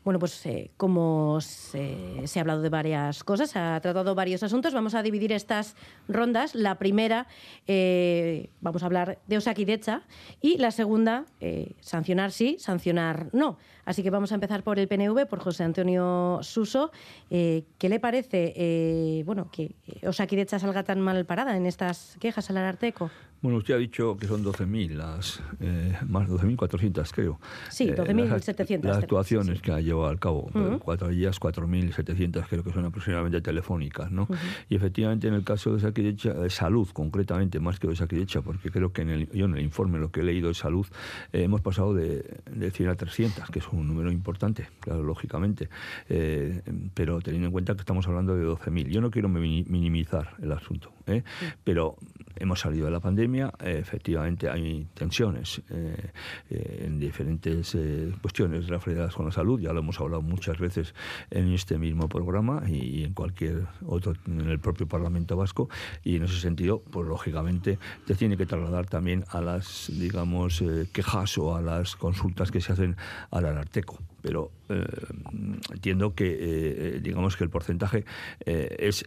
Bueno, 0.08 0.20
pues 0.20 0.46
eh, 0.46 0.72
como 0.78 1.42
se, 1.42 2.24
ha 2.34 2.40
hablado 2.40 2.62
de 2.62 2.70
varias 2.70 3.26
cosas, 3.26 3.58
ha 3.58 3.78
tratado 3.82 4.16
varios 4.16 4.42
asuntos, 4.42 4.74
vamos 4.74 4.96
a 4.96 5.04
dividir 5.04 5.34
estas 5.34 5.76
rondas. 6.08 6.56
La 6.56 6.76
primera, 6.76 7.28
eh, 7.68 8.50
vamos 8.62 8.84
a 8.84 8.86
hablar 8.86 9.20
de 9.28 9.36
Osakidecha 9.36 10.04
y 10.40 10.60
la 10.60 10.72
segunda, 10.72 11.26
eh, 11.42 11.74
sancionar 11.82 12.32
sí, 12.32 12.56
sancionar 12.58 13.28
no. 13.34 13.58
Así 13.84 14.02
que 14.02 14.10
vamos 14.10 14.32
a 14.32 14.36
empezar 14.36 14.64
por 14.64 14.80
el 14.80 14.88
PNV, 14.88 15.26
por 15.26 15.40
José 15.40 15.66
Antonio 15.66 16.40
Suso. 16.42 16.92
¿Qué 17.30 17.66
le 17.82 18.00
parece 18.00 19.24
bueno, 19.26 19.50
que 19.52 19.76
Osakidecha 20.06 20.58
salga 20.58 20.84
tan 20.84 21.02
mal 21.02 21.26
parada 21.26 21.58
en 21.58 21.66
estas 21.66 22.16
quejas 22.22 22.50
al 22.50 22.58
Ararteco? 22.58 23.12
Bueno, 23.42 23.60
usted 23.60 23.76
ha 23.76 23.78
dicho 23.78 24.18
que 24.18 24.26
son 24.26 24.44
12.000, 24.44 24.94
las 24.94 25.42
eh, 25.60 25.96
más 26.08 26.28
12.400 26.28 27.12
creo. 27.14 27.40
Sí, 27.70 27.88
12.700. 27.90 28.72
Eh, 28.72 28.80
las, 28.84 28.98
actuaciones 28.98 29.62
que 29.62 29.72
ha 29.72 29.80
llevado 29.80 30.08
al 30.08 30.20
cabo. 30.20 30.50
Cuatro 30.84 31.10
días, 31.10 31.40
4.700 31.40 32.46
creo 32.48 32.64
que 32.64 32.72
son 32.72 32.86
aproximadamente 32.86 33.42
telefónicas, 33.42 34.12
¿no? 34.12 34.28
Y 34.70 34.76
efectivamente 34.76 35.28
en 35.28 35.36
el 35.36 35.44
caso 35.44 35.74
de 35.74 35.82
Saquidecha, 35.82 36.34
de 36.34 36.50
salud 36.50 36.88
concretamente, 36.92 37.60
más 37.60 37.80
que 37.80 37.88
de 37.88 37.96
Saquidecha, 37.96 38.42
porque 38.42 38.72
creo 38.72 38.92
que 38.92 39.04
en 39.04 39.10
el, 39.10 39.32
yo 39.32 39.46
en 39.46 39.56
el 39.56 39.64
informe 39.64 40.00
lo 40.00 40.12
que 40.12 40.22
he 40.22 40.24
leído 40.24 40.48
de 40.48 40.56
salud, 40.56 40.88
eh, 41.32 41.44
hemos 41.44 41.62
pasado 41.62 41.94
de, 41.94 42.40
de 42.52 42.72
100 42.72 42.90
a 42.90 42.96
300, 42.96 43.50
que 43.52 43.60
es 43.60 43.68
un 43.72 43.88
número 43.88 44.12
importante, 44.12 44.68
claro, 44.80 45.04
lógicamente. 45.04 45.70
pero 46.94 47.22
teniendo 47.22 47.48
en 47.48 47.52
cuenta 47.52 47.76
que 47.76 47.82
estamos 47.82 48.08
hablando 48.08 48.36
de 48.36 48.46
12.000. 48.46 48.88
Yo 48.88 49.02
no 49.02 49.12
quiero 49.12 49.30
minimizar 49.30 50.36
el 50.42 50.52
asunto, 50.52 50.92
pero 51.64 51.98
hemos 52.40 52.60
salido 52.60 52.86
de 52.86 52.92
la 52.92 53.00
pandemia, 53.00 53.54
efectivamente 53.60 54.50
hay 54.50 54.88
tensiones 54.94 55.62
eh, 55.70 56.12
eh, 56.50 56.84
en 56.86 57.00
diferentes 57.00 57.76
eh, 57.76 58.12
cuestiones 58.22 58.68
relacionadas 58.68 59.14
con 59.16 59.26
la 59.26 59.32
salud, 59.32 59.60
ya 59.60 59.74
lo 59.74 59.80
hemos 59.80 60.00
hablado 60.00 60.22
muchas 60.22 60.58
veces 60.60 60.94
en 61.32 61.52
este 61.54 61.78
mismo 61.78 62.08
programa 62.08 62.64
y 62.68 63.04
en 63.04 63.14
cualquier 63.14 63.68
otro, 63.86 64.14
en 64.26 64.50
el 64.50 64.60
propio 64.60 64.88
Parlamento 64.88 65.36
Vasco, 65.36 65.70
y 66.04 66.16
en 66.16 66.24
ese 66.24 66.40
sentido, 66.40 66.82
pues 66.82 67.08
lógicamente 67.08 67.80
te 68.06 68.16
tiene 68.16 68.38
que 68.38 68.46
trasladar 68.46 68.88
también 68.88 69.26
a 69.30 69.42
las, 69.42 69.92
digamos, 69.94 70.64
quejas 70.94 71.38
o 71.38 71.56
a 71.56 71.62
las 71.62 71.96
consultas 71.96 72.52
que 72.52 72.62
se 72.62 72.74
hacen 72.74 72.96
al 73.32 73.46
Ararteco 73.46 74.00
pero 74.28 74.52
eh, 74.68 74.84
entiendo 75.72 76.14
que 76.14 76.38
eh, 76.38 77.00
digamos 77.02 77.38
que 77.38 77.46
el 77.46 77.50
porcentaje 77.50 78.04
eh, 78.46 78.76
es 78.78 79.06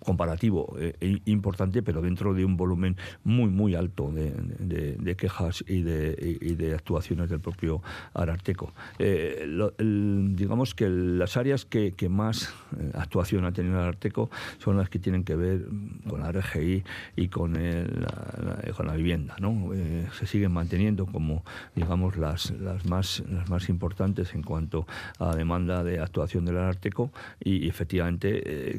comparativo 0.00 0.74
e 0.80 1.20
importante 1.26 1.80
pero 1.84 2.02
dentro 2.02 2.34
de 2.34 2.44
un 2.44 2.56
volumen 2.56 2.96
muy 3.22 3.50
muy 3.50 3.76
alto 3.76 4.10
de, 4.10 5.14
quejas 5.16 5.62
y 5.68 5.82
de, 5.82 6.74
actuaciones 6.74 7.30
del 7.30 7.38
propio 7.38 7.82
Ararteco 8.14 8.72
digamos 8.98 10.74
que 10.74 10.88
las 10.88 11.36
áreas 11.36 11.64
que, 11.64 11.94
más 12.08 12.52
actuación 12.94 13.44
ha 13.44 13.52
tenido 13.52 13.78
Ararteco 13.78 14.28
son 14.58 14.76
las 14.76 14.88
que 14.88 14.98
tienen 14.98 15.22
que 15.22 15.36
ver 15.36 15.66
con 16.08 16.20
la 16.20 16.32
RGI 16.32 16.82
y 17.14 17.28
con, 17.28 17.52
la, 17.52 18.72
con 18.76 18.86
la 18.88 18.96
vivienda 18.96 19.36
¿no? 19.38 19.70
se 20.18 20.26
siguen 20.26 20.50
manteniendo 20.50 21.06
como 21.06 21.44
digamos 21.76 22.16
las, 22.16 22.50
las 22.50 22.84
más 22.86 23.22
las 23.28 23.48
más 23.48 23.68
importantes 23.68 24.31
en 24.34 24.42
cuanto 24.42 24.86
a 25.18 25.34
demanda 25.34 25.82
de 25.84 26.00
actuación 26.00 26.44
del 26.44 26.58
Arteco 26.58 27.10
y, 27.42 27.68
efectivamente, 27.68 28.78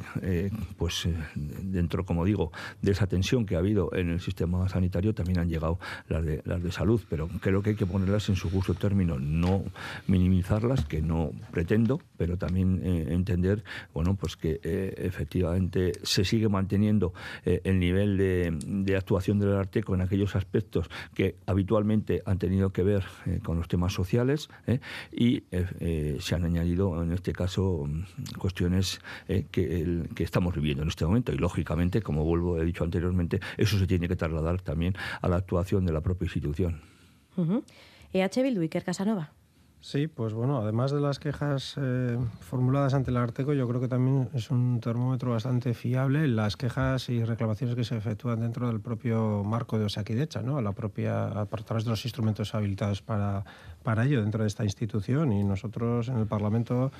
pues 0.77 1.07
dentro, 1.35 2.05
como 2.05 2.25
digo, 2.25 2.51
de 2.81 2.91
esa 2.91 3.07
tensión 3.07 3.45
que 3.45 3.55
ha 3.55 3.59
habido 3.59 3.93
en 3.93 4.09
el 4.09 4.19
sistema 4.19 4.67
sanitario 4.69 5.13
también 5.13 5.39
han 5.39 5.49
llegado 5.49 5.79
las 6.07 6.23
de, 6.23 6.41
las 6.45 6.61
de 6.61 6.71
salud, 6.71 7.01
pero 7.09 7.27
creo 7.41 7.61
que 7.61 7.71
hay 7.71 7.75
que 7.75 7.85
ponerlas 7.85 8.29
en 8.29 8.35
su 8.35 8.49
justo 8.49 8.73
término, 8.73 9.19
no 9.19 9.63
minimizarlas, 10.07 10.85
que 10.85 11.01
no 11.01 11.31
pretendo, 11.51 12.01
pero 12.17 12.37
también 12.37 12.81
entender, 12.83 13.63
bueno, 13.93 14.15
pues 14.15 14.35
que 14.35 14.59
efectivamente 14.63 15.93
se 16.03 16.25
sigue 16.25 16.49
manteniendo 16.49 17.13
el 17.45 17.79
nivel 17.79 18.17
de, 18.17 18.57
de 18.65 18.95
actuación 18.95 19.39
del 19.39 19.53
Arteco 19.53 19.95
en 19.95 20.01
aquellos 20.01 20.35
aspectos 20.35 20.89
que 21.13 21.35
habitualmente 21.45 22.21
han 22.25 22.39
tenido 22.39 22.71
que 22.71 22.83
ver 22.83 23.03
eh, 23.25 23.39
con 23.43 23.57
los 23.57 23.67
temas 23.67 23.93
sociales 23.93 24.49
eh, 24.67 24.79
y 25.11 25.42
eh, 25.51 26.17
se 26.19 26.35
han 26.35 26.45
añadido 26.45 27.01
en 27.03 27.11
este 27.11 27.33
caso 27.33 27.85
mm, 27.87 28.37
cuestiones 28.37 28.99
que, 29.27 29.43
que, 30.15 30.23
estamos 30.23 30.55
viviendo 30.55 30.83
en 30.83 30.89
este 30.89 31.05
momento 31.05 31.31
y 31.31 31.37
lógicamente, 31.37 32.01
como 32.01 32.23
vuelvo 32.23 32.59
he 32.59 32.65
dicho 32.65 32.83
anteriormente, 32.83 33.39
eso 33.57 33.77
se 33.77 33.87
tiene 33.87 34.07
que 34.07 34.15
trasladar 34.15 34.61
también 34.61 34.95
a 35.21 35.27
la 35.27 35.37
actuación 35.37 35.85
de 35.85 35.93
la 35.93 36.01
propia 36.01 36.25
institución. 36.25 36.81
EH 38.13 38.43
Bildu, 38.43 38.61
Iker 38.61 38.83
Casanova. 38.83 39.31
Sí, 39.83 40.07
pues 40.07 40.33
bueno, 40.33 40.59
además 40.59 40.93
de 40.93 41.01
las 41.01 41.19
quejas 41.19 41.75
eh, 41.75 42.17
formuladas 42.39 42.93
ante 42.93 43.11
el 43.11 43.17
Arteco, 43.17 43.51
yo 43.51 43.67
creo 43.67 43.81
que 43.81 43.89
también 43.89 44.29
es 44.33 44.49
un 44.49 44.79
termómetro 44.79 45.31
bastante 45.31 45.73
fiable 45.73 46.25
las 46.29 46.55
quejas 46.55 47.09
y 47.09 47.21
reclamaciones 47.25 47.75
que 47.75 47.83
se 47.83 47.97
efectúan 47.97 48.39
dentro 48.39 48.67
del 48.67 48.79
propio 48.79 49.43
marco 49.43 49.77
de 49.77 49.83
Osakidecha, 49.83 50.41
¿no? 50.41 50.57
a, 50.57 50.61
la 50.61 50.71
propia, 50.71 51.25
a 51.37 51.45
través 51.47 51.83
de 51.83 51.89
los 51.89 52.05
instrumentos 52.05 52.55
habilitados 52.55 53.01
para, 53.01 53.43
para 53.83 54.05
ello 54.05 54.21
dentro 54.21 54.43
de 54.43 54.47
esta 54.47 54.63
institución. 54.63 55.33
Y 55.33 55.43
nosotros 55.43 56.07
en 56.07 56.15
el 56.15 56.27
Parlamento 56.27 56.93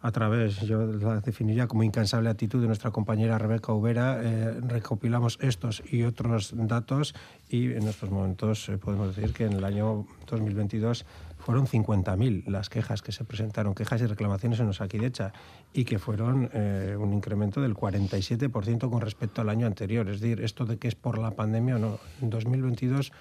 a 0.00 0.10
través, 0.10 0.60
yo 0.60 0.86
la 0.86 1.20
definiría 1.20 1.66
como 1.66 1.82
incansable 1.82 2.30
actitud 2.30 2.62
de 2.62 2.68
nuestra 2.68 2.90
compañera 2.90 3.36
Rebeca 3.36 3.74
Ubera, 3.74 4.18
eh, 4.22 4.58
recopilamos 4.62 5.38
estos 5.42 5.82
y 5.92 6.04
otros 6.04 6.54
datos 6.56 7.14
y 7.50 7.72
en 7.72 7.86
estos 7.86 8.10
momentos 8.10 8.66
eh, 8.70 8.78
podemos 8.78 9.14
decir 9.14 9.34
que 9.34 9.44
en 9.44 9.52
el 9.52 9.64
año 9.64 10.06
2022 10.30 11.04
fueron 11.40 11.66
50.000 11.66 12.46
las 12.46 12.68
quejas 12.68 13.02
que 13.02 13.12
se 13.12 13.24
presentaron, 13.24 13.74
quejas 13.74 14.00
y 14.02 14.06
reclamaciones 14.06 14.60
en 14.60 14.68
Osakidecha, 14.68 15.32
y 15.72 15.84
que 15.84 15.98
fueron 15.98 16.50
eh, 16.52 16.96
un 16.98 17.12
incremento 17.12 17.60
del 17.60 17.74
47% 17.74 18.90
con 18.90 19.00
respecto 19.00 19.40
al 19.40 19.48
año 19.48 19.66
anterior. 19.66 20.08
Es 20.08 20.20
decir, 20.20 20.42
esto 20.42 20.64
de 20.64 20.78
que 20.78 20.88
es 20.88 20.94
por 20.94 21.18
la 21.18 21.32
pandemia 21.32 21.76
o 21.76 21.78
no, 21.78 21.98
en 22.20 22.30
2022 22.30 23.12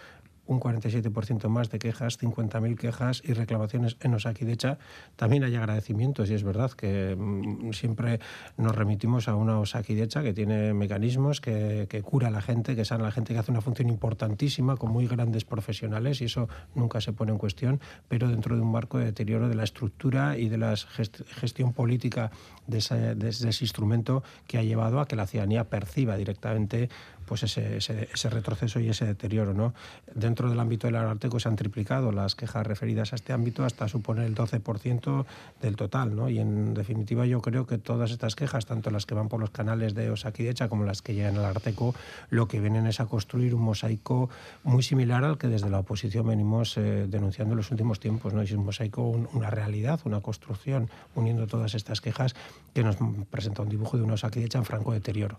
un 0.50 0.60
47% 0.60 1.48
más 1.48 1.70
de 1.70 1.78
quejas, 1.78 2.20
50.000 2.20 2.76
quejas 2.76 3.22
y 3.24 3.34
reclamaciones 3.34 3.98
en 4.02 4.16
Osakidecha. 4.16 4.80
También 5.16 5.44
hay 5.44 5.56
agradecimientos 5.56 6.30
y 6.32 6.34
es 6.34 6.44
verdad 6.44 6.72
que 6.72 7.16
mm, 7.16 7.72
siempre 7.72 8.20
nos 8.58 8.76
remitimos 8.76 9.28
a 9.28 9.36
una 9.36 9.60
Osakidecha 9.60 10.24
que 10.24 10.34
tiene 10.34 10.74
mecanismos, 10.74 11.40
que, 11.40 11.88
cura 12.04 12.30
a 12.30 12.32
la 12.32 12.42
gente, 12.42 12.76
que 12.76 12.84
sana 12.84 13.04
a 13.04 13.08
la 13.08 13.12
gente, 13.12 13.34
que 13.34 13.40
hace 13.40 13.52
una 13.52 13.62
función 13.62 13.90
importantísima 13.90 14.76
con 14.76 14.92
muy 14.92 15.06
grandes 15.06 15.46
profesionales 15.46 16.20
y 16.22 16.26
eso 16.26 16.50
nunca 16.74 17.00
se 17.00 17.14
pone 17.14 17.32
en 17.32 17.38
cuestión, 17.38 17.80
pero 18.08 18.28
dentro 18.28 18.56
de 18.56 18.64
un 18.64 18.72
marco 18.72 18.98
de 18.98 19.06
deterioro 19.06 19.50
de 19.50 19.56
la 19.56 19.64
estructura 19.64 20.36
y 20.36 20.50
de 20.50 20.58
la 20.58 20.76
gestión 20.76 21.74
política 21.74 22.32
de 22.66 22.80
ese, 22.80 23.14
de 23.14 23.30
ese 23.30 23.64
instrumento 23.64 24.24
que 24.48 24.58
ha 24.58 24.64
llevado 24.64 25.00
a 25.00 25.08
que 25.08 25.16
la 25.16 25.28
ciudadanía 25.28 25.70
perciba 25.70 26.18
directamente 26.18 26.90
pues 27.30 27.44
ese, 27.44 27.78
ese, 27.78 28.30
retroceso 28.32 28.80
y 28.80 28.90
ese 28.90 29.06
deterioro. 29.06 29.54
¿no? 29.54 29.76
Dentro 30.16 30.50
del 30.50 30.60
ámbito 30.60 30.88
del 30.88 30.96
Ararteco 30.96 31.40
se 31.40 31.48
han 31.48 31.56
triplicado 31.56 32.12
las 32.12 32.34
quejas 32.34 32.66
referidas 32.66 33.14
a 33.14 33.18
este 33.18 33.34
ámbito 33.34 33.64
hasta 33.64 33.88
suponer 33.88 34.26
el 34.26 34.34
12% 34.34 35.26
del 35.62 35.76
total. 35.76 36.16
¿no? 36.16 36.28
Y 36.28 36.40
en 36.40 36.74
definitiva 36.74 37.28
yo 37.28 37.40
creo 37.44 37.68
que 37.68 37.78
todas 37.78 38.10
estas 38.10 38.36
quejas, 38.36 38.66
tanto 38.66 38.90
las 38.90 39.06
que 39.06 39.14
van 39.14 39.30
por 39.30 39.40
los 39.40 39.52
canales 39.52 39.94
de 39.94 40.10
Osakidecha 40.10 40.70
como 40.70 40.86
las 40.86 41.04
que 41.04 41.14
llegan 41.14 41.38
al 41.38 41.46
Arteco, 41.46 41.94
lo 42.32 42.48
que 42.48 42.60
vienen 42.60 42.88
es 42.88 43.00
a 43.00 43.06
construir 43.06 43.54
un 43.54 43.62
mosaico 43.62 44.32
muy 44.64 44.82
similar 44.82 45.24
al 45.24 45.38
que 45.38 45.50
desde 45.50 45.70
la 45.70 45.78
oposición 45.78 46.26
venimos 46.26 46.78
eh, 46.78 47.06
denunciando 47.08 47.54
en 47.54 47.58
los 47.58 47.70
últimos 47.70 48.00
tiempos. 48.00 48.34
¿no? 48.34 48.42
Es 48.42 48.52
un 48.54 48.66
mosaico, 48.66 49.04
una 49.04 49.52
realidad, 49.52 50.00
una 50.06 50.22
construcción, 50.22 50.90
uniendo 51.14 51.46
todas 51.46 51.76
estas 51.76 52.02
quejas 52.02 52.34
que 52.74 52.84
nos 52.84 52.98
presenta 53.30 53.62
un 53.62 53.70
dibujo 53.70 53.98
de 53.98 54.04
una 54.04 54.16
Osakidecha 54.16 54.58
en 54.58 54.66
franco 54.66 54.94
deterioro. 54.94 55.38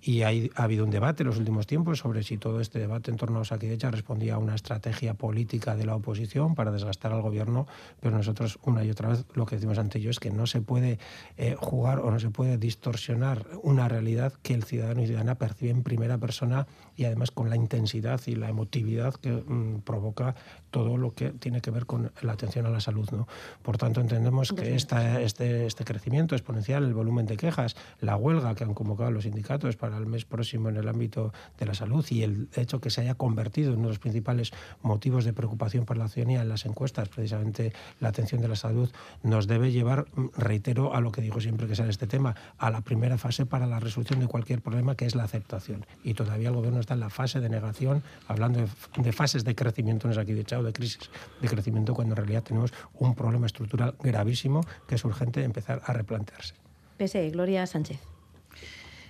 Y 0.00 0.22
hay, 0.22 0.50
ha 0.54 0.64
habido 0.64 0.84
un 0.84 0.90
debate 0.90 1.22
en 1.22 1.28
los 1.28 1.38
últimos 1.38 1.66
tiempos 1.66 1.98
sobre 1.98 2.22
si 2.22 2.38
todo 2.38 2.60
este 2.60 2.78
debate 2.78 3.10
en 3.10 3.16
torno 3.16 3.38
a 3.38 3.42
Osakidecha 3.42 3.90
respondía 3.90 4.34
a 4.34 4.38
una 4.38 4.54
estrategia 4.54 5.14
política 5.14 5.74
de 5.74 5.86
la 5.86 5.96
oposición 5.96 6.54
para 6.54 6.70
desgastar 6.70 7.12
al 7.12 7.22
gobierno, 7.22 7.66
pero 8.00 8.16
nosotros 8.16 8.58
una 8.62 8.84
y 8.84 8.90
otra 8.90 9.08
vez 9.08 9.24
lo 9.34 9.46
que 9.46 9.56
decimos 9.56 9.78
ante 9.78 9.98
ello 9.98 10.10
es 10.10 10.20
que 10.20 10.30
no 10.30 10.46
se 10.46 10.60
puede 10.60 10.98
eh, 11.36 11.56
jugar 11.58 12.00
o 12.00 12.10
no 12.10 12.20
se 12.20 12.30
puede 12.30 12.58
distorsionar 12.58 13.46
una 13.62 13.88
realidad 13.88 14.32
que 14.42 14.54
el 14.54 14.62
ciudadano 14.62 15.02
y 15.02 15.06
ciudadana 15.06 15.34
percibe 15.34 15.70
en 15.70 15.82
primera 15.82 16.18
persona 16.18 16.66
y 16.96 17.04
además 17.04 17.30
con 17.30 17.50
la 17.50 17.56
intensidad 17.56 18.20
y 18.26 18.34
la 18.34 18.48
emotividad 18.48 19.14
que 19.14 19.32
mm, 19.32 19.80
provoca 19.80 20.34
todo 20.70 20.96
lo 20.96 21.14
que 21.14 21.30
tiene 21.30 21.60
que 21.60 21.70
ver 21.70 21.86
con 21.86 22.12
la 22.22 22.32
atención 22.32 22.66
a 22.66 22.70
la 22.70 22.80
salud. 22.80 23.08
¿no? 23.12 23.26
Por 23.62 23.78
tanto, 23.78 24.00
entendemos 24.00 24.52
que 24.52 24.74
esta, 24.74 25.20
este, 25.20 25.66
este 25.66 25.84
crecimiento 25.84 26.34
exponencial, 26.34 26.84
el 26.84 26.94
volumen 26.94 27.26
de 27.26 27.36
quejas, 27.36 27.76
la 28.00 28.16
huelga 28.16 28.54
que 28.54 28.64
han 28.64 28.74
convocado 28.74 29.10
los 29.10 29.24
sindicatos 29.24 29.76
para 29.76 29.96
el 29.96 30.06
mes 30.06 30.24
próximo 30.24 30.68
en 30.68 30.76
el 30.76 30.88
ámbito 30.88 31.32
de 31.58 31.66
la 31.66 31.74
salud 31.74 32.04
y 32.10 32.22
el 32.22 32.48
hecho 32.54 32.80
que 32.80 32.90
se 32.90 33.02
haya 33.02 33.14
convertido 33.14 33.72
en 33.72 33.78
uno 33.78 33.88
de 33.88 33.94
los 33.94 33.98
principales 33.98 34.52
motivos 34.82 35.24
de 35.24 35.32
preocupación 35.32 35.84
para 35.84 36.00
la 36.00 36.08
ciudadanía 36.08 36.42
en 36.42 36.48
las 36.48 36.66
encuestas, 36.66 37.08
precisamente 37.08 37.72
la 38.00 38.08
atención 38.08 38.40
de 38.40 38.48
la 38.48 38.56
salud, 38.56 38.90
nos 39.22 39.46
debe 39.46 39.72
llevar, 39.72 40.06
reitero, 40.36 40.94
a 40.94 41.00
lo 41.00 41.12
que 41.12 41.22
digo 41.22 41.40
siempre 41.40 41.66
que 41.66 41.76
sale 41.76 41.90
este 41.90 42.06
tema, 42.06 42.34
a 42.58 42.70
la 42.70 42.80
primera 42.80 43.18
fase 43.18 43.46
para 43.46 43.66
la 43.66 43.80
resolución 43.80 44.20
de 44.20 44.26
cualquier 44.26 44.60
problema, 44.60 44.94
que 44.94 45.06
es 45.06 45.14
la 45.14 45.24
aceptación. 45.24 45.86
Y 46.04 46.14
todavía 46.14 46.48
el 46.48 46.54
gobierno 46.54 46.80
está 46.80 46.94
en 46.94 47.00
la 47.00 47.10
fase 47.10 47.40
de 47.40 47.48
negación, 47.48 48.02
hablando 48.26 48.66
de, 48.96 49.12
fases 49.12 49.44
de 49.44 49.54
crecimiento, 49.54 50.08
no 50.08 50.12
es 50.12 50.18
aquí 50.18 50.32
de 50.32 50.44
de 50.62 50.72
crisis 50.72 51.10
de 51.40 51.48
crecimiento, 51.48 51.94
cuando 51.94 52.12
en 52.12 52.16
realidad 52.16 52.42
tenemos 52.42 52.72
un 52.94 53.14
problema 53.14 53.46
estructural 53.46 53.94
gravísimo 54.00 54.60
que 54.86 54.94
es 54.94 55.04
urgente 55.04 55.42
empezar 55.42 55.82
a 55.84 55.92
replantearse. 55.92 56.54
PSE, 56.98 57.30
Gloria 57.30 57.66
Sánchez. 57.66 58.00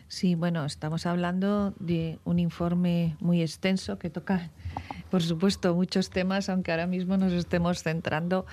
Sí, 0.09 0.35
bueno, 0.35 0.65
estamos 0.65 1.05
hablando 1.05 1.75
de 1.79 2.19
un 2.25 2.39
informe 2.39 3.17
muy 3.21 3.43
extenso 3.43 3.99
que 3.99 4.09
toca, 4.09 4.51
por 5.11 5.23
supuesto, 5.23 5.75
muchos 5.75 6.09
temas, 6.09 6.49
aunque 6.49 6.71
ahora 6.71 6.87
mismo 6.87 7.19
nos 7.19 7.33
estemos 7.33 7.83
centrando 7.83 8.47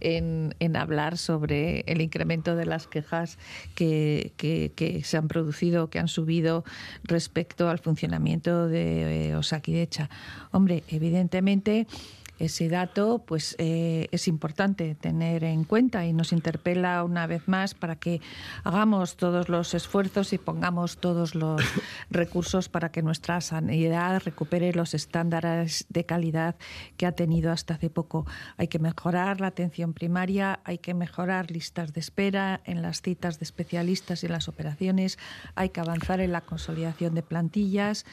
en, 0.00 0.76
hablar 0.76 1.16
sobre 1.16 1.80
el 1.86 2.00
incremento 2.00 2.56
de 2.56 2.66
las 2.66 2.88
quejas 2.88 3.38
que, 3.76 4.32
que, 4.36 5.00
se 5.04 5.16
han 5.16 5.28
producido, 5.28 5.90
que 5.90 6.00
han 6.00 6.08
subido 6.08 6.64
respecto 7.04 7.68
al 7.68 7.78
funcionamiento 7.78 8.66
de 8.66 9.34
Osakidecha. 9.36 10.10
Hombre, 10.50 10.82
evidentemente 10.88 11.86
ese 12.38 12.68
dato 12.68 13.22
pues 13.26 13.56
eh, 13.58 14.08
es 14.12 14.28
importante 14.28 14.94
tener 14.94 15.44
en 15.44 15.64
cuenta 15.64 16.04
y 16.06 16.12
nos 16.12 16.32
interpela 16.32 17.02
una 17.04 17.26
vez 17.26 17.48
más 17.48 17.74
para 17.74 17.96
que 17.96 18.20
hagamos 18.64 19.16
todos 19.16 19.48
los 19.48 19.74
esfuerzos 19.74 20.32
y 20.32 20.38
pongamos 20.38 20.98
todos 20.98 21.34
los 21.34 21.62
recursos 22.10 22.68
para 22.68 22.90
que 22.90 23.02
nuestra 23.02 23.40
sanidad 23.40 24.22
recupere 24.24 24.72
los 24.72 24.94
estándares 24.94 25.86
de 25.88 26.04
calidad 26.04 26.56
que 26.96 27.06
ha 27.06 27.12
tenido 27.12 27.52
hasta 27.52 27.74
hace 27.74 27.90
poco. 27.90 28.26
Hay 28.56 28.68
que 28.68 28.78
mejorar 28.78 29.40
la 29.40 29.48
atención 29.48 29.92
primaria, 29.92 30.60
hay 30.64 30.78
que 30.78 30.94
mejorar 30.94 31.50
listas 31.50 31.92
de 31.92 32.00
espera 32.00 32.60
en 32.64 32.82
las 32.82 33.02
citas 33.02 33.38
de 33.38 33.44
especialistas 33.44 34.22
y 34.22 34.26
en 34.26 34.32
las 34.32 34.48
operaciones, 34.48 35.18
hay 35.54 35.70
que 35.70 35.80
avanzar 35.80 36.20
en 36.20 36.32
la 36.32 36.40
consolidación 36.42 37.14
de 37.14 37.22
plantillas, 37.22 38.04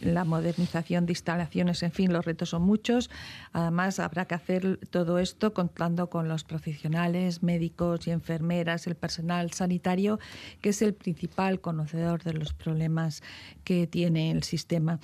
la 0.00 0.24
modernización 0.24 1.06
de 1.06 1.12
instalaciones, 1.12 1.82
en 1.82 1.92
fin, 1.92 2.12
los 2.12 2.24
retos 2.24 2.50
son 2.50 2.62
muchos. 2.62 3.10
Además, 3.58 3.98
habrá 3.98 4.24
que 4.24 4.36
hacer 4.36 4.78
todo 4.88 5.18
esto 5.18 5.52
contando 5.52 6.08
con 6.08 6.28
los 6.28 6.44
profesionales, 6.44 7.42
médicos 7.42 8.06
y 8.06 8.12
enfermeras, 8.12 8.86
el 8.86 8.94
personal 8.94 9.52
sanitario, 9.52 10.20
que 10.60 10.68
es 10.68 10.80
el 10.80 10.94
principal 10.94 11.60
conocedor 11.60 12.22
de 12.22 12.34
los 12.34 12.52
problemas 12.52 13.20
que 13.64 13.88
tiene 13.88 14.30
el 14.30 14.44
sistema. 14.44 15.00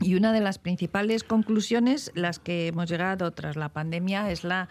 Y 0.00 0.16
una 0.16 0.32
de 0.32 0.40
las 0.40 0.58
principales 0.58 1.22
conclusiones, 1.22 2.10
las 2.14 2.40
que 2.40 2.66
hemos 2.66 2.90
llegado 2.90 3.30
tras 3.30 3.54
la 3.54 3.68
pandemia, 3.68 4.30
es 4.32 4.42
la 4.42 4.68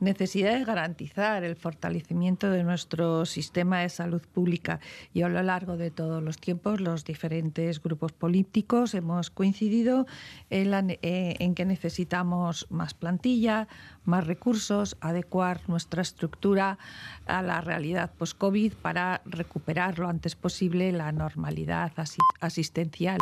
necesidad 0.00 0.58
de 0.58 0.64
garantizar 0.64 1.44
el 1.44 1.54
fortalecimiento 1.54 2.50
de 2.50 2.64
nuestro 2.64 3.24
sistema 3.24 3.80
de 3.80 3.88
salud 3.88 4.22
pública. 4.32 4.80
Y 5.12 5.22
a 5.22 5.28
lo 5.28 5.40
largo 5.44 5.76
de 5.76 5.92
todos 5.92 6.22
los 6.22 6.38
tiempos, 6.38 6.80
los 6.80 7.04
diferentes 7.04 7.80
grupos 7.80 8.12
políticos 8.12 8.94
hemos 8.94 9.30
coincidido 9.30 10.06
en, 10.50 10.98
eh, 11.02 11.52
que 11.54 11.64
necesitamos 11.64 12.66
más 12.68 12.94
plantilla, 12.94 13.68
más 14.04 14.26
recursos, 14.26 14.96
adecuar 15.00 15.60
nuestra 15.68 16.02
estructura 16.02 16.78
a 17.26 17.42
la 17.42 17.60
realidad 17.60 18.10
post-COVID 18.18 18.74
para 18.74 19.22
recuperar 19.24 20.00
lo 20.00 20.08
antes 20.08 20.34
posible 20.34 20.90
la 20.90 21.12
normalidad 21.12 21.92
asistencial. 22.40 23.18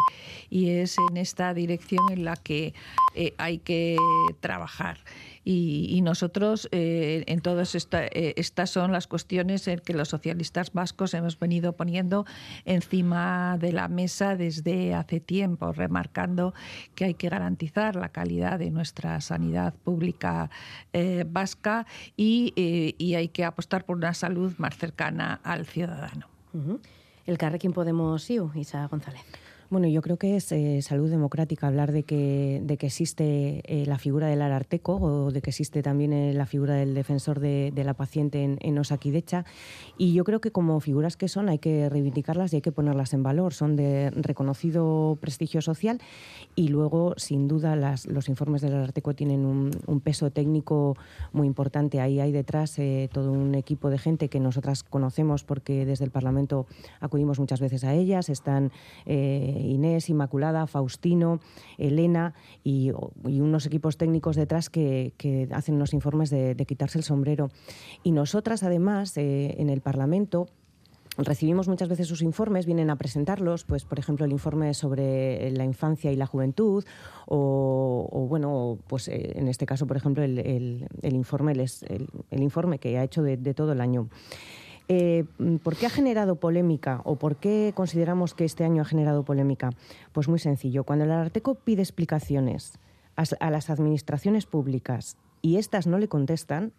Y 0.49 0.71
es 0.71 0.97
en 1.11 1.19
esta 1.19 1.42
esta 1.43 1.55
dirección 1.55 2.13
en 2.13 2.25
la 2.25 2.37
que 2.37 2.73
eh, 3.15 3.35
hay 3.37 3.59
que 3.59 3.97
trabajar. 4.41 4.99
Y, 5.45 6.01
nosotros, 6.03 6.69
eh, 6.71 7.25
en 7.27 7.41
todas 7.41 7.75
eh, 7.75 8.35
estas 8.37 8.71
son 8.71 8.93
las 8.93 9.09
cuestiones 9.09 9.67
en 9.67 9.81
que 9.81 9.93
los 9.93 10.09
socialistas 10.09 10.73
vascos 10.73 11.15
hemos 11.15 11.37
venido 11.37 11.73
poniendo 11.73 12.27
encima 12.65 13.59
de 13.59 13.73
la 13.73 13.89
mesa 13.89 14.37
desde 14.37 14.95
hace 14.95 15.19
tiempo, 15.19 15.73
remarcando 15.73 16.55
que 16.95 17.07
hay 17.07 17.15
que 17.15 17.29
garantizar 17.29 17.97
la 17.97 18.11
calidad 18.11 18.61
de 18.61 18.71
nuestra 18.71 19.21
sanidad 19.21 19.75
pública 19.75 20.49
eh, 20.93 21.25
vasca 21.27 21.87
y, 22.17 22.55
hay 23.17 23.29
que 23.29 23.45
apostar 23.45 23.85
por 23.85 23.97
una 23.97 24.15
salud 24.15 24.55
más 24.59 24.77
cercana 24.77 25.41
al 25.43 25.67
ciudadano. 25.67 26.29
El 27.27 27.37
Carrequín 27.37 27.73
Podemos 27.73 28.31
IU, 28.31 28.53
Isa 28.55 28.87
González. 28.87 29.23
Bueno, 29.73 29.89
yo 29.89 30.03
creo 30.03 30.19
que 30.19 30.37
es 30.37 30.53
eh, 30.53 30.83
salud 30.83 31.09
democrática 31.09 31.67
hablar 31.67 31.93
de 31.93 32.03
que, 32.03 32.61
de 32.63 32.77
que 32.77 32.89
existe 32.89 33.63
eh, 33.65 33.87
la 33.87 33.97
figura 33.97 34.27
del 34.27 34.43
ararteco 34.43 34.97
o 34.97 35.31
de 35.31 35.41
que 35.41 35.49
existe 35.49 35.83
también 35.83 36.13
eh, 36.13 36.35
la 36.35 36.45
figura 36.45 36.75
del 36.75 36.93
defensor 36.93 37.41
de, 37.41 37.73
la 37.75 37.95
paciente 37.95 38.43
en, 38.43 38.59
en, 38.61 38.79
Osakidecha. 38.79 39.47
Y 39.97 40.13
yo 40.13 40.25
creo 40.25 40.43
que 40.43 40.51
como 40.51 40.79
figuras 40.81 41.17
que 41.17 41.27
son 41.27 41.49
hay 41.49 41.59
que 41.59 41.89
reivindicarlas 41.89 42.53
y 42.53 42.57
hay 42.57 42.61
que 42.61 42.71
ponerlas 42.71 43.15
en 43.15 43.23
valor. 43.23 43.55
Son 43.55 43.75
de 43.75 44.11
reconocido 44.11 45.17
prestigio 45.19 45.63
social 45.63 46.03
y 46.55 46.69
luego, 46.69 47.15
sin 47.17 47.49
duda, 47.49 47.75
las, 47.75 48.05
los 48.05 48.29
informes 48.29 48.61
del 48.61 48.75
ararteco 48.75 49.15
tienen 49.15 49.47
un, 49.47 49.71
un, 49.87 50.01
peso 50.01 50.31
técnico 50.31 50.99
muy 51.33 51.47
importante. 51.47 51.99
Ahí 51.99 52.21
hay 52.21 52.31
detrás 52.31 52.77
todo 53.11 53.33
un 53.33 53.55
equipo 53.55 53.89
de 53.89 53.97
gente 53.97 54.29
que 54.29 54.39
nosotras 54.39 54.83
conocemos 54.83 55.45
porque 55.45 55.87
desde 55.87 56.05
el 56.05 56.11
Parlamento 56.11 56.67
acudimos 57.01 57.41
muchas 57.41 57.61
veces 57.61 57.85
a 57.85 57.95
ellas. 57.95 58.29
Están 58.29 58.71
Inés, 59.63 60.09
Inmaculada, 60.09 60.67
Faustino, 60.67 61.41
Elena 61.79 62.35
y, 62.65 62.93
unos 63.25 63.67
equipos 63.67 63.97
técnicos 63.97 64.37
detrás 64.37 64.71
que, 64.71 65.13
hacen 65.53 65.77
unos 65.77 65.95
informes 65.95 66.31
de, 66.31 66.57
quitarse 66.67 66.99
el 66.99 67.05
sombrero. 67.05 67.51
Y 68.03 68.13
nosotras, 68.13 68.63
además, 68.63 69.17
eh, 69.17 69.57
en 69.59 69.69
el 69.69 69.81
Parlamento, 69.81 70.47
recibimos 71.19 71.69
muchas 71.69 71.89
veces 71.89 72.09
sus 72.09 72.23
informes, 72.23 72.67
vienen 72.67 72.91
a 72.91 72.97
presentarlos, 72.97 73.65
pues 73.65 73.85
por 73.85 73.99
ejemplo 73.99 74.25
el 74.25 74.33
informe 74.33 74.73
sobre 74.75 75.51
la 75.51 75.65
infancia 75.65 76.11
y 76.11 76.17
la 76.17 76.27
juventud, 76.27 76.85
o, 77.27 78.27
bueno, 78.29 78.79
pues 78.87 79.09
eh, 79.09 79.33
en 79.35 79.49
este 79.49 79.67
caso, 79.67 79.87
por 79.87 79.97
ejemplo, 79.97 80.23
el, 80.23 80.87
informe, 81.03 81.53
el, 81.53 82.43
informe 82.43 82.79
que 82.79 82.99
ha 82.99 83.05
hecho 83.05 83.23
de 83.23 83.55
todo 83.55 83.73
el 83.73 83.81
año. 83.81 84.09
Eh, 84.89 85.25
¿Por 85.63 85.77
qué 85.77 85.87
ha 85.87 85.91
generado 85.91 86.37
polémica 86.37 87.01
o 87.05 87.17
por 87.17 87.37
qué 87.37 87.73
consideramos 87.75 88.35
que 88.35 88.45
este 88.45 88.65
año 88.65 88.83
ha 88.83 88.85
generado 88.85 89.25
polémica? 89.25 89.71
Pues 90.13 90.29
muy 90.29 90.39
sencillo. 90.39 90.85
Cuando 90.85 91.05
el 91.05 91.13
Arteco 91.13 91.55
pide 91.55 91.83
explicaciones 91.83 92.79
a, 93.17 93.51
las 93.51 93.71
administraciones 93.71 94.47
públicas 94.47 95.17
y 95.41 95.57
éstas 95.57 95.87
no 95.87 95.99
le 95.99 96.09
contestan, 96.09 96.73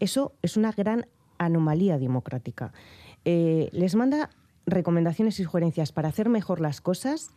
eso 0.00 0.32
es 0.42 0.56
una 0.56 0.72
gran 0.72 1.06
anomalía 1.38 1.98
democrática. 1.98 2.72
Eh, 3.24 3.68
les 3.72 3.94
manda 3.94 4.30
recomendaciones 4.66 5.38
y 5.40 5.44
sugerencias 5.44 5.92
para 5.92 6.08
hacer 6.08 6.28
mejor 6.28 6.60
las 6.60 6.80
cosas 6.80 7.32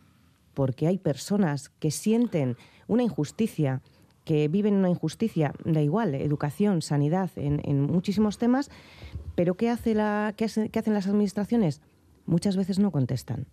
porque 0.54 0.86
hay 0.86 0.98
personas 0.98 1.68
que 1.78 1.90
sienten 1.90 2.56
una 2.88 3.02
injusticia, 3.02 3.80
que 4.28 4.46
viven 4.48 4.74
una 4.74 4.90
injusticia, 4.90 5.54
da 5.64 5.80
igual, 5.80 6.14
educación, 6.14 6.82
sanidad, 6.82 7.30
en 7.36 7.80
muchísimos 7.80 8.36
temas, 8.36 8.70
pero 9.38 9.54
¿qué, 9.54 9.70
hace 9.70 9.94
la, 9.94 10.34
qué, 10.36 10.44
hacen 10.44 10.94
las 10.94 11.06
administraciones? 11.06 11.80
Muchas 12.26 12.56
veces 12.56 12.78
no 12.78 12.90
contestan. 12.90 13.46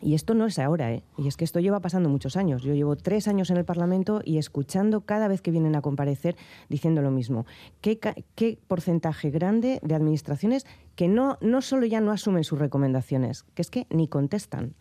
Y 0.00 0.14
esto 0.14 0.34
no 0.34 0.46
es 0.46 0.60
ahora, 0.60 0.92
¿eh? 0.92 1.02
y 1.16 1.26
es 1.26 1.36
que 1.36 1.44
esto 1.44 1.58
lleva 1.58 1.80
pasando 1.80 2.08
muchos 2.08 2.36
años. 2.36 2.62
Yo 2.62 2.74
llevo 2.74 2.96
tres 2.96 3.26
años 3.26 3.50
en 3.50 3.56
el 3.56 3.64
Parlamento 3.64 4.20
y 4.22 4.36
escuchando 4.36 5.00
cada 5.00 5.26
vez 5.26 5.40
que 5.40 5.50
vienen 5.50 5.74
a 5.74 5.80
comparecer 5.80 6.36
diciendo 6.68 7.02
lo 7.02 7.10
mismo. 7.10 7.46
¿Qué, 7.80 7.98
qué 8.34 8.58
porcentaje 8.68 9.30
grande 9.30 9.80
de 9.82 9.94
administraciones 9.96 10.66
que 10.96 11.08
no, 11.08 11.38
no 11.40 11.62
solo 11.62 11.86
ya 11.86 12.02
no 12.02 12.12
asumen 12.12 12.44
sus 12.44 12.58
recomendaciones, 12.58 13.44
que 13.54 13.62
es 13.62 13.70
que 13.70 13.86
ni 13.88 14.06
contestan? 14.06 14.74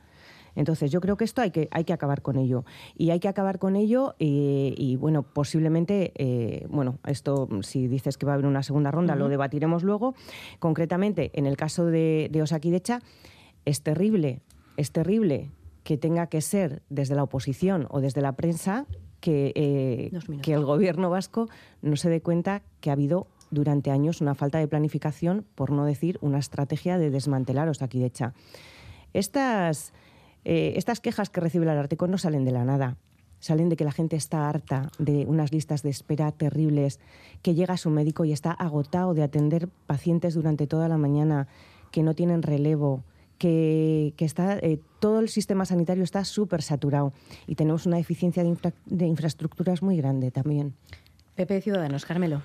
Entonces, 0.60 0.92
yo 0.92 1.00
creo 1.00 1.16
que 1.16 1.24
esto 1.24 1.42
hay 1.42 1.52
que, 1.52 1.70
hay 1.72 1.86
que 1.86 1.94
acabar 1.94 2.22
con 2.22 2.36
ello. 2.38 2.66
Y 2.98 3.12
hay 3.12 3.22
que 3.22 3.30
acabar 3.30 3.60
con 3.60 3.78
ello 3.78 4.16
y, 4.20 4.98
bueno, 4.98 5.24
posiblemente, 5.24 6.12
eh, 6.16 6.68
bueno, 6.70 7.00
esto 7.06 7.48
si 7.62 7.88
dices 7.88 8.18
que 8.18 8.26
va 8.26 8.34
a 8.34 8.36
haber 8.36 8.46
una 8.46 8.62
segunda 8.62 8.92
ronda, 8.92 9.16
lo 9.16 9.30
debatiremos 9.30 9.84
luego. 9.84 10.16
Concretamente, 10.60 11.32
en 11.34 11.46
el 11.46 11.56
caso 11.56 11.86
de, 11.86 12.28
de 12.30 12.42
Osakidecha, 12.42 13.00
es 13.64 13.84
terrible, 13.84 14.42
es 14.76 14.92
terrible 14.92 15.50
que 15.86 15.98
tenga 15.98 16.28
que 16.28 16.42
ser 16.42 16.82
desde 16.90 17.16
la 17.16 17.24
oposición 17.24 17.88
o 17.90 18.02
desde 18.02 18.20
la 18.20 18.34
prensa 18.34 18.86
que, 19.22 19.54
eh, 19.56 20.12
que 20.42 20.54
el 20.54 20.66
gobierno 20.66 21.10
vasco 21.10 21.48
no 21.82 21.96
se 21.96 22.10
dé 22.10 22.22
cuenta 22.22 22.64
que 22.82 22.90
ha 22.90 22.94
habido 22.94 23.28
durante 23.50 23.92
años 23.92 24.20
una 24.20 24.36
falta 24.36 24.58
de 24.58 24.68
planificación, 24.68 25.46
por 25.56 25.72
no 25.72 25.86
decir 25.86 26.18
una 26.20 26.38
estrategia 26.38 26.98
de 26.98 27.12
desmantelar 27.12 27.70
Osakidecha. 27.70 28.34
Estas 29.14 29.94
eh, 30.52 30.74
estas 30.78 31.00
quejas 31.00 31.30
que 31.30 31.42
recibe 31.42 31.66
el 31.66 31.70
Ararteco 31.70 32.08
no 32.08 32.18
salen 32.18 32.44
de 32.44 32.52
la 32.52 32.66
nada. 32.66 32.98
Salen 33.40 33.70
de 33.70 33.76
que 33.76 33.84
la 33.84 33.92
gente 33.92 34.16
está 34.16 34.50
harta 34.50 34.90
de 34.98 35.28
unas 35.28 35.52
listas 35.52 35.84
de 35.84 35.92
espera 35.92 36.32
terribles, 36.32 37.00
que 37.44 37.54
llega 37.54 37.76
a 37.76 37.78
su 37.78 37.92
médico 37.92 38.26
y 38.26 38.32
está 38.32 38.52
agotado 38.52 39.14
de 39.14 39.22
atender 39.22 39.68
pacientes 39.86 40.34
durante 40.34 40.66
toda 40.66 40.88
la 40.90 40.98
mañana, 40.98 41.48
que 41.92 42.02
no 42.02 42.16
tienen 42.16 42.42
relevo, 42.42 43.04
que, 43.38 44.16
está, 44.18 44.58
eh, 44.58 44.80
todo 45.00 45.20
el 45.20 45.30
sistema 45.30 45.66
sanitario 45.66 46.04
está 46.04 46.26
súper 46.26 46.64
saturado 46.64 47.14
y 47.46 47.54
tenemos 47.54 47.86
una 47.86 47.98
deficiencia 47.98 48.44
de, 48.44 49.06
infraestructuras 49.06 49.84
muy 49.84 49.98
grande 49.98 50.32
también. 50.32 50.74
Pepe 51.36 51.62
Ciudadanos, 51.62 52.08
Carmelo. 52.08 52.42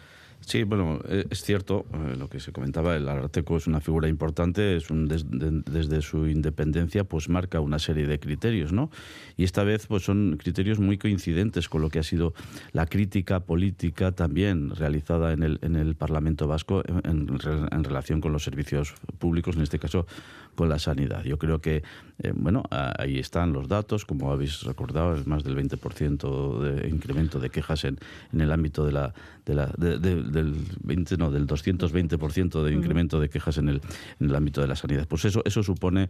Sí, 0.46 0.62
bueno, 0.62 1.00
eh, 1.09 1.24
es 1.30 1.42
cierto 1.42 1.87
eh, 1.92 2.16
lo 2.18 2.28
que 2.28 2.38
se 2.38 2.52
comentaba, 2.52 2.96
el 2.96 3.09
Arteco 3.09 3.57
es 3.57 3.66
una 3.66 3.80
figura 3.80 4.09
importante, 4.09 4.76
es 4.76 4.90
un 4.90 5.09
desde 5.09 6.02
su 6.02 6.26
independencia 6.26 7.04
pues 7.04 7.30
marca 7.30 7.61
una 7.61 7.78
serie 7.78 8.07
de 8.07 8.20
criterios, 8.20 8.72
¿no? 8.72 8.90
Y 9.38 9.44
esta 9.44 9.64
vez 9.64 9.87
pues 9.87 10.04
son 10.04 10.37
criterios 10.38 10.78
muy 10.78 10.98
coincidentes 10.98 11.68
con 11.68 11.80
lo 11.80 11.88
que 11.88 11.98
ha 11.98 12.02
sido 12.02 12.35
la 12.72 12.85
crítica 12.87 13.40
política 13.40 14.12
también 14.12 14.70
realizada 14.70 15.33
en 15.33 15.42
el, 15.42 15.59
en 15.62 15.76
el 15.76 15.94
Parlamento 15.94 16.46
Vasco 16.46 16.83
en, 17.04 17.38
en 17.70 17.85
relación 17.85 18.20
con 18.20 18.33
los 18.33 18.44
servicios 18.44 18.94
públicos, 19.18 19.57
en 19.57 19.62
este 19.62 19.78
caso 19.78 20.07
con 20.54 20.68
la 20.68 20.78
sanidad. 20.78 21.24
Yo 21.24 21.38
creo 21.38 21.60
que, 21.60 21.82
eh, 22.18 22.32
bueno, 22.34 22.62
ahí 22.70 23.18
están 23.18 23.52
los 23.52 23.68
datos, 23.68 24.04
como 24.04 24.32
habéis 24.32 24.62
recordado, 24.62 25.14
es 25.14 25.26
más 25.26 25.44
del 25.44 25.56
20% 25.56 26.60
de 26.60 26.88
incremento 26.88 27.40
de 27.40 27.50
quejas 27.50 27.84
en, 27.84 27.98
en 28.32 28.40
el 28.40 28.52
ámbito 28.52 28.84
de 28.84 28.92
la, 28.92 29.14
de 29.44 29.54
la 29.54 29.66
del 29.76 30.54
20, 30.82 31.16
no, 31.16 31.30
del 31.30 31.46
220% 31.46 32.62
de 32.62 32.72
incremento 32.72 33.20
de 33.20 33.28
quejas 33.28 33.58
en 33.58 33.68
el, 33.68 33.80
en 34.20 34.30
el 34.30 34.34
ámbito 34.34 34.60
de 34.60 34.68
la 34.68 34.76
sanidad. 34.76 35.06
Pues 35.08 35.24
eso, 35.24 35.42
eso 35.44 35.62
supone 35.62 36.08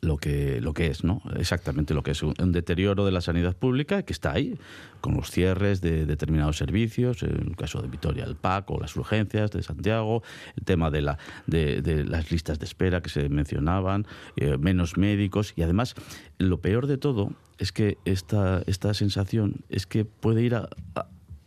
lo 0.00 0.16
que, 0.16 0.60
lo 0.60 0.74
que 0.74 0.86
es, 0.86 1.04
¿no? 1.04 1.22
Exactamente 1.36 1.94
lo 1.94 2.02
que 2.02 2.12
es 2.12 2.22
un, 2.22 2.34
deterioro 2.52 3.04
de 3.04 3.12
la 3.12 3.20
sanidad 3.20 3.56
pública 3.56 4.02
que 4.02 4.12
está 4.12 4.32
ahí, 4.32 4.58
con 5.00 5.14
los 5.14 5.30
cierres 5.30 5.80
de 5.80 6.06
determinados 6.06 6.56
servicios, 6.56 7.22
en 7.22 7.48
el 7.48 7.56
caso 7.56 7.80
de 7.82 7.88
Vitoria, 7.88 8.24
el 8.24 8.36
PAC 8.36 8.70
o 8.70 8.80
las 8.80 8.96
urgencias 8.96 9.50
de 9.50 9.62
Santiago, 9.62 10.22
el 10.56 10.64
tema 10.64 10.90
de, 10.90 11.02
la, 11.02 11.18
de, 11.46 12.04
las 12.04 12.30
listas 12.30 12.58
de 12.58 12.64
espera 12.64 13.00
que 13.00 13.10
se 13.10 13.28
mencionaban, 13.28 14.06
eh, 14.36 14.56
menos 14.58 14.96
médicos 14.96 15.52
y 15.56 15.62
además 15.62 15.94
lo 16.38 16.60
peor 16.60 16.86
de 16.86 16.98
todo 16.98 17.32
es 17.58 17.72
que 17.72 17.98
esta, 18.04 18.62
esta 18.66 18.94
sensación 18.94 19.64
es 19.68 19.86
que 19.86 20.04
puede 20.04 20.42
ir 20.42 20.54
a, 20.54 20.68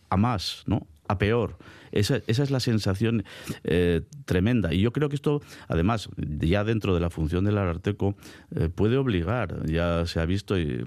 a 0.08 0.16
más, 0.16 0.62
¿no? 0.66 0.86
a 1.08 1.18
peor. 1.18 1.56
Esa, 1.94 2.20
es 2.26 2.50
la 2.50 2.60
sensación 2.60 3.24
eh, 3.62 4.02
tremenda. 4.24 4.74
Y 4.74 4.80
yo 4.80 4.92
creo 4.92 5.08
que 5.08 5.14
esto, 5.14 5.40
además, 5.68 6.08
ya 6.16 6.64
dentro 6.64 6.94
de 6.94 7.00
la 7.00 7.08
función 7.08 7.44
del 7.44 7.56
Arteco, 7.56 8.16
eh, 8.54 8.68
puede 8.68 8.96
obligar, 8.96 9.64
ya 9.66 10.04
se 10.06 10.20
ha 10.20 10.26
visto 10.26 10.56
que, 10.56 10.84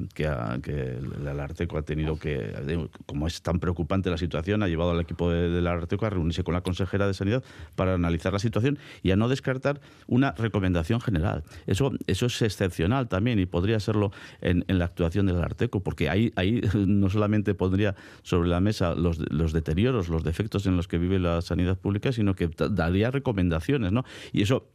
que 0.62 0.98
el 1.00 1.40
Arteco 1.40 1.78
ha 1.78 1.84
tenido 1.84 2.20
que, 2.20 2.54
como 3.06 3.28
es 3.28 3.42
tan 3.42 3.60
preocupante 3.60 4.10
la 4.10 4.18
situación, 4.18 4.64
ha 4.64 4.68
llevado 4.68 4.92
al 4.92 5.00
equipo 5.00 5.32
del 5.32 5.66
Arteco 5.66 6.06
a 6.06 6.10
reunirse 6.10 6.44
con 6.44 6.54
la 6.54 6.62
consejera 6.62 7.08
de 7.08 7.14
Sanidad 7.14 7.44
para 7.76 7.94
analizar 7.94 8.34
la 8.34 8.40
situación 8.40 8.78
y 9.02 9.12
a 9.12 9.16
no 9.16 9.30
descartar 9.30 9.80
una 10.08 10.34
recomendación 10.34 11.00
general. 11.00 11.44
Eso, 11.66 11.92
eso 12.08 12.26
es 12.26 12.42
excepcional 12.42 13.08
también 13.08 13.40
y 13.40 13.46
podría 13.46 13.80
serlo 13.80 14.12
en, 14.42 14.66
la 14.68 14.86
actuación 14.86 15.26
del 15.26 15.42
Arteco, 15.42 15.82
porque 15.82 16.10
ahí, 16.10 16.32
ahí 16.36 16.62
no 16.76 17.10
solamente 17.10 17.54
pondría 17.54 17.96
sobre 18.24 18.50
la 18.50 18.60
mesa 18.60 18.94
los, 18.96 19.20
los 19.32 19.54
deterioros, 19.54 20.10
los 20.10 20.24
defectos 20.24 20.66
en 20.66 20.76
los 20.76 20.88
que 20.88 20.97
vive 20.98 21.20
la 21.20 21.42
sanidad 21.42 21.78
pública, 21.78 22.12
sino 22.12 22.36
que 22.36 22.50
daría 22.70 23.12
recomendaciones, 23.12 23.92
¿no? 23.92 24.04
Y 24.32 24.42
eso 24.42 24.68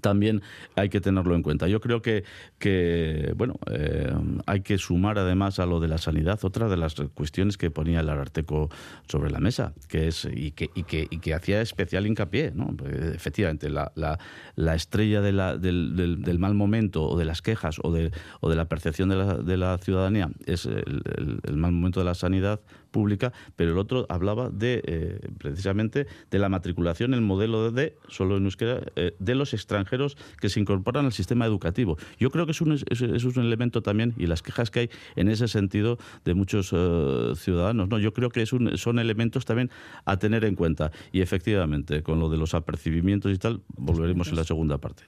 también 0.00 0.42
hay 0.76 0.88
que 0.88 1.00
tenerlo 1.00 1.34
en 1.34 1.42
cuenta. 1.42 1.66
Yo 1.66 1.80
creo 1.80 2.02
que, 2.02 2.24
que 2.58 3.32
bueno, 3.36 3.54
eh, 3.70 4.12
hay 4.46 4.60
que 4.60 4.78
sumar 4.78 5.18
además 5.18 5.58
a 5.58 5.66
lo 5.66 5.80
de 5.80 5.88
la 5.88 5.98
sanidad 5.98 6.38
otra 6.44 6.68
de 6.68 6.76
las 6.76 6.94
cuestiones 7.14 7.56
que 7.56 7.70
ponía 7.70 8.00
el 8.00 8.08
Ararteco 8.08 8.68
sobre 9.08 9.30
la 9.30 9.40
mesa, 9.40 9.72
que 9.88 10.08
es 10.08 10.28
y 10.30 10.52
que, 10.52 10.70
y 10.74 10.84
que, 10.84 11.06
que 11.06 11.34
hacía 11.34 11.60
especial 11.60 12.06
hincapié. 12.06 12.52
¿no? 12.54 12.76
Efectivamente, 13.14 13.70
la, 13.70 13.92
la, 13.94 14.18
la 14.56 14.74
estrella 14.74 15.20
de 15.20 15.32
la, 15.32 15.56
del, 15.56 16.22
del, 16.22 16.38
mal 16.38 16.54
momento 16.54 17.04
o 17.04 17.18
de 17.18 17.24
las 17.24 17.42
quejas 17.42 17.78
o 17.82 17.92
de, 17.92 18.12
o 18.40 18.50
de 18.50 18.56
la 18.56 18.66
percepción 18.66 19.08
de 19.08 19.16
la, 19.16 19.76
de 19.76 19.82
ciudadanía 19.82 20.30
es 20.46 20.66
el 20.66 21.56
mal 21.56 21.72
momento 21.72 22.00
de 22.00 22.06
la 22.06 22.14
sanidad 22.14 22.60
pública, 22.90 23.32
pero 23.56 23.72
el 23.72 23.78
otro 23.78 24.06
hablaba 24.08 24.50
de 24.50 24.82
eh, 24.84 25.20
precisamente 25.38 26.06
de 26.30 26.38
la 26.38 26.48
matriculación, 26.48 27.14
el 27.14 27.20
modelo 27.20 27.70
de, 27.70 27.96
solo 28.08 28.36
en 28.36 28.44
euskera, 28.44 28.82
eh, 28.96 29.14
de 29.18 29.34
los 29.34 29.54
extranjeros 29.54 30.16
que 30.40 30.48
se 30.48 30.60
incorporan 30.60 31.06
al 31.06 31.12
sistema 31.12 31.46
educativo. 31.46 31.96
Yo 32.18 32.30
creo 32.30 32.46
que 32.46 32.52
es 32.52 32.60
un, 32.60 32.72
es, 32.72 33.24
un 33.24 33.44
elemento 33.44 33.82
también, 33.82 34.14
y 34.16 34.26
las 34.26 34.42
quejas 34.42 34.70
que 34.70 34.80
hay 34.80 34.90
en 35.16 35.28
ese 35.28 35.48
sentido 35.48 35.98
de 36.24 36.34
muchos 36.34 36.72
uh, 36.72 37.34
ciudadanos, 37.36 37.88
¿no? 37.88 37.98
yo 37.98 38.12
creo 38.12 38.30
que 38.30 38.42
es 38.42 38.52
un, 38.52 38.76
son 38.76 38.98
elementos 38.98 39.44
también 39.44 39.70
a 40.04 40.16
tener 40.18 40.44
en 40.44 40.54
cuenta. 40.54 40.90
Y 41.12 41.20
efectivamente, 41.20 42.02
con 42.02 42.20
lo 42.20 42.28
de 42.28 42.36
los 42.36 42.54
apercibimientos 42.54 43.32
y 43.32 43.38
tal, 43.38 43.60
volveremos 43.76 44.28
en 44.28 44.36
la 44.36 44.44
segunda 44.44 44.78
parte. 44.78 45.04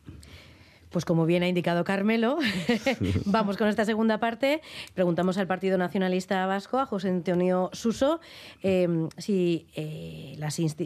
Pues 0.91 1.05
como 1.05 1.25
bien 1.25 1.43
ha 1.43 1.49
indicado 1.49 1.85
Carmelo, 1.85 2.39
vamos 3.25 3.57
con 3.57 3.69
esta 3.69 3.85
segunda 3.85 4.19
parte. 4.19 4.61
Preguntamos 4.95 5.39
al 5.39 5.47
Partido 5.47 5.79
Nacionalista 5.79 6.47
Vasco, 6.47 6.79
a 6.79 6.87
José 6.87 7.09
Antonio 7.09 7.71
Suso, 7.73 8.21
si, 8.61 9.67
eh, 9.77 10.39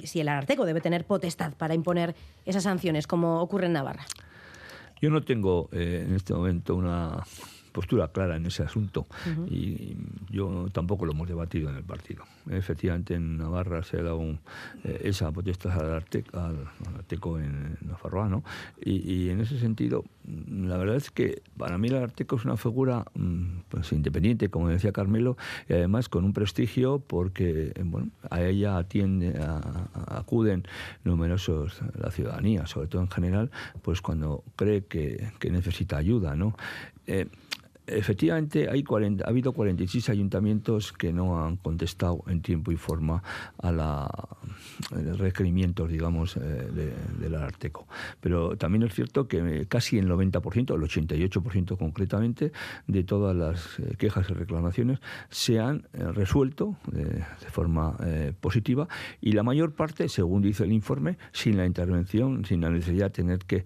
si 0.04 0.20
el 0.20 0.28
Ararteco 0.28 0.66
debe 0.66 0.80
tener 0.80 1.04
potestad 1.04 1.54
para 1.54 1.74
imponer 1.74 2.14
esas 2.44 2.64
sanciones, 2.64 3.06
como 3.06 3.40
ocurre 3.40 3.66
en 3.66 3.72
Navarra. 3.72 4.04
Yo 5.00 5.10
no 5.10 5.22
tengo 5.22 5.68
eh, 5.72 6.04
en 6.06 6.14
este 6.14 6.32
momento 6.32 6.74
una 6.74 7.24
postura 7.74 8.06
clara 8.08 8.36
en 8.36 8.46
ese 8.46 8.62
asunto 8.62 9.08
uh 9.26 9.30
-huh. 9.30 9.48
y 9.50 9.96
yo 10.30 10.68
tampoco 10.72 11.04
lo 11.04 11.12
hemos 11.12 11.26
debatido 11.26 11.68
en 11.68 11.76
el 11.76 11.82
partido. 11.82 12.22
Efectivamente, 12.48 13.14
en 13.14 13.36
Navarra 13.36 13.82
se 13.82 13.98
ha 13.98 14.02
dado 14.02 14.18
un, 14.18 14.38
eh, 14.84 15.00
esa 15.04 15.32
potestad 15.32 15.72
al 15.80 15.92
Arteco, 15.92 16.38
al, 16.38 16.56
al 16.86 16.94
Arteco 16.98 17.38
en, 17.38 17.76
en 17.80 17.88
Nafarroa, 17.88 18.28
¿no? 18.28 18.44
Y, 18.80 18.94
y, 19.12 19.30
en 19.30 19.40
ese 19.40 19.58
sentido, 19.58 20.04
la 20.48 20.76
verdad 20.76 20.96
es 20.96 21.10
que 21.10 21.42
para 21.56 21.76
mí 21.76 21.88
el 21.88 21.96
Arteco 21.96 22.36
es 22.36 22.44
una 22.44 22.56
figura 22.56 23.04
pues, 23.68 23.92
independiente, 23.92 24.50
como 24.50 24.68
decía 24.68 24.92
Carmelo, 24.92 25.36
y 25.68 25.72
además 25.72 26.08
con 26.08 26.24
un 26.24 26.32
prestigio 26.32 27.00
porque 27.00 27.72
bueno, 27.84 28.10
a 28.30 28.42
ella 28.42 28.78
atiende, 28.78 29.36
a, 29.38 29.58
a, 29.94 30.18
acuden 30.18 30.62
numerosos 31.02 31.80
la 31.98 32.10
ciudadanía, 32.12 32.66
sobre 32.66 32.86
todo 32.86 33.02
en 33.02 33.10
general, 33.10 33.50
pues 33.82 34.00
cuando 34.00 34.44
cree 34.54 34.84
que, 34.84 35.32
que 35.40 35.50
necesita 35.50 35.96
ayuda, 35.96 36.36
¿no? 36.36 36.54
Eh, 37.06 37.26
Efectivamente, 37.86 38.70
hay 38.70 38.82
40, 38.82 39.24
ha 39.24 39.28
habido 39.28 39.52
46 39.52 40.08
ayuntamientos 40.08 40.92
que 40.92 41.12
no 41.12 41.44
han 41.44 41.56
contestado 41.56 42.24
en 42.28 42.40
tiempo 42.40 42.72
y 42.72 42.76
forma 42.76 43.22
a 43.58 43.72
los 43.72 45.18
requerimientos, 45.18 45.90
digamos, 45.90 46.38
eh, 46.38 46.40
de, 46.40 47.36
Arteco. 47.36 47.86
Pero 48.20 48.56
también 48.56 48.84
es 48.84 48.94
cierto 48.94 49.28
que 49.28 49.66
casi 49.68 49.98
el 49.98 50.08
90%, 50.08 50.74
el 50.74 50.82
88% 50.82 51.76
concretamente, 51.76 52.52
de 52.86 53.04
todas 53.04 53.36
las 53.36 53.78
eh, 53.80 53.96
quejas 53.98 54.30
y 54.30 54.34
reclamaciones 54.34 55.00
se 55.28 55.58
han 55.58 55.88
eh, 55.92 56.04
resuelto 56.12 56.76
de 56.90 57.22
forma 57.50 57.96
positiva 58.40 58.88
y 59.20 59.32
la 59.32 59.42
mayor 59.42 59.74
parte, 59.74 60.08
según 60.08 60.42
dice 60.42 60.64
el 60.64 60.72
informe, 60.72 61.18
sin 61.32 61.56
la 61.56 61.66
intervención, 61.66 62.44
sin 62.44 62.60
la 62.60 62.70
necesidad 62.70 63.06
de 63.06 63.10
tener 63.10 63.38
que 63.40 63.64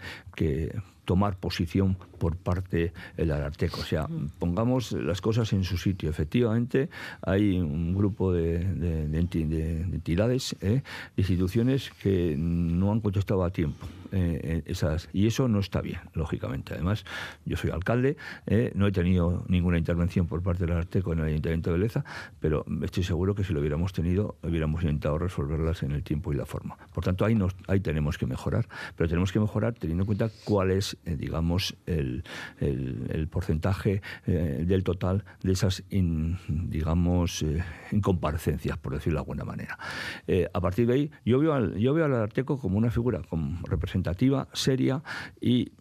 tomar 1.09 1.39
posición 1.39 1.97
por 2.19 2.37
parte 2.37 2.93
del 3.17 3.31
Ararteco. 3.31 3.81
O 3.81 3.85
sea, 3.85 4.07
pongamos 4.39 4.93
las 4.93 5.23
cosas 5.23 5.55
en 5.55 5.65
su 5.65 5.79
sitio. 5.79 6.11
Efectivamente, 6.11 6.91
hay 7.23 7.59
un 7.59 7.95
grupo 7.95 8.31
de, 8.31 8.59
de, 8.59 9.09
de, 9.09 9.25
de 9.25 9.97
entidades, 9.97 10.55
eh, 10.61 10.83
instituciones 11.17 11.91
que 12.03 12.37
no 12.37 12.93
han 12.93 13.01
contestado 13.01 13.43
a 13.43 13.51
tiempo. 13.51 13.87
Eh, 14.11 14.63
esas 14.65 15.09
y 15.13 15.27
eso 15.27 15.49
no 15.49 15.61
está 15.61 15.81
bien, 15.81 16.01
lógicamente. 16.15 16.75
Además, 16.75 17.05
yo 17.45 17.57
soy 17.57 17.71
alcalde, 17.71 18.17
eh, 18.47 18.73
no 18.75 18.87
he 18.87 18.93
tenido 18.93 19.45
ninguna 19.49 19.77
intervención 19.77 20.27
por 20.27 20.43
parte 20.43 20.65
del 20.67 20.77
Arteco 20.77 21.13
en 21.13 21.21
el 21.21 21.27
Ayuntamiento 21.27 21.73
de 21.73 21.79
Leza, 21.79 22.05
pero 22.41 22.65
estoy 22.83 23.03
seguro 23.03 23.35
que 23.35 23.45
si 23.45 23.53
lo 23.53 23.61
hubiéramos 23.61 23.93
tenido, 23.93 24.37
hubiéramos 24.43 24.83
intentado 24.83 25.19
resolverlas 25.19 25.83
en 25.83 25.93
el 25.93 26.03
tiempo 26.03 26.33
y 26.33 26.37
la 26.37 26.47
forma. 26.47 26.79
Por 26.95 27.05
tanto, 27.05 27.25
ahí, 27.25 27.35
nos, 27.35 27.55
ahí 27.67 27.81
tenemos 27.81 28.17
que 28.17 28.27
mejorar, 28.27 28.67
pero 28.97 29.09
tenemos 29.09 29.31
que 29.31 29.41
mejorar 29.41 29.75
teniendo 29.75 30.05
en 30.05 30.07
cuenta 30.07 30.31
cuál 30.45 30.71
es, 30.71 30.95
eh, 30.95 30.98
digamos, 31.05 31.77
el, 31.87 32.25
el, 32.61 33.29
porcentaje 33.29 34.03
eh, 34.27 34.65
del 34.67 34.85
total 34.85 35.25
de 35.43 35.53
esas, 35.53 35.85
in, 35.91 36.39
digamos, 36.49 37.43
eh, 37.43 37.63
incomparecencias, 37.93 38.79
por 38.79 38.95
decirlo 38.95 39.19
de 39.19 39.23
alguna 39.23 39.45
manera. 39.45 39.79
Eh, 40.27 40.49
a 40.53 40.61
partir 40.61 40.87
de 40.87 40.95
ahí, 40.95 41.11
yo 41.25 41.39
veo 41.39 41.55
al, 41.55 41.77
yo 41.79 41.95
veo 41.95 42.05
al 42.05 42.15
Arteco 42.15 42.59
como 42.59 42.79
una 42.79 42.91
figura 42.91 43.23
representativa, 43.65 44.49
seria 44.53 45.03
y, 45.41 45.73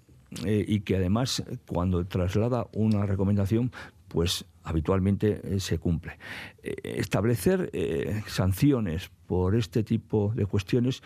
eh, 0.46 0.66
y 0.68 0.82
que 0.82 0.98
además, 0.98 1.44
cuando 1.68 2.06
traslada 2.06 2.68
una 2.74 3.06
recomendación, 3.06 3.72
pues 4.08 4.46
habitualmente 4.68 5.42
eh, 5.44 5.60
se 5.60 5.80
cumple. 5.80 6.18
Eh, 6.62 6.76
establecer 7.00 7.70
eh, 7.72 8.22
sanciones 8.28 9.10
por 9.26 9.56
este 9.56 9.84
tipo 9.84 10.32
de 10.36 10.46
cuestiones, 10.46 11.04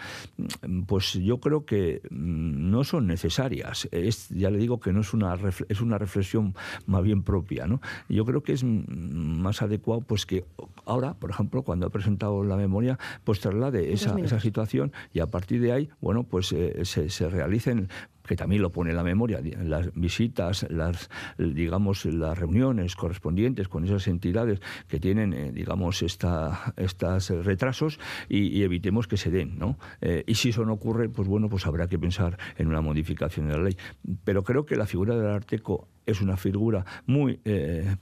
pues 0.86 1.14
yo 1.14 1.40
creo 1.40 1.66
que 1.66 2.02
no 2.12 2.84
son 2.84 3.08
necesarias. 3.08 3.88
Es, 3.92 4.30
ya 4.30 4.52
le 4.52 4.60
digo 4.60 4.80
que 4.80 4.94
no 4.94 5.02
es 5.02 5.14
una, 5.14 5.38
es 5.70 5.82
una 5.82 5.98
reflexión 5.98 6.54
más 6.86 7.02
bien 7.04 7.24
propia. 7.24 7.66
¿no? 7.66 7.82
Yo 8.10 8.24
creo 8.26 8.44
que 8.44 8.54
es 8.54 8.64
más 8.64 9.64
adecuado 9.64 10.02
pues 10.02 10.28
que 10.28 10.46
ahora, 10.86 11.16
por 11.16 11.32
ejemplo, 11.32 11.64
cuando 11.64 11.88
ha 11.88 11.90
presentado 11.90 12.44
la 12.44 12.58
memoria, 12.58 13.00
pues 13.24 13.40
traslade 13.40 13.92
esa, 13.92 14.16
esa 14.20 14.40
situación 14.40 14.92
y 15.14 15.20
a 15.20 15.28
partir 15.28 15.60
de 15.60 15.72
ahí, 15.72 15.90
bueno, 16.00 16.24
pues 16.24 16.52
eh, 16.52 16.86
se, 16.86 17.10
se 17.10 17.28
realicen 17.28 17.90
que 18.32 18.38
también 18.38 18.62
lo 18.62 18.72
pone 18.72 18.92
en 18.92 18.96
la 18.96 19.04
memoria, 19.04 19.42
las 19.62 19.94
visitas, 19.94 20.66
las, 20.70 21.10
digamos, 21.38 22.06
las 22.06 22.40
reuniones 22.40 22.96
correspondientes 22.96 23.68
con 23.68 23.84
esas 23.84 24.08
entidades 24.08 24.62
que 24.88 25.02
tienen, 25.02 25.34
eh, 25.34 25.52
digamos, 25.52 26.02
esta, 26.02 26.74
estas 26.78 27.30
retrasos 27.30 28.00
y, 28.30 28.64
evitemos 28.64 29.10
que 29.10 29.18
se 29.18 29.32
den, 29.32 29.60
¿no? 29.60 29.78
Eh, 30.00 30.24
y 30.26 30.36
si 30.36 30.48
eso 30.52 30.64
no 30.64 30.72
ocurre, 30.72 31.10
pues 31.10 31.28
bueno, 31.28 31.50
pues 31.50 31.68
habrá 31.68 31.90
que 31.90 32.00
pensar 32.00 32.38
en 32.56 32.68
una 32.68 32.80
modificación 32.80 33.50
de 33.50 33.58
la 33.58 33.64
ley. 33.64 33.76
Pero 34.24 34.46
creo 34.46 34.66
que 34.66 34.78
la 34.78 34.86
figura 34.86 35.18
del 35.18 35.30
Arteco 35.30 35.90
es 36.06 36.22
una 36.22 36.38
figura 36.38 36.86
muy 37.08 37.42
eh, 37.44 37.98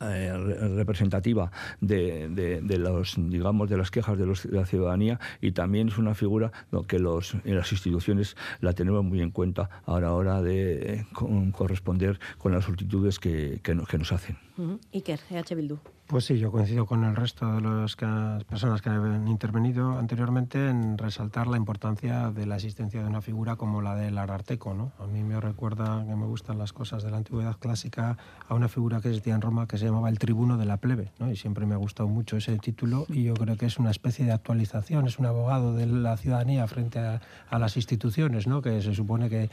eh, 0.00 0.32
representativa 0.76 1.50
de, 1.80 2.28
de, 2.28 2.78
los 2.78 3.14
digamos 3.16 3.68
de 3.70 3.76
las 3.76 3.90
quejas 3.90 4.18
de, 4.18 4.26
los, 4.26 4.42
de, 4.42 4.56
la 4.56 4.66
ciudadanía 4.66 5.20
y 5.40 5.52
también 5.52 5.88
es 5.88 5.98
una 5.98 6.14
figura 6.14 6.52
que 6.88 6.98
los 6.98 7.34
en 7.44 7.56
las 7.56 7.70
instituciones 7.72 8.36
la 8.60 8.72
tenemos 8.72 9.04
muy 9.04 9.20
en 9.20 9.30
cuenta 9.30 9.70
a 9.86 10.00
la 10.00 10.12
hora 10.12 10.42
de 10.42 10.94
eh, 10.94 11.06
con, 11.12 11.52
corresponder 11.52 12.18
con 12.38 12.52
las 12.52 12.64
solicitudes 12.64 13.18
que, 13.18 13.60
que, 13.62 13.76
que 13.88 13.98
nos 13.98 14.12
hacen. 14.12 14.36
Uh 14.56 14.62
-huh. 14.62 14.78
Iker, 14.92 15.20
EH 15.30 15.54
Bildu. 15.54 15.78
Pues 16.06 16.26
sí, 16.26 16.38
yo 16.38 16.52
coincido 16.52 16.84
con 16.84 17.02
el 17.04 17.16
resto 17.16 17.50
de 17.54 17.62
las 17.62 17.96
personas 18.44 18.82
que 18.82 18.90
han 18.90 19.26
intervenido 19.26 19.98
anteriormente 19.98 20.68
en 20.68 20.98
resaltar 20.98 21.46
la 21.46 21.56
importancia 21.56 22.30
de 22.30 22.44
la 22.44 22.56
existencia 22.56 23.00
de 23.00 23.08
una 23.08 23.22
figura 23.22 23.56
como 23.56 23.80
la 23.80 23.96
del 23.96 24.18
Ararteco. 24.18 24.74
¿no? 24.74 24.92
A 24.98 25.06
mí 25.06 25.22
me 25.22 25.40
recuerda 25.40 26.04
que 26.06 26.14
me 26.14 26.26
gustan 26.26 26.58
las 26.58 26.74
cosas 26.74 27.02
de 27.02 27.10
la 27.10 27.16
antigüedad 27.16 27.56
clásica 27.56 28.18
a 28.46 28.54
una 28.54 28.68
figura 28.68 29.00
que 29.00 29.08
existía 29.08 29.34
en 29.34 29.40
Roma 29.40 29.66
que 29.66 29.78
se 29.78 29.86
llamaba 29.86 30.10
el 30.10 30.18
tribuno 30.18 30.58
de 30.58 30.66
la 30.66 30.76
plebe. 30.76 31.10
¿no? 31.18 31.30
Y 31.30 31.36
siempre 31.36 31.64
me 31.64 31.72
ha 31.74 31.78
gustado 31.78 32.08
mucho 32.10 32.36
ese 32.36 32.58
título 32.58 33.06
y 33.08 33.24
yo 33.24 33.32
creo 33.32 33.56
que 33.56 33.64
es 33.64 33.78
una 33.78 33.90
especie 33.90 34.26
de 34.26 34.32
actualización, 34.32 35.06
es 35.06 35.18
un 35.18 35.24
abogado 35.24 35.74
de 35.74 35.86
la 35.86 36.18
ciudadanía 36.18 36.66
frente 36.66 36.98
a, 36.98 37.22
a 37.48 37.58
las 37.58 37.76
instituciones, 37.76 38.46
¿no? 38.46 38.60
que 38.60 38.82
se 38.82 38.94
supone 38.94 39.30
que 39.30 39.48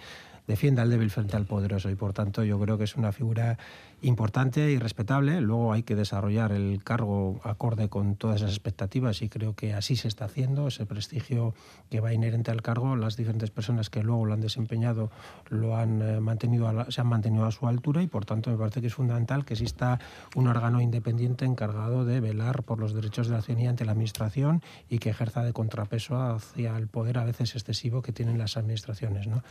defienda 0.48 0.82
al 0.82 0.90
débil 0.90 1.10
frente 1.10 1.38
al 1.38 1.46
poderoso 1.46 1.90
y 1.90 1.96
por 1.96 2.14
tanto 2.14 2.44
yo 2.44 2.60
creo 2.60 2.78
que 2.78 2.84
es 2.84 2.96
una 2.96 3.12
figura 3.12 3.58
importante 4.02 4.72
y 4.72 4.78
respetable. 4.78 5.42
Luego 5.42 5.74
hay 5.74 5.84
que 5.84 5.96
desarrollar 5.96 6.52
el 6.52 6.84
cargo 6.84 7.40
acorde 7.44 7.90
con 7.90 8.16
todas 8.16 8.38
esas 8.38 8.52
expectativas 8.52 9.22
y 9.22 9.30
creo 9.30 9.56
que 9.56 9.74
así 9.74 9.96
se 9.96 10.08
está 10.08 10.26
haciendo. 10.26 10.68
Ese 10.68 10.86
prestigio 10.86 11.54
que 11.90 12.00
va 12.00 12.14
inherente 12.14 12.52
al 12.52 12.62
cargo, 12.62 12.96
las 12.96 13.18
diferentes 13.18 13.52
personas 13.52 13.90
que 13.90 14.04
luego 14.04 14.26
lo 14.26 14.34
han 14.34 14.42
desempeñado 14.42 15.12
lo 15.50 15.78
han 15.78 16.02
eh, 16.02 16.20
mantenido 16.20 16.68
a 16.68 16.74
la, 16.74 16.92
se 16.92 17.02
han 17.02 17.08
mantenido 17.08 17.46
a 17.46 17.52
su 17.52 17.68
altura 17.68 18.02
y 18.02 18.08
por 18.08 18.26
tanto 18.26 18.50
me 18.50 18.58
parece 18.58 18.82
que 18.82 18.88
es 18.88 18.94
fundamental 18.94 19.46
que 19.46 19.54
exista 19.54 20.00
un 20.36 20.48
órgano 20.48 20.82
independiente 20.82 21.46
encargado 21.46 22.06
de 22.06 22.20
velar 22.20 22.64
por 22.64 22.80
los 22.80 22.94
derechos 22.94 23.28
de 23.28 23.34
la 23.34 23.42
ciudadanía 23.42 23.70
ante 23.70 23.86
la 23.86 23.92
administración 23.92 24.62
y 24.90 25.00
que 25.00 25.10
ejerza 25.10 25.44
de 25.44 25.54
contrapeso 25.54 26.20
hacia 26.22 26.78
el 26.78 26.88
poder 26.88 27.18
a 27.18 27.26
veces 27.26 27.56
excesivo 27.56 28.02
que 28.02 28.12
tienen 28.12 28.38
las 28.38 28.58
administraciones. 28.58 29.28
¿no? 29.28 29.44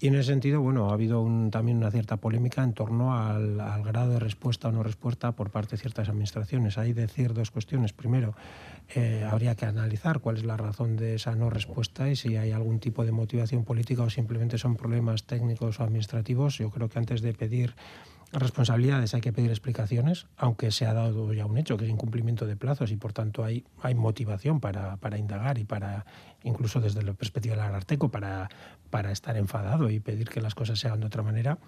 Y 0.00 0.08
en 0.08 0.14
ese 0.14 0.30
sentido, 0.30 0.60
bueno, 0.60 0.90
ha 0.90 0.92
habido 0.92 1.26
también 1.50 1.78
una 1.78 1.90
cierta 1.90 2.16
polémica 2.16 2.62
en 2.62 2.72
torno 2.72 3.16
al, 3.16 3.60
grado 3.82 4.12
de 4.12 4.18
respuesta 4.18 4.68
o 4.68 4.72
no 4.72 4.82
respuesta 4.82 5.32
por 5.32 5.50
parte 5.50 5.76
de 5.76 5.82
ciertas 5.82 6.08
administraciones. 6.08 6.78
Hay 6.78 6.92
decir 6.92 7.34
dos 7.34 7.50
cuestiones. 7.50 7.92
Primero, 7.92 8.34
eh, 8.94 9.26
habría 9.28 9.54
que 9.54 9.66
analizar 9.66 10.20
cuál 10.20 10.36
es 10.36 10.44
la 10.44 10.56
razón 10.56 10.96
de 10.96 11.16
esa 11.16 11.34
no 11.34 11.50
respuesta 11.50 12.08
y 12.08 12.16
si 12.16 12.36
hay 12.36 12.52
algún 12.52 12.78
tipo 12.80 13.04
de 13.04 13.12
motivación 13.12 13.64
política 13.64 14.02
o 14.02 14.10
simplemente 14.10 14.58
son 14.58 14.76
problemas 14.76 15.24
técnicos 15.24 15.80
o 15.80 15.84
administrativos. 15.84 16.58
Yo 16.58 16.70
creo 16.70 16.88
que 16.88 16.98
antes 16.98 17.22
de 17.22 17.34
pedir 17.34 17.74
responsabilidades 18.32 19.14
hay 19.14 19.20
que 19.20 19.32
pedir 19.32 19.50
explicaciones, 19.50 20.26
aunque 20.36 20.70
se 20.70 20.86
ha 20.86 20.92
dado 20.92 21.32
ya 21.32 21.46
un 21.46 21.56
hecho 21.56 21.76
que 21.76 21.84
es 21.84 21.90
incumplimiento 21.90 22.46
de 22.46 22.56
plazos 22.56 22.90
y 22.90 22.96
por 22.96 23.12
tanto 23.12 23.44
hay, 23.44 23.64
hay 23.82 23.94
motivación 23.94 24.60
para, 24.60 24.96
para 24.98 25.18
indagar 25.18 25.58
y 25.58 25.64
para, 25.64 26.04
incluso 26.42 26.80
desde 26.80 27.02
la 27.02 27.14
perspectiva 27.14 27.56
del 27.56 27.74
Arteco, 27.74 28.10
para, 28.10 28.48
para 28.90 29.12
estar 29.12 29.36
enfadado 29.36 29.90
y 29.90 30.00
pedir 30.00 30.28
que 30.28 30.40
las 30.40 30.54
cosas 30.54 30.78
se 30.78 30.88
hagan 30.88 31.00
de 31.00 31.06
otra 31.06 31.22
manera. 31.22 31.58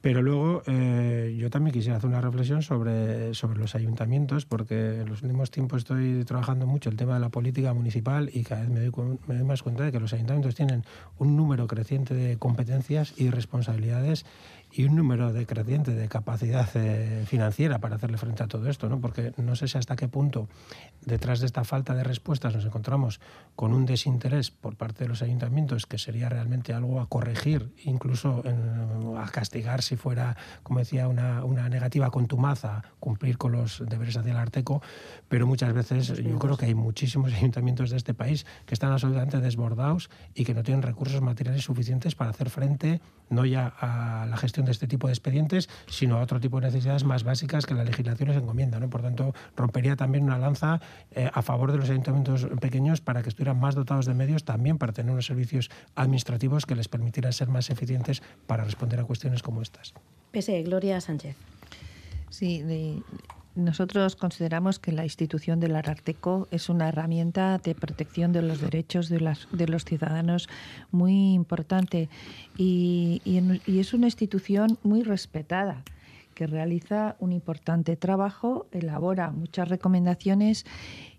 Pero 0.00 0.22
luego 0.22 0.62
eh, 0.66 1.36
yo 1.38 1.50
también 1.50 1.72
quisiera 1.72 1.96
hacer 1.96 2.08
una 2.08 2.20
reflexión 2.20 2.62
sobre, 2.62 3.34
sobre 3.34 3.58
los 3.58 3.74
ayuntamientos, 3.74 4.46
porque 4.46 5.00
en 5.00 5.08
los 5.08 5.22
últimos 5.22 5.50
tiempos 5.50 5.78
estoy 5.78 6.24
trabajando 6.24 6.66
mucho 6.66 6.88
el 6.88 6.96
tema 6.96 7.14
de 7.14 7.20
la 7.20 7.30
política 7.30 7.74
municipal 7.74 8.30
y 8.32 8.44
cada 8.44 8.60
vez 8.60 8.70
me 8.70 8.80
doy, 8.80 9.18
me 9.26 9.34
doy 9.34 9.44
más 9.44 9.62
cuenta 9.62 9.82
de 9.84 9.90
que 9.90 9.98
los 9.98 10.12
ayuntamientos 10.12 10.54
tienen 10.54 10.84
un 11.18 11.36
número 11.36 11.66
creciente 11.66 12.14
de 12.14 12.36
competencias 12.36 13.12
y 13.16 13.30
responsabilidades 13.30 14.24
y 14.72 14.84
un 14.84 14.96
número 14.96 15.32
decreciente 15.32 15.92
de 15.92 16.08
capacidad 16.08 16.68
eh, 16.74 17.24
financiera 17.26 17.78
para 17.78 17.96
hacerle 17.96 18.18
frente 18.18 18.42
a 18.42 18.48
todo 18.48 18.68
esto, 18.68 18.88
¿no? 18.88 19.00
porque 19.00 19.32
no 19.36 19.56
sé 19.56 19.68
si 19.68 19.78
hasta 19.78 19.96
qué 19.96 20.08
punto 20.08 20.48
detrás 21.04 21.40
de 21.40 21.46
esta 21.46 21.64
falta 21.64 21.94
de 21.94 22.04
respuestas 22.04 22.54
nos 22.54 22.64
encontramos 22.64 23.20
con 23.56 23.72
un 23.72 23.86
desinterés 23.86 24.50
por 24.50 24.76
parte 24.76 25.04
de 25.04 25.08
los 25.08 25.22
ayuntamientos 25.22 25.86
que 25.86 25.98
sería 25.98 26.28
realmente 26.28 26.72
algo 26.72 27.00
a 27.00 27.06
corregir, 27.06 27.72
incluso 27.84 28.42
a 29.18 29.28
castigar 29.30 29.82
si 29.82 29.96
fuera, 29.96 30.36
como 30.62 30.80
decía, 30.80 31.08
una, 31.08 31.44
una 31.44 31.68
negativa 31.68 32.10
contumaz 32.10 32.64
a 32.64 32.82
cumplir 33.00 33.38
con 33.38 33.52
los 33.52 33.82
deberes 33.88 34.16
hacia 34.16 34.32
el 34.32 34.38
Arteco, 34.38 34.82
pero 35.28 35.46
muchas 35.46 35.72
veces 35.72 36.08
yo 36.08 36.38
creo 36.38 36.56
que 36.56 36.66
hay 36.66 36.74
muchísimos 36.74 37.32
ayuntamientos 37.34 37.90
de 37.90 37.96
este 37.96 38.14
país 38.14 38.44
que 38.66 38.74
están 38.74 38.92
absolutamente 38.92 39.40
desbordados 39.40 40.10
y 40.34 40.44
que 40.44 40.54
no 40.54 40.62
tienen 40.62 40.82
recursos 40.82 41.20
materiales 41.22 41.64
suficientes 41.64 42.14
para 42.14 42.30
hacer 42.30 42.50
frente 42.50 43.00
no 43.30 43.44
ya 43.44 43.66
a 43.66 44.26
la 44.26 44.36
gestión 44.36 44.57
de 44.64 44.72
este 44.72 44.86
tipo 44.86 45.06
de 45.06 45.12
expedientes, 45.12 45.68
sino 45.88 46.18
a 46.18 46.20
otro 46.20 46.40
tipo 46.40 46.60
de 46.60 46.66
necesidades 46.66 47.04
más 47.04 47.24
básicas 47.24 47.66
que 47.66 47.74
la 47.74 47.84
legislación 47.84 48.28
les 48.28 48.38
encomienda. 48.38 48.78
¿no? 48.80 48.90
Por 48.90 49.02
tanto, 49.02 49.34
rompería 49.56 49.96
también 49.96 50.24
una 50.24 50.38
lanza 50.38 50.80
eh, 51.12 51.30
a 51.32 51.42
favor 51.42 51.72
de 51.72 51.78
los 51.78 51.90
ayuntamientos 51.90 52.46
pequeños 52.60 53.00
para 53.00 53.22
que 53.22 53.28
estuvieran 53.28 53.58
más 53.58 53.74
dotados 53.74 54.06
de 54.06 54.14
medios 54.14 54.44
también 54.44 54.78
para 54.78 54.92
tener 54.92 55.12
unos 55.12 55.26
servicios 55.26 55.70
administrativos 55.94 56.66
que 56.66 56.74
les 56.74 56.88
permitieran 56.88 57.32
ser 57.32 57.48
más 57.48 57.70
eficientes 57.70 58.22
para 58.46 58.64
responder 58.64 59.00
a 59.00 59.04
cuestiones 59.04 59.42
como 59.42 59.62
estas. 59.62 59.94
Pese, 60.30 60.62
Gloria 60.62 61.00
Sánchez. 61.00 61.36
Sí, 62.30 62.62
nosotros 63.58 64.14
consideramos 64.14 64.78
que 64.78 64.92
la 64.92 65.04
institución 65.04 65.58
del 65.58 65.74
Ararteco 65.74 66.46
es 66.50 66.68
una 66.68 66.88
herramienta 66.88 67.58
de 67.58 67.74
protección 67.74 68.32
de 68.32 68.42
los 68.42 68.60
derechos 68.60 69.08
de, 69.08 69.18
los 69.20 69.84
ciudadanos 69.84 70.48
muy 70.90 71.34
importante 71.34 72.08
y, 72.56 73.20
es 73.66 73.92
una 73.92 74.06
institución 74.06 74.78
muy 74.82 75.02
respetada 75.02 75.82
que 76.34 76.46
realiza 76.46 77.16
un 77.18 77.32
importante 77.32 77.96
trabajo, 77.96 78.68
elabora 78.70 79.32
muchas 79.32 79.68
recomendaciones 79.68 80.64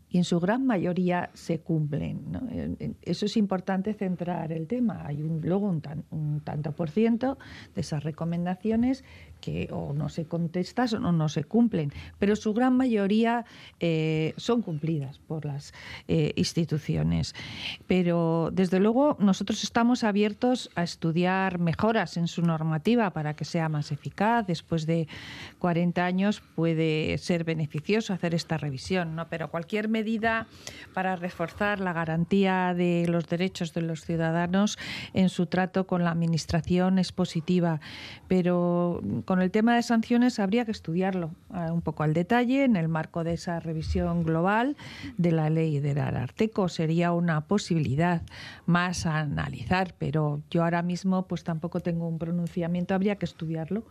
y 0.09 0.17
en 0.17 0.23
su 0.23 0.39
gran 0.39 0.65
mayoría 0.65 1.29
se 1.33 1.59
cumplen. 1.59 2.95
Eso 3.01 3.25
es 3.25 3.37
importante 3.37 3.93
centrar 3.93 4.51
el 4.51 4.65
tema. 4.65 5.05
Hay 5.05 5.21
un, 5.21 5.41
luego 5.41 5.67
un, 5.67 5.81
un 6.09 6.39
tanto 6.39 6.71
por 6.71 6.89
ciento 6.89 7.37
de 7.75 7.81
esas 7.81 8.03
recomendaciones 8.03 9.03
que 9.41 9.69
o 9.71 9.93
no 9.93 10.09
se 10.09 10.25
contestan 10.25 11.05
o 11.05 11.11
no 11.11 11.29
se 11.29 11.43
cumplen, 11.43 11.91
pero 12.19 12.35
su 12.35 12.53
gran 12.53 12.75
mayoría 12.75 13.45
eh, 13.79 14.33
son 14.37 14.61
cumplidas 14.61 15.19
por 15.19 15.45
las 15.45 15.73
eh, 16.07 16.33
instituciones. 16.35 17.35
Pero 17.87 18.49
desde 18.53 18.79
luego 18.79 19.17
nosotros 19.19 19.63
estamos 19.63 20.03
abiertos 20.03 20.69
a 20.75 20.83
estudiar 20.83 21.59
mejoras 21.59 22.17
en 22.17 22.27
su 22.27 22.41
normativa 22.41 23.11
para 23.11 23.35
que 23.35 23.45
sea 23.45 23.69
más 23.69 23.91
eficaz. 23.91 24.45
Después 24.47 24.85
de 24.85 25.07
40 25.59 26.03
años 26.03 26.41
puede 26.55 27.17
ser 27.17 27.43
beneficioso 27.43 28.13
hacer 28.13 28.35
esta 28.35 28.57
revisión, 28.57 29.15
¿no? 29.15 29.27
pero 29.29 29.49
cualquier 29.49 29.89
medida 29.89 30.47
para 30.93 31.15
reforzar 31.15 31.79
la 31.79 31.93
garantía 31.93 32.73
de 32.73 33.05
los 33.07 33.27
derechos 33.27 33.73
de 33.73 33.81
los 33.81 34.05
ciudadanos 34.05 34.77
en 35.13 35.29
su 35.29 35.45
trato 35.45 35.87
con 35.87 36.03
la 36.03 36.11
administración 36.11 36.99
es 36.99 37.11
positiva, 37.11 37.79
pero 38.27 39.01
con 39.29 39.43
el 39.43 39.51
tema 39.51 39.75
de 39.75 39.83
sanciones 39.83 40.39
habría 40.39 40.65
que 40.65 40.71
estudiarlo 40.71 41.29
eh, 41.53 41.69
un 41.69 41.83
poco 41.83 42.01
al 42.01 42.15
detalle 42.15 42.63
en 42.63 42.75
el 42.75 42.87
marco 42.87 43.23
de 43.23 43.33
esa 43.33 43.59
revisión 43.59 44.23
global 44.23 44.75
de 45.19 45.31
la 45.31 45.51
ley 45.51 45.79
del 45.79 45.99
Arteco. 45.99 46.67
Sería 46.67 47.11
una 47.11 47.41
posibilidad 47.41 48.23
más 48.65 49.05
a 49.05 49.19
analizar, 49.19 49.93
pero 49.99 50.41
yo 50.49 50.63
ahora 50.63 50.81
mismo 50.81 51.27
pues 51.27 51.43
tampoco 51.43 51.79
tengo 51.79 52.07
un 52.07 52.17
pronunciamiento, 52.17 52.95
habría 52.95 53.17
que 53.17 53.25
estudiarlo. 53.25 53.83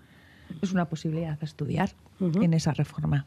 Es 0.60 0.72
una 0.72 0.88
posibilidad 0.88 1.38
a 1.40 1.44
estudiar 1.44 1.90
en 2.18 2.52
esa 2.52 2.72
reforma. 2.72 3.24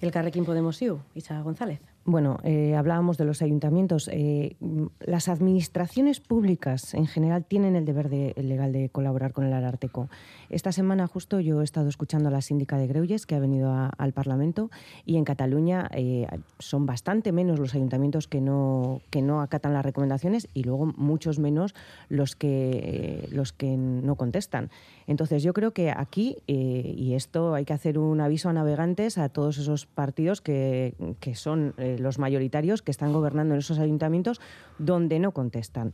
El 0.00 0.10
Carrequín 0.10 0.44
Podemos 0.44 0.82
IU, 0.82 0.98
Isa 1.14 1.40
González. 1.42 1.80
Bueno, 2.08 2.38
eh, 2.44 2.76
hablábamos 2.76 3.18
de 3.18 3.24
los 3.24 3.42
ayuntamientos. 3.42 4.08
Eh, 4.12 4.54
las 5.00 5.28
administraciones 5.28 6.20
públicas 6.20 6.94
en 6.94 7.08
general 7.08 7.44
tienen 7.44 7.74
el 7.74 7.84
deber 7.84 8.08
legal 8.08 8.72
de 8.72 8.90
colaborar 8.90 9.32
con 9.32 9.44
el 9.44 9.52
Ararteco. 9.52 10.08
Esta 10.48 10.70
semana 10.70 11.08
justo 11.08 11.40
yo 11.40 11.60
he 11.60 11.64
estado 11.64 11.88
escuchando 11.88 12.28
a 12.28 12.30
la 12.30 12.42
síndica 12.42 12.78
de 12.78 12.86
Greulles 12.86 13.26
que 13.26 13.34
ha 13.34 13.40
venido 13.40 13.72
al 13.98 14.12
Parlamento 14.12 14.70
y 15.04 15.16
en 15.16 15.24
Cataluña 15.24 15.90
eh, 15.92 16.28
son 16.60 16.86
bastante 16.86 17.32
menos 17.32 17.58
los 17.58 17.74
ayuntamientos 17.74 18.28
que 18.28 18.40
no, 18.40 19.00
que 19.10 19.20
no 19.20 19.40
acatan 19.40 19.72
las 19.72 19.84
recomendaciones 19.84 20.48
y 20.54 20.62
luego 20.62 20.86
muchos 20.96 21.40
menos 21.40 21.74
los 22.08 22.36
que, 22.36 23.28
los 23.32 23.52
que 23.52 23.76
no 23.76 24.14
contestan. 24.14 24.70
Entonces 25.08 25.42
yo 25.42 25.52
creo 25.52 25.72
que 25.72 25.90
aquí, 25.90 26.36
y 26.46 27.14
esto 27.14 27.54
hay 27.54 27.64
que 27.64 27.72
hacer 27.72 27.98
un 27.98 28.20
aviso 28.20 28.48
a 28.48 28.52
navegantes 28.52 29.18
a 29.18 29.28
todos 29.28 29.58
esos 29.58 29.86
partidos 29.86 30.40
que, 30.40 30.94
que 31.18 31.34
son 31.34 31.74
los 31.98 32.18
mayoritarios 32.18 32.82
que 32.82 32.90
están 32.90 33.12
gobernando 33.12 33.54
en 33.54 33.60
esos 33.60 33.78
ayuntamientos 33.78 34.40
donde 34.78 35.18
no 35.18 35.32
contestan. 35.32 35.92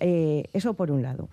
Eh, 0.00 0.44
eso 0.52 0.74
por 0.74 0.90
un 0.90 1.02
lado. 1.02 1.28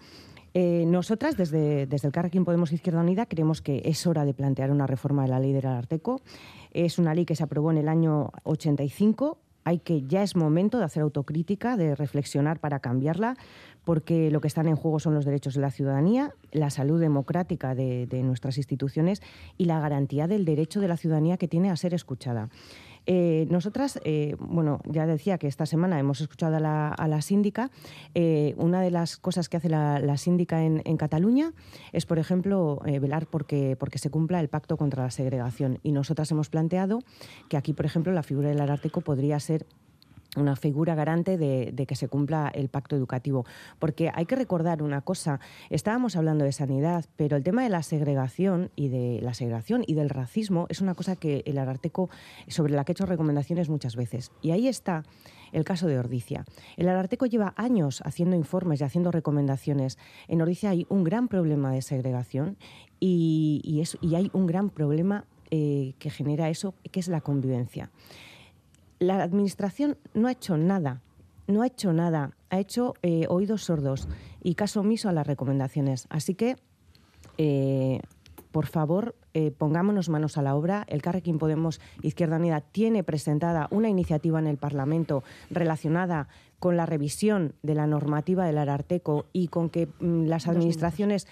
Eh, 0.53 0.85
nosotras, 0.85 1.35
desde, 1.35 1.87
desde 1.87 2.07
el 2.07 2.11
Carrequín 2.11 2.45
Podemos 2.45 2.71
Izquierda 2.71 3.01
Unida, 3.01 3.25
creemos 3.25 3.61
que 3.61 3.81
es 3.85 4.05
hora 4.05 4.23
de 4.23 4.33
plantear 4.33 4.69
una 4.71 4.85
reforma 4.85 5.23
de 5.23 5.29
la 5.29 5.39
ley 5.39 5.51
del 5.51 5.65
Arteco. 5.65 6.21
Es 6.71 6.99
una 6.99 7.15
ley 7.15 7.25
que 7.25 7.35
se 7.35 7.43
aprobó 7.43 7.71
en 7.71 7.77
el 7.77 7.87
año 7.87 8.31
85. 8.43 9.39
Hay 9.65 9.79
que, 9.79 10.03
ya 10.03 10.21
es 10.21 10.35
momento 10.35 10.77
de 10.77 10.83
hacer 10.83 11.01
autocrítica, 11.01 11.77
de 11.77 11.95
reflexionar 11.95 12.59
para 12.59 12.79
cambiarla, 12.79 13.35
porque 13.85 14.29
lo 14.29 14.41
que 14.41 14.47
están 14.47 14.67
en 14.67 14.75
juego 14.75 14.99
son 14.99 15.15
los 15.15 15.25
derechos 15.25 15.55
de 15.55 15.61
la 15.61 15.71
ciudadanía, 15.71 16.35
la 16.51 16.69
salud 16.69 16.99
democrática 16.99 17.73
de, 17.73 18.05
de 18.05 18.23
nuestras 18.23 18.57
instituciones 18.57 19.21
y 19.57 19.65
la 19.65 19.79
garantía 19.79 20.27
del 20.27 20.45
derecho 20.45 20.81
de 20.81 20.89
la 20.89 20.97
ciudadanía 20.97 21.37
que 21.37 21.47
tiene 21.47 21.71
a 21.71 21.77
ser 21.77 21.93
escuchada. 21.93 22.49
Eh, 23.05 23.47
nosotras, 23.49 23.99
eh, 24.03 24.35
bueno, 24.39 24.79
ya 24.85 25.05
decía 25.05 25.37
que 25.37 25.47
esta 25.47 25.65
semana 25.65 25.99
hemos 25.99 26.21
escuchado 26.21 26.55
a 26.55 26.59
la, 27.07 27.21
síndica. 27.21 27.69
Eh, 28.15 28.53
una 28.57 28.81
de 28.81 28.91
las 28.91 29.17
cosas 29.17 29.49
que 29.49 29.57
hace 29.57 29.69
la, 29.69 30.17
síndica 30.17 30.63
en, 30.63 30.97
Cataluña 30.97 31.53
es, 31.91 32.05
por 32.05 32.19
ejemplo, 32.19 32.79
velar 32.85 33.25
porque, 33.25 33.75
porque 33.79 33.97
se 33.97 34.09
cumpla 34.09 34.39
el 34.39 34.47
pacto 34.47 34.77
contra 34.77 35.03
la 35.03 35.11
segregación. 35.11 35.79
Y 35.83 35.91
nosotras 35.91 36.31
hemos 36.31 36.49
planteado 36.49 36.99
que 37.49 37.57
aquí, 37.57 37.73
por 37.73 37.85
ejemplo, 37.85 38.13
la 38.13 38.23
figura 38.23 38.49
del 38.49 38.61
Arártico 38.61 39.01
podría 39.01 39.39
ser 39.39 39.65
una 40.35 40.55
figura 40.55 40.95
garante 40.95 41.37
de, 41.37 41.85
que 41.87 41.95
se 41.95 42.07
cumpla 42.07 42.51
el 42.53 42.69
pacto 42.69 42.95
educativo. 42.95 43.45
Porque 43.79 44.11
hay 44.13 44.25
que 44.25 44.35
recordar 44.35 44.81
una 44.81 45.01
cosa, 45.01 45.39
estábamos 45.69 46.15
hablando 46.15 46.45
de 46.45 46.51
sanidad, 46.51 47.05
pero 47.15 47.37
el 47.37 47.43
tema 47.43 47.63
de 47.63 47.69
la 47.69 47.83
segregación 47.83 48.71
y 48.75 48.89
de 48.89 49.19
la 49.21 49.33
segregación 49.33 49.83
y 49.85 49.93
del 49.93 50.09
racismo 50.09 50.65
es 50.69 50.81
una 50.81 50.95
cosa 50.95 51.15
que 51.15 51.43
el 51.45 51.57
Ararteco, 51.57 52.09
sobre 52.47 52.73
la 52.73 52.83
que 52.83 52.91
ha 52.91 52.93
hecho 52.93 53.05
recomendaciones 53.05 53.69
muchas 53.69 53.95
veces. 53.95 54.31
Y 54.41 54.51
ahí 54.51 54.67
está 54.67 55.03
el 55.51 55.63
caso 55.63 55.87
de 55.87 55.99
Ordicia. 55.99 56.45
El 56.77 56.89
Ararteco 56.89 57.25
lleva 57.25 57.53
años 57.57 58.01
haciendo 58.05 58.35
informes 58.35 58.81
y 58.81 58.83
haciendo 58.83 59.11
recomendaciones. 59.11 59.97
En 60.27 60.41
Ordicia 60.41 60.71
hay 60.71 60.85
un 60.89 61.03
gran 61.03 61.27
problema 61.27 61.71
de 61.71 61.81
segregación 61.81 62.57
y, 62.99 63.61
y, 64.01 64.15
hay 64.15 64.31
un 64.33 64.47
gran 64.47 64.69
problema 64.69 65.25
eh, 65.51 65.93
que 65.99 66.09
genera 66.09 66.49
eso, 66.49 66.73
que 66.91 66.99
es 66.99 67.07
la 67.07 67.21
convivencia 67.21 67.91
la 69.03 69.21
Administración 69.23 69.97
no 70.13 70.27
ha 70.27 70.31
hecho 70.31 70.57
nada, 70.57 71.01
no 71.47 71.61
ha 71.61 71.67
hecho 71.67 71.93
nada, 71.93 72.31
ha 72.49 72.59
hecho 72.59 72.93
eh, 73.01 73.25
oídos 73.29 73.63
sordos 73.63 74.07
y 74.41 74.55
caso 74.55 74.79
omiso 74.79 75.09
a 75.09 75.13
las 75.13 75.27
recomendaciones. 75.27 76.07
Así 76.09 76.35
que 76.35 76.55
eh, 77.37 77.99
por 78.53 78.67
favor, 78.67 79.15
eh, 79.33 79.49
pongámonos 79.49 80.09
manos 80.09 80.37
a 80.37 80.43
la 80.43 80.55
obra. 80.55 80.85
El 80.87 81.01
Carrequín 81.01 81.39
Podemos 81.39 81.81
Izquierda 82.03 82.37
Unida 82.37 82.61
tiene 82.61 83.03
presentada 83.03 83.67
una 83.71 83.89
iniciativa 83.89 84.37
en 84.37 84.45
el 84.45 84.57
Parlamento 84.57 85.23
relacionada 85.49 86.27
con 86.59 86.77
la 86.77 86.85
revisión 86.85 87.55
de 87.63 87.73
la 87.73 87.87
normativa 87.87 88.45
del 88.45 88.59
Ararteco 88.59 89.25
y 89.33 89.47
con 89.47 89.71
que 89.71 89.87
mm, 89.87 90.25
las 90.25 90.47
administraciones 90.47 91.27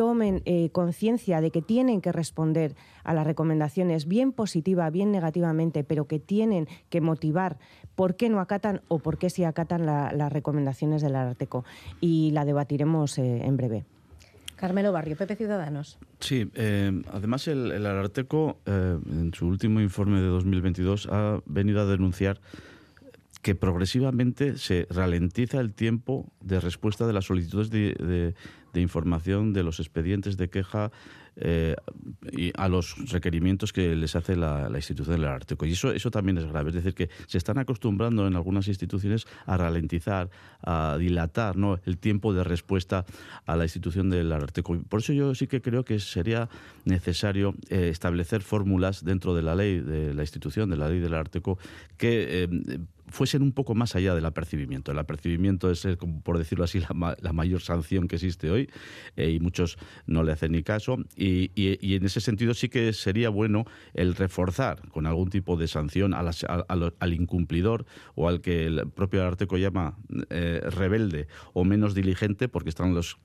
tomen 0.00 0.40
eh, 0.46 0.70
conciencia 0.72 1.42
de 1.42 1.50
que 1.50 1.60
tienen 1.60 2.00
que 2.00 2.10
responder 2.10 2.74
a 3.04 3.12
las 3.12 3.26
recomendaciones, 3.26 4.08
bien 4.08 4.32
positiva, 4.32 4.88
bien 4.88 5.12
negativamente, 5.12 5.84
pero 5.84 6.06
que 6.06 6.18
tienen 6.18 6.68
que 6.88 7.02
motivar 7.02 7.58
por 7.96 8.16
qué 8.16 8.30
no 8.30 8.40
acatan 8.40 8.80
o 8.88 9.00
por 9.00 9.18
qué 9.18 9.28
sí 9.28 9.44
acatan 9.44 9.84
las 9.84 10.32
recomendaciones 10.32 11.02
del 11.02 11.16
Ararteco. 11.16 11.66
Y 12.00 12.30
la 12.30 12.46
debatiremos 12.46 13.18
eh, 13.18 13.42
en 13.44 13.58
breve. 13.58 13.84
Carmelo 14.56 14.90
Barrio, 14.90 15.16
Pepe 15.18 15.36
Ciudadanos. 15.36 15.98
Sí, 16.18 16.50
eh, 16.54 17.02
además 17.12 17.46
el, 17.46 17.84
Ararteco, 17.84 18.56
en 18.64 19.34
su 19.34 19.46
último 19.46 19.82
informe 19.82 20.22
de 20.22 20.28
2022, 20.28 21.08
ha 21.10 21.42
venido 21.44 21.82
a 21.82 21.84
denunciar 21.84 22.40
que 23.42 23.54
progresivamente 23.54 24.56
se 24.56 24.86
ralentiza 24.88 25.60
el 25.60 25.74
tiempo 25.74 26.26
de 26.40 26.58
respuesta 26.60 27.06
de 27.06 27.12
las 27.12 27.26
solicitudes 27.26 27.70
de, 27.70 27.94
de 27.94 28.34
información 28.78 29.52
de 29.52 29.62
los 29.62 29.80
expedientes 29.80 30.36
de 30.36 30.48
queja 30.48 30.92
eh, 31.36 31.76
y 32.32 32.52
a 32.56 32.68
los 32.68 32.96
requerimientos 33.10 33.72
que 33.72 33.94
les 33.96 34.14
hace 34.14 34.36
la, 34.36 34.68
institución 34.74 35.16
del 35.16 35.24
Arteco. 35.26 35.64
Y 35.64 35.72
eso, 35.72 35.90
eso 35.92 36.10
también 36.10 36.36
es 36.38 36.46
grave. 36.46 36.68
Es 36.68 36.74
decir, 36.74 36.94
que 36.94 37.08
se 37.26 37.38
están 37.38 37.58
acostumbrando 37.58 38.26
en 38.26 38.36
algunas 38.36 38.68
instituciones 38.68 39.26
a 39.46 39.56
ralentizar, 39.56 40.28
a 40.62 40.96
dilatar 40.98 41.56
¿no? 41.56 41.78
el 41.86 41.98
tiempo 41.98 42.34
de 42.34 42.44
respuesta 42.44 43.06
a 43.46 43.56
la 43.56 43.64
institución 43.64 44.10
del 44.10 44.30
Arteco. 44.32 44.78
Por 44.88 45.00
eso 45.00 45.12
yo 45.12 45.34
sí 45.34 45.46
que 45.46 45.62
creo 45.62 45.84
que 45.84 45.98
sería 45.98 46.48
necesario 46.84 47.54
eh, 47.70 47.88
establecer 47.90 48.42
fórmulas 48.42 49.04
dentro 49.04 49.34
de 49.34 49.42
la 49.42 49.54
ley 49.54 49.80
de 49.80 50.12
la 50.12 50.22
institución, 50.22 50.68
de 50.68 50.76
la 50.76 50.88
ley 50.88 51.00
del 51.00 51.14
Arteco, 51.14 51.58
que 51.96 52.44
eh, 52.44 52.48
fuesen 53.10 53.42
un 53.42 53.52
poco 53.52 53.74
más 53.74 53.94
allá 53.96 54.14
del 54.14 54.24
apercibimiento. 54.24 54.92
El 54.92 54.98
apercibimiento 54.98 55.70
es, 55.70 55.86
por 56.22 56.38
decirlo 56.38 56.64
así, 56.64 56.80
la, 57.20 57.32
mayor 57.32 57.60
sanción 57.60 58.08
que 58.08 58.16
existe 58.16 58.50
hoy 58.50 58.70
eh, 59.16 59.30
y 59.30 59.40
muchos 59.40 59.78
no 60.06 60.22
le 60.22 60.32
hacen 60.32 60.52
ni 60.52 60.62
caso. 60.62 60.98
Y, 61.16 61.50
en 61.94 62.04
ese 62.04 62.20
sentido 62.20 62.54
sí 62.54 62.68
que 62.68 62.92
sería 62.92 63.28
bueno 63.28 63.64
el 63.94 64.14
reforzar 64.14 64.88
con 64.88 65.06
algún 65.06 65.30
tipo 65.30 65.56
de 65.56 65.68
sanción 65.68 66.14
al 66.14 67.14
incumplidor 67.14 67.86
o 68.14 68.28
al 68.28 68.40
que 68.40 68.66
el 68.66 68.88
propio 68.90 69.24
Arteco 69.24 69.56
llama 69.56 69.98
eh, 70.30 70.60
rebelde 70.70 71.28
o 71.52 71.64
menos 71.64 71.94
diligente, 71.94 72.48
porque 72.48 72.70
están 72.70 72.94
los 72.94 73.18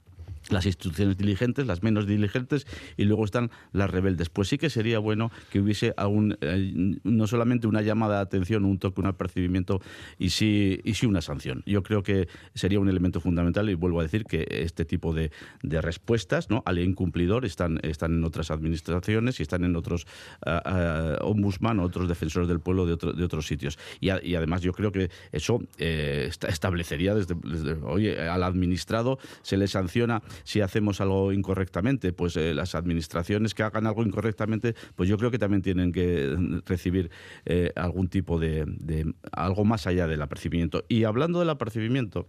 las 0.50 0.66
instituciones 0.66 1.18
diligentes, 1.18 1.66
las 1.66 1.84
menos 1.84 2.08
diligentes 2.08 2.68
y 2.98 3.06
luego 3.06 3.26
están 3.26 3.52
las 3.72 3.90
rebeldes. 3.90 4.30
Pues 4.30 4.48
sí 4.48 4.58
que 4.58 4.70
sería 4.70 5.00
bueno 5.00 5.32
que 5.52 5.60
hubiese 5.60 5.94
aún, 5.98 6.38
eh, 6.42 6.98
no 7.04 7.28
solamente 7.28 7.68
una 7.68 7.82
llamada 7.82 8.18
de 8.18 8.22
atención, 8.22 8.66
un 8.66 8.80
toque, 8.80 9.02
un 9.02 9.08
apercibimiento 9.08 9.82
y 10.18 10.30
sí, 10.30 10.80
y 10.84 10.94
sí 10.96 11.06
una 11.06 11.22
sanción. 11.22 11.64
Yo 11.66 11.84
creo 11.84 12.04
que 12.04 12.28
sería 12.54 12.80
un 12.80 12.90
elemento 12.90 13.20
fundamental 13.20 13.70
y 13.70 13.74
vuelvo 13.74 14.00
a 14.00 14.04
decir 14.04 14.26
que 14.26 14.48
este 14.50 14.86
tipo 14.86 15.14
de, 15.14 15.32
de 15.64 15.82
respuestas 15.82 16.50
¿no? 16.50 16.64
al 16.66 16.80
incumplidor 16.80 17.46
están, 17.46 17.80
están 17.84 18.14
en 18.14 18.24
otras 18.24 18.52
administraciones 18.52 19.40
y 19.40 19.44
están 19.44 19.64
en 19.64 19.76
otros 19.76 20.06
uh, 20.46 21.26
ombudsman, 21.26 21.80
otros 21.80 22.08
defensores 22.08 22.48
del 22.48 22.60
pueblo 22.60 22.86
de, 22.86 22.96
de 22.96 23.24
otros 23.24 23.48
sitios. 23.48 23.78
Y, 24.00 24.10
además 24.36 24.62
yo 24.62 24.74
creo 24.74 24.92
que 24.92 25.10
eso 25.32 25.62
eh, 25.78 26.30
establecería 26.48 27.16
desde, 27.16 27.36
desde 27.44 27.74
hoy 27.84 28.10
al 28.10 28.44
administrado 28.44 29.18
se 29.42 29.58
le 29.58 29.68
sanciona 29.68 30.22
si 30.44 30.62
hacemos 30.62 31.02
algo 31.02 31.32
incorrectamente, 31.32 32.14
pues 32.14 32.38
eh, 32.38 32.54
las 32.54 32.76
administraciones 32.76 33.54
que 33.54 33.64
hagan 33.64 33.88
algo 33.88 34.04
incorrectamente, 34.04 34.76
pues 34.96 35.10
yo 35.10 35.18
creo 35.18 35.32
que 35.32 35.40
también 35.40 35.62
tienen 35.62 35.92
que 35.92 36.36
recibir 36.66 37.12
eh, 37.46 37.72
algún 37.76 38.08
tipo 38.08 38.40
de, 38.40 39.14
algo 39.32 39.66
más 39.66 39.88
allá 39.88 40.08
del 40.08 40.22
apercibimiento. 40.22 40.84
Y 40.88 41.04
hablando 41.04 41.40
del 41.40 41.50
apercibimiento, 41.50 42.28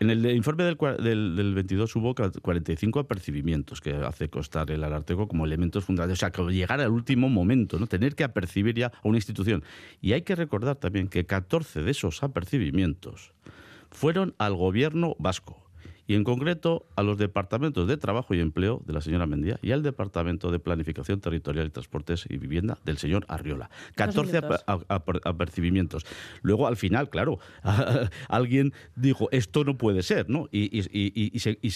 en 0.00 0.10
el 0.10 0.24
informe 0.30 0.64
del, 0.64 1.34
del, 1.34 1.54
22 1.54 1.96
hubo 1.96 2.14
45 2.14 3.00
apercibimientos 3.00 3.80
que 3.80 3.94
hace 3.94 4.28
constar 4.28 4.70
el 4.70 4.84
Alarteco 4.84 5.26
como 5.26 5.44
elementos 5.44 5.84
fundamentales. 5.84 6.18
O 6.18 6.20
sea, 6.20 6.30
que 6.30 6.42
llegar 6.52 6.80
al 6.80 6.90
último 6.90 7.28
momento, 7.28 7.78
¿no? 7.78 7.86
tener 7.86 8.14
que 8.14 8.24
apercibir 8.24 8.76
ya 8.76 8.86
a 8.86 8.92
una 9.02 9.18
institución. 9.18 9.64
Y 10.00 10.12
hay 10.12 10.22
que 10.22 10.36
recordar 10.36 10.76
también 10.76 11.08
que 11.08 11.26
14 11.26 11.82
de 11.82 11.90
esos 11.90 12.22
apercibimientos 12.22 13.32
fueron 13.90 14.34
al 14.38 14.54
gobierno 14.54 15.16
vasco 15.18 15.67
y 16.08 16.14
en 16.14 16.24
concreto 16.24 16.86
a 16.96 17.02
los 17.02 17.18
departamentos 17.18 17.86
de 17.86 17.98
Trabajo 17.98 18.34
y 18.34 18.40
Empleo 18.40 18.82
de 18.86 18.94
la 18.94 19.02
señora 19.02 19.26
Mendía 19.26 19.58
y 19.60 19.72
al 19.72 19.82
Departamento 19.82 20.50
de 20.50 20.58
Planificación 20.58 21.20
Territorial 21.20 21.66
y 21.66 21.70
Transportes 21.70 22.24
y 22.30 22.38
Vivienda 22.38 22.78
del 22.82 22.96
señor 22.96 23.26
Arriola. 23.28 23.68
14 23.94 24.40
apercibimientos. 25.24 26.06
Luego, 26.40 26.66
al 26.66 26.78
final, 26.78 27.10
claro, 27.10 27.38
alguien 28.28 28.72
dijo, 28.96 29.28
esto 29.32 29.64
no 29.64 29.76
puede 29.76 30.02
ser, 30.02 30.30
¿no? 30.30 30.48
Y, 30.50 30.80
se, 31.38 31.58
y, 31.60 31.70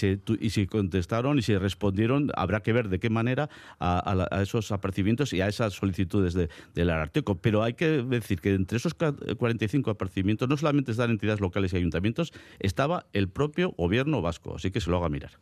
se, 0.50 0.66
contestaron 0.66 1.38
y 1.38 1.42
se 1.42 1.58
respondieron, 1.58 2.30
habrá 2.34 2.62
que 2.62 2.72
ver 2.72 2.88
de 2.88 2.98
qué 3.00 3.10
manera 3.10 3.50
a, 3.80 4.40
esos 4.40 4.72
apercibimientos 4.72 5.34
y 5.34 5.42
a 5.42 5.48
esas 5.48 5.74
solicitudes 5.74 6.32
de, 6.32 6.48
del 6.74 6.88
Ararteco. 6.88 7.34
Pero 7.34 7.62
hay 7.62 7.74
que 7.74 8.02
decir 8.02 8.40
que 8.40 8.54
entre 8.54 8.78
esos 8.78 8.94
45 8.94 9.90
apercibimientos 9.90 10.48
no 10.48 10.56
solamente 10.56 10.92
están 10.92 11.10
entidades 11.10 11.40
locales 11.40 11.74
y 11.74 11.76
ayuntamientos, 11.76 12.32
estaba 12.60 13.04
el 13.12 13.28
propio 13.28 13.72
gobierno 13.72 14.21
vasco, 14.22 14.54
así 14.56 14.70
que 14.70 14.80
se 14.80 14.90
lo 14.90 14.96
haga 14.96 15.08
mirar. 15.08 15.32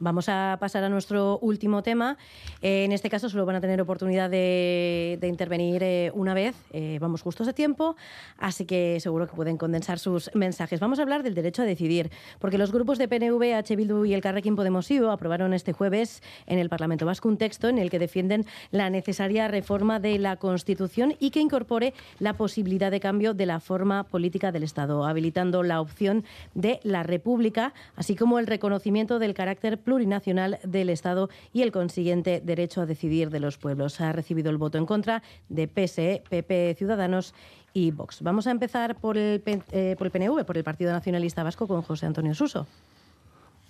Vamos 0.00 0.28
a 0.28 0.56
pasar 0.60 0.82
a 0.82 0.88
nuestro 0.88 1.38
último 1.38 1.82
tema. 1.82 2.18
Eh, 2.62 2.84
en 2.84 2.92
este 2.92 3.08
caso 3.08 3.28
solo 3.28 3.46
van 3.46 3.56
a 3.56 3.60
tener 3.60 3.80
oportunidad 3.80 4.28
de, 4.28 5.18
intervenir 5.22 5.82
eh, 5.82 6.10
una 6.14 6.34
vez. 6.34 6.56
Eh, 6.72 6.98
vamos 7.00 7.22
justos 7.22 7.46
de 7.46 7.52
tiempo, 7.52 7.96
así 8.38 8.64
que 8.64 8.98
seguro 9.00 9.28
que 9.28 9.34
pueden 9.36 9.56
condensar 9.56 9.98
sus 9.98 10.30
mensajes. 10.34 10.80
Vamos 10.80 10.98
a 10.98 11.02
hablar 11.02 11.22
del 11.22 11.34
derecho 11.34 11.62
a 11.62 11.64
decidir, 11.64 12.10
porque 12.40 12.58
los 12.58 12.72
grupos 12.72 12.98
de 12.98 13.06
PNV, 13.06 13.54
H. 13.54 13.76
Bildu 13.76 14.04
y 14.04 14.14
el 14.14 14.20
Carrequín 14.20 14.56
Podemos 14.56 14.90
IO 14.90 15.10
aprobaron 15.10 15.54
este 15.54 15.72
jueves 15.72 16.22
en 16.46 16.58
el 16.58 16.68
Parlamento 16.68 17.06
Vasco 17.06 17.28
un 17.28 17.38
texto 17.38 17.68
en 17.68 17.78
el 17.78 17.88
que 17.88 17.98
defienden 17.98 18.46
la 18.72 18.90
necesaria 18.90 19.48
reforma 19.48 20.00
de 20.00 20.18
la 20.18 20.36
Constitución 20.36 21.14
y 21.20 21.30
que 21.30 21.40
incorpore 21.40 21.94
la 22.18 22.34
posibilidad 22.34 22.90
de 22.90 23.00
cambio 23.00 23.32
de 23.32 23.46
la 23.46 23.60
forma 23.60 24.04
política 24.04 24.50
del 24.50 24.64
Estado, 24.64 25.06
habilitando 25.06 25.62
la 25.62 25.80
opción 25.80 26.24
de 26.54 26.80
la 26.82 27.04
República, 27.04 27.74
así 27.94 28.16
como 28.16 28.38
el 28.38 28.46
reconocimiento 28.46 29.18
del 29.18 29.33
carácter 29.34 29.78
plurinacional 29.78 30.58
del 30.64 30.90
Estado 30.90 31.28
y 31.52 31.62
el 31.62 31.72
consiguiente 31.72 32.40
derecho 32.44 32.80
a 32.80 32.86
decidir 32.86 33.30
de 33.30 33.40
los 33.40 33.58
pueblos. 33.58 34.00
Ha 34.00 34.12
recibido 34.12 34.50
el 34.50 34.56
voto 34.56 34.78
en 34.78 34.86
contra 34.86 35.22
de 35.48 35.68
PSE, 35.68 36.22
PP, 36.28 36.74
Ciudadanos 36.78 37.34
y 37.72 37.90
Vox. 37.90 38.22
Vamos 38.22 38.46
a 38.46 38.50
empezar 38.50 38.96
por 38.96 39.18
el, 39.18 39.42
eh, 39.72 39.96
por 39.98 40.06
el 40.06 40.10
PNV, 40.10 40.44
por 40.44 40.56
el 40.56 40.64
Partido 40.64 40.92
Nacionalista 40.92 41.42
Vasco, 41.42 41.66
con 41.66 41.82
José 41.82 42.06
Antonio 42.06 42.34
Suso. 42.34 42.66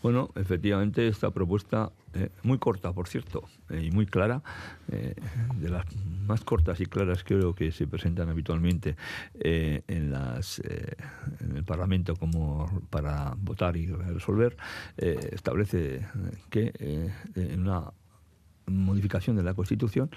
Bueno, 0.04 0.28
efectivamente, 0.34 1.08
esta 1.08 1.30
propuesta, 1.30 1.90
eh, 2.12 2.28
muy 2.42 2.58
corta, 2.58 2.92
por 2.92 3.08
cierto, 3.08 3.44
eh, 3.70 3.84
y 3.86 3.90
muy 3.90 4.04
clara, 4.04 4.42
eh, 4.92 5.14
de 5.58 5.70
las 5.70 5.86
más 6.26 6.44
cortas 6.44 6.78
y 6.82 6.84
claras 6.84 7.24
creo 7.24 7.54
que 7.54 7.72
se 7.72 7.86
presentan 7.86 8.28
habitualmente 8.28 8.96
en, 9.32 10.12
las, 10.12 10.60
en 11.40 11.56
el 11.56 11.64
Parlamento 11.64 12.16
como 12.16 12.82
para 12.90 13.32
votar 13.38 13.78
y 13.78 13.86
resolver, 13.86 14.58
establece 14.98 16.06
que 16.50 16.72
en 17.34 17.60
una 17.62 17.90
modificación 18.66 19.36
de 19.36 19.42
la 19.42 19.54
Constitución 19.54 20.10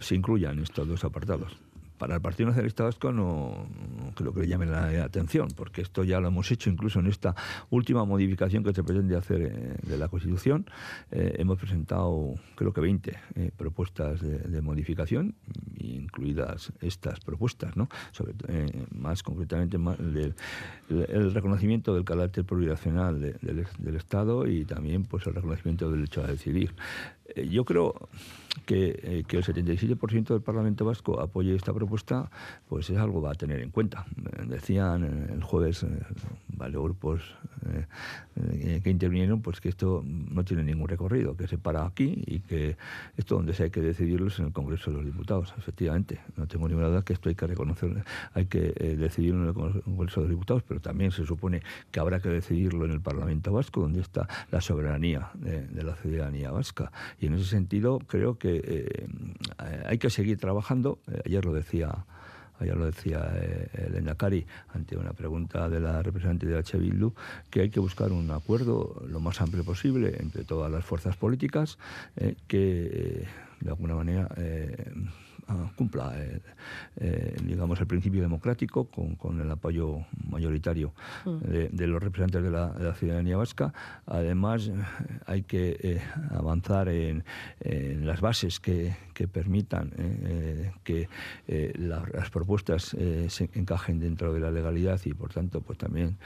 se 0.00 0.16
incluyan 0.16 0.58
estos 0.58 0.88
dos 0.88 1.04
apartados. 1.04 1.56
Para 1.96 2.16
el 2.16 2.20
Partido 2.20 2.48
Nacionalista 2.48 2.84
Vasco 2.84 3.12
no, 3.12 3.66
creo 4.14 4.32
que 4.32 4.40
le 4.40 4.48
llame 4.48 4.66
la 4.66 5.04
atención, 5.04 5.48
porque 5.54 5.82
esto 5.82 6.04
ya 6.04 6.20
lo 6.20 6.28
hemos 6.28 6.50
hecho 6.50 6.70
incluso 6.70 7.00
en 7.00 7.06
esta 7.06 7.34
última 7.70 8.04
modificación 8.04 8.64
que 8.64 8.72
se 8.72 8.82
pretende 8.82 9.16
hacer 9.16 9.42
eh, 9.42 9.76
de 9.82 9.98
la 9.98 10.08
Constitución. 10.08 10.66
Eh, 11.10 11.36
hemos 11.38 11.58
presentado, 11.58 12.34
creo 12.54 12.72
que 12.72 12.80
20 12.80 13.18
eh, 13.34 13.50
propuestas 13.56 14.20
de, 14.20 14.58
modificación, 14.62 15.36
incluidas 15.78 16.72
estas 16.80 17.20
propuestas, 17.20 17.76
¿no? 17.76 17.88
Sobre, 18.12 18.34
más 18.90 19.22
concretamente 19.22 19.76
el, 19.76 21.32
reconocimiento 21.32 21.94
del 21.94 22.04
carácter 22.04 22.44
plurinacional 22.44 23.20
del, 23.20 23.66
del, 23.78 23.96
Estado 23.96 24.46
y 24.46 24.64
también 24.64 25.04
pues 25.04 25.26
el 25.26 25.34
reconocimiento 25.34 25.90
del 25.90 26.00
derecho 26.00 26.22
a 26.22 26.26
decidir. 26.26 26.74
Yo 27.36 27.64
creo 27.64 28.08
que, 28.66 28.98
eh, 29.02 29.24
que 29.26 29.38
el 29.38 29.44
77% 29.44 30.28
del 30.28 30.42
Parlamento 30.42 30.84
Vasco 30.84 31.20
apoye 31.20 31.54
esta 31.54 31.72
propuesta, 31.72 32.30
pues 32.68 32.90
es 32.90 32.98
algo 32.98 33.26
a 33.28 33.34
tener 33.34 33.60
en 33.60 33.70
cuenta. 33.70 34.06
Decían 34.46 35.04
el 35.04 35.42
jueves 35.42 35.84
varios 36.48 36.82
grupos 36.82 37.22
que 38.82 38.90
intervinieron, 38.90 39.42
pues 39.42 39.60
que 39.60 39.68
esto 39.68 40.02
no 40.04 40.44
tiene 40.44 40.62
ningún 40.64 40.88
recorrido, 40.88 41.36
que 41.36 41.46
se 41.46 41.58
para 41.58 41.84
aquí 41.84 42.22
y 42.26 42.40
que 42.40 42.76
esto 43.16 43.36
donde 43.36 43.54
hay 43.58 43.70
que 43.70 43.80
decidirlo 43.80 44.28
es 44.28 44.38
en 44.38 44.46
el 44.46 44.52
Congreso 44.52 44.90
de 44.90 44.98
los 44.98 45.06
Diputados, 45.06 45.54
efectivamente. 45.58 46.20
No 46.36 46.46
tengo 46.46 46.68
ninguna 46.68 46.88
duda 46.88 47.02
que 47.02 47.12
esto 47.12 47.28
hay 47.28 47.34
que 47.34 47.46
reconocer, 47.46 48.04
hay 48.34 48.46
que 48.46 48.72
decidirlo 48.98 49.42
en 49.42 49.48
el 49.48 49.54
Congreso 49.54 50.20
de 50.20 50.26
los 50.26 50.30
Diputados, 50.30 50.62
pero 50.66 50.80
también 50.80 51.10
se 51.10 51.26
supone 51.26 51.62
que 51.90 52.00
habrá 52.00 52.20
que 52.20 52.28
decidirlo 52.28 52.84
en 52.84 52.92
el 52.92 53.00
Parlamento 53.00 53.52
Vasco, 53.52 53.80
donde 53.80 54.00
está 54.00 54.28
la 54.50 54.60
soberanía 54.60 55.30
de, 55.34 55.82
la 55.82 55.94
ciudadanía 55.96 56.50
vasca. 56.50 56.92
Y 57.20 57.26
en 57.26 57.34
ese 57.34 57.46
sentido 57.46 57.98
creo 57.98 58.38
que 58.38 59.06
hay 59.86 59.98
que 59.98 60.10
seguir 60.10 60.38
trabajando. 60.38 60.98
ayer 61.24 61.44
lo 61.44 61.52
decía 61.52 62.04
ayer 62.60 62.76
lo 62.76 62.86
decía 62.86 63.30
eh, 63.34 63.86
el 63.86 63.96
Endacari 63.96 64.46
ante 64.74 64.96
una 64.96 65.12
pregunta 65.12 65.68
de 65.68 65.80
la 65.80 66.02
representante 66.02 66.46
de 66.46 66.58
H. 66.58 66.78
Que 67.50 67.62
hay 67.62 67.70
que 67.70 67.80
buscar 67.80 68.12
un 68.12 68.30
acuerdo 68.30 69.02
lo 69.08 69.20
más 69.20 69.40
amplio 69.40 69.64
posible 69.64 70.16
entre 70.18 70.44
todas 70.44 70.70
las 70.70 70.84
fuerzas 70.84 71.16
políticas 71.16 71.78
eh, 72.16 72.36
que, 72.46 72.90
eh, 72.92 73.28
de 73.60 73.70
alguna 73.70 73.94
manera, 73.94 74.28
cumpla 75.76 76.12
eh, 76.16 76.40
eh, 76.96 77.36
digamos 77.42 77.80
el 77.80 77.86
principio 77.86 78.20
democrático 78.20 78.88
con, 78.88 79.40
el 79.40 79.50
apoyo 79.50 80.04
mayoritario 80.28 80.92
mm. 81.24 81.38
de, 81.72 81.86
los 81.86 82.02
representantes 82.02 82.42
de 82.42 82.50
la, 82.50 82.94
ciudadanía 82.94 83.36
vasca. 83.36 83.72
Además, 84.06 84.70
hay 85.26 85.42
que 85.42 85.76
eh, 85.80 86.00
avanzar 86.30 86.88
en, 86.88 87.24
las 88.04 88.20
bases 88.20 88.60
que, 88.60 88.96
permitan 89.26 89.90
que 90.84 91.08
las 91.46 92.30
propuestas 92.30 92.96
se 93.28 93.50
encajen 93.54 93.98
dentro 93.98 94.32
de 94.32 94.40
la 94.40 94.50
legalidad 94.50 95.00
y, 95.04 95.14
por 95.14 95.32
tanto, 95.32 95.60
pues 95.60 95.78
también 95.78 96.18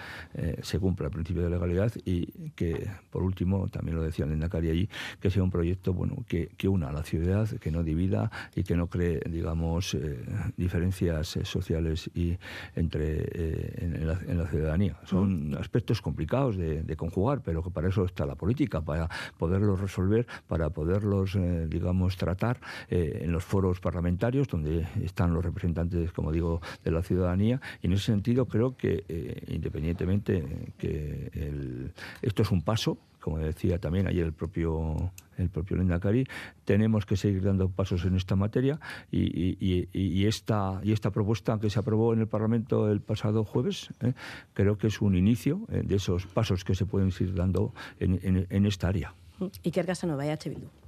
se 0.62 0.78
cumpla 0.78 1.06
el 1.06 1.12
principio 1.12 1.42
de 1.42 1.50
legalidad 1.50 1.92
y 2.04 2.50
que, 2.50 2.90
por 3.10 3.22
último, 3.22 3.68
también 3.68 3.96
lo 3.96 4.02
decía 4.02 4.26
Lenda 4.26 4.48
Cari 4.48 4.70
allí, 4.70 4.88
que 5.20 5.30
sea 5.30 5.42
un 5.42 5.50
proyecto 5.50 5.94
bueno 5.94 6.24
que, 6.28 6.48
que 6.56 6.68
una 6.68 6.88
a 6.88 6.92
la 6.92 7.04
ciudad, 7.04 7.48
que 7.48 7.70
no 7.70 7.82
divida 7.82 8.30
y 8.54 8.64
que 8.64 8.76
no 8.76 8.88
cree 8.88 9.22
digamos, 9.30 9.94
eh, 9.94 10.24
diferencias 10.56 11.36
eh, 11.36 11.44
sociales 11.44 12.10
y 12.14 12.36
entre 12.74 13.22
eh, 13.32 13.88
en, 14.26 14.38
la, 14.38 14.46
ciudadanía. 14.46 14.98
Son 15.04 15.54
aspectos 15.58 16.00
complicados 16.02 16.56
de, 16.56 16.96
conjugar, 16.96 17.40
pero 17.42 17.62
que 17.62 17.70
para 17.70 17.88
eso 17.88 18.04
está 18.04 18.26
la 18.26 18.34
política, 18.34 18.82
para 18.82 19.08
poderlos 19.38 19.80
resolver, 19.80 20.26
para 20.46 20.70
poderlos, 20.70 21.38
digamos, 21.68 22.16
tratar 22.16 22.60
en 22.88 23.32
los 23.32 23.44
foros 23.44 23.80
parlamentarios, 23.80 24.48
donde 24.48 24.86
están 25.02 25.32
los 25.34 25.44
representantes, 25.44 26.12
como 26.12 26.32
digo, 26.32 26.60
de 26.84 26.90
la 26.90 27.02
ciudadanía. 27.02 27.60
Y 27.82 27.86
en 27.86 27.92
ese 27.94 28.06
sentido 28.06 28.46
creo 28.46 28.76
que, 28.76 29.04
independientemente 29.48 30.72
que 30.78 31.92
esto 32.22 32.42
es 32.42 32.50
un 32.50 32.62
paso, 32.62 32.98
como 33.20 33.38
decía 33.38 33.78
también 33.78 34.06
ayer 34.06 34.26
el 34.26 34.32
propio 34.32 35.12
el 35.38 35.48
propio 35.48 35.76
Lendakari, 35.76 36.26
tenemos 36.64 37.06
que 37.06 37.16
seguir 37.16 37.42
dando 37.42 37.68
pasos 37.68 38.04
en 38.04 38.16
esta 38.16 38.36
materia 38.36 38.78
y, 39.10 40.26
esta, 40.26 40.80
y 40.82 40.92
esta 40.92 41.10
propuesta 41.10 41.58
que 41.58 41.70
se 41.70 41.78
aprobó 41.78 42.12
en 42.12 42.20
el 42.20 42.28
Parlamento 42.28 42.90
el 42.90 43.00
pasado 43.00 43.44
jueves 43.44 43.88
¿eh? 44.00 44.12
creo 44.54 44.76
que 44.76 44.88
es 44.88 45.00
un 45.00 45.16
inicio 45.16 45.62
eh, 45.70 45.82
de 45.84 45.96
esos 45.96 46.26
pasos 46.26 46.64
que 46.64 46.74
se 46.74 46.84
pueden 46.84 47.12
ir 47.18 47.34
dando 47.34 47.72
en, 47.98 48.46
en, 48.48 48.66
esta 48.66 48.88
área. 48.88 49.14
Y 49.62 49.70
que 49.70 49.82
no 50.06 50.16
vaya 50.16 50.34
a 50.34 50.38
Bildu. 50.48 50.81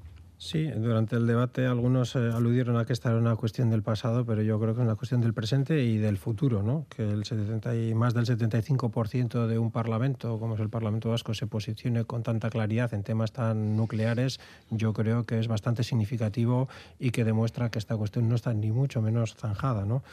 Sí, 0.45 0.67
durante 0.67 1.17
el 1.17 1.27
debate 1.27 1.65
algunos 1.65 2.15
eh, 2.17 2.19
aludieron 2.31 2.77
a 2.77 2.85
que 2.85 2.93
esta 2.93 3.09
era 3.09 3.19
una 3.19 3.35
cuestión 3.35 3.71
del 3.71 3.83
pasado, 3.83 4.27
pero 4.27 4.43
yo 4.43 4.61
creo 4.61 4.75
que 4.75 4.83
es 4.83 4.85
una 4.85 4.95
cuestión 4.95 5.23
del 5.23 5.33
presente 5.33 5.83
y 5.83 5.97
del 5.97 6.19
futuro, 6.19 6.63
¿no? 6.63 6.85
Que 6.95 7.11
el 7.11 7.25
70 7.25 7.75
y 7.77 7.95
más 7.95 8.13
del 8.13 8.27
75% 8.27 9.47
de 9.47 9.59
un 9.59 9.71
parlamento, 9.71 10.39
como 10.39 10.57
es 10.57 10.61
el 10.61 10.69
Parlamento 10.69 11.09
Vasco, 11.09 11.33
se 11.33 11.47
posicione 11.47 12.05
con 12.05 12.23
tanta 12.23 12.51
claridad 12.51 12.93
en 12.93 13.05
temas 13.05 13.33
tan 13.33 13.75
nucleares, 13.75 14.39
yo 14.69 14.93
creo 14.93 15.25
que 15.25 15.41
es 15.41 15.49
bastante 15.49 15.83
significativo 15.83 16.69
y 16.99 17.11
que 17.11 17.25
demuestra 17.25 17.71
que 17.71 17.79
esta 17.79 17.97
cuestión 17.97 18.29
no 18.29 18.35
está 18.35 18.53
ni 18.53 18.71
mucho 18.71 19.01
menos 19.01 19.37
zanjada, 19.37 19.87
¿no? 19.87 20.05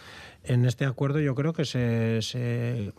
En 0.45 0.63
este 0.63 0.85
acuerdo 0.85 1.19
yo 1.19 1.35
creo 1.35 1.51
que 1.51 1.65
se, 1.65 2.21
se 2.21 2.93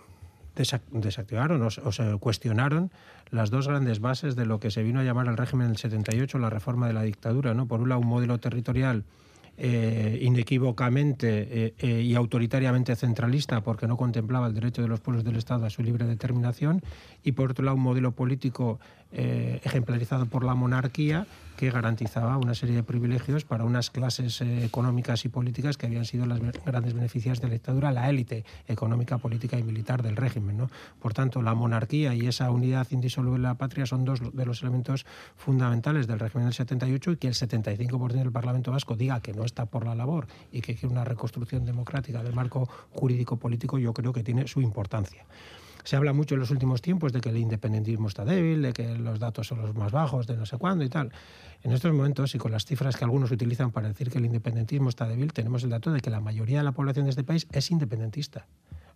desactivaron 0.54 1.62
o, 1.62 1.70
se 1.70 2.16
cuestionaron 2.18 2.90
las 3.30 3.50
dos 3.50 3.68
grandes 3.68 4.00
bases 4.00 4.36
de 4.36 4.46
lo 4.46 4.60
que 4.60 4.70
se 4.70 4.82
vino 4.82 5.00
a 5.00 5.04
llamar 5.04 5.26
el 5.26 5.36
régimen 5.36 5.68
del 5.68 5.76
78, 5.76 6.38
la 6.38 6.50
reforma 6.50 6.86
de 6.86 6.92
la 6.92 7.02
dictadura. 7.02 7.54
¿no? 7.54 7.66
Por 7.66 7.80
un 7.80 7.88
lado, 7.88 8.00
un 8.00 8.08
modelo 8.08 8.38
territorial 8.38 9.04
eh, 9.58 10.18
inequívocamente 10.22 11.66
eh, 11.66 11.74
eh, 11.78 12.00
y 12.00 12.14
autoritariamente 12.14 12.96
centralista 12.96 13.60
porque 13.60 13.86
no 13.86 13.98
contemplaba 13.98 14.46
el 14.46 14.54
derecho 14.54 14.80
de 14.80 14.88
los 14.88 15.00
pueblos 15.00 15.24
del 15.24 15.36
Estado 15.36 15.66
a 15.66 15.70
su 15.70 15.82
libre 15.82 16.06
determinación 16.06 16.80
y 17.22 17.32
por 17.32 17.50
otro 17.50 17.62
lado 17.66 17.76
un 17.76 17.82
modelo 17.82 18.12
político 18.12 18.80
ejemplarizado 19.12 20.24
por 20.24 20.42
la 20.42 20.54
monarquía 20.54 21.26
que 21.62 21.70
garantizaba 21.70 22.38
una 22.38 22.56
serie 22.56 22.74
de 22.74 22.82
privilegios 22.82 23.44
para 23.44 23.62
unas 23.62 23.90
clases 23.90 24.40
eh, 24.40 24.64
económicas 24.64 25.24
y 25.24 25.28
políticas 25.28 25.76
que 25.76 25.86
habían 25.86 26.04
sido 26.04 26.26
las 26.26 26.40
grandes 26.40 26.92
beneficias 26.92 27.40
de 27.40 27.46
la 27.46 27.52
dictadura, 27.52 27.92
la 27.92 28.10
élite 28.10 28.44
económica, 28.66 29.18
política 29.18 29.60
y 29.60 29.62
militar 29.62 30.02
del 30.02 30.16
régimen. 30.16 30.68
Por 31.00 31.14
tanto, 31.14 31.40
la 31.40 31.54
monarquía 31.54 32.16
y 32.16 32.26
esa 32.26 32.50
unidad 32.50 32.88
indisoluble 32.90 33.38
de 33.38 33.44
la 33.44 33.54
patria 33.54 33.86
son 33.86 34.04
dos 34.04 34.18
de 34.34 34.44
los 34.44 34.60
elementos 34.62 35.06
fundamentales 35.36 36.08
del 36.08 36.18
régimen 36.18 36.46
del 36.46 36.54
78 36.54 37.12
y 37.12 37.16
que 37.18 37.28
el 37.28 37.34
75% 37.34 38.08
del 38.08 38.32
Parlamento 38.32 38.72
Vasco 38.72 38.96
diga 38.96 39.20
que 39.20 39.32
no 39.32 39.44
está 39.44 39.66
por 39.66 39.86
la 39.86 39.94
labor 39.94 40.26
y 40.50 40.62
que 40.62 40.74
quiere 40.74 40.92
una 40.92 41.04
reconstrucción 41.04 41.64
democrática 41.64 42.24
del 42.24 42.34
marco 42.34 42.68
jurídico 42.90 43.36
político, 43.36 43.78
yo 43.78 43.94
creo 43.94 44.12
que 44.12 44.24
tiene 44.24 44.48
su 44.48 44.60
importancia. 44.62 45.24
Se 45.84 45.96
habla 45.96 46.12
mucho 46.12 46.34
en 46.34 46.40
los 46.40 46.50
últimos 46.50 46.80
tiempos 46.80 47.12
de 47.12 47.20
que 47.20 47.30
el 47.30 47.36
independentismo 47.36 48.08
está 48.08 48.24
débil, 48.24 48.62
de 48.62 48.72
que 48.72 48.96
los 48.96 49.18
datos 49.18 49.46
son 49.48 49.60
los 49.60 49.74
más 49.74 49.92
bajos, 49.92 50.26
de 50.26 50.36
no 50.36 50.46
sé 50.46 50.56
cuándo 50.58 50.84
y 50.84 50.88
tal. 50.88 51.12
En 51.62 51.72
estos 51.72 51.92
momentos, 51.92 52.34
y 52.34 52.38
con 52.38 52.52
las 52.52 52.64
cifras 52.64 52.96
que 52.96 53.04
algunos 53.04 53.30
utilizan 53.30 53.70
para 53.70 53.88
decir 53.88 54.10
que 54.10 54.18
el 54.18 54.26
independentismo 54.26 54.88
está 54.88 55.06
débil, 55.06 55.32
tenemos 55.32 55.64
el 55.64 55.70
dato 55.70 55.92
de 55.92 56.00
que 56.00 56.10
la 56.10 56.20
mayoría 56.20 56.58
de 56.58 56.64
la 56.64 56.72
población 56.72 57.06
de 57.06 57.10
este 57.10 57.24
país 57.24 57.46
es 57.52 57.70
independentista. 57.70 58.46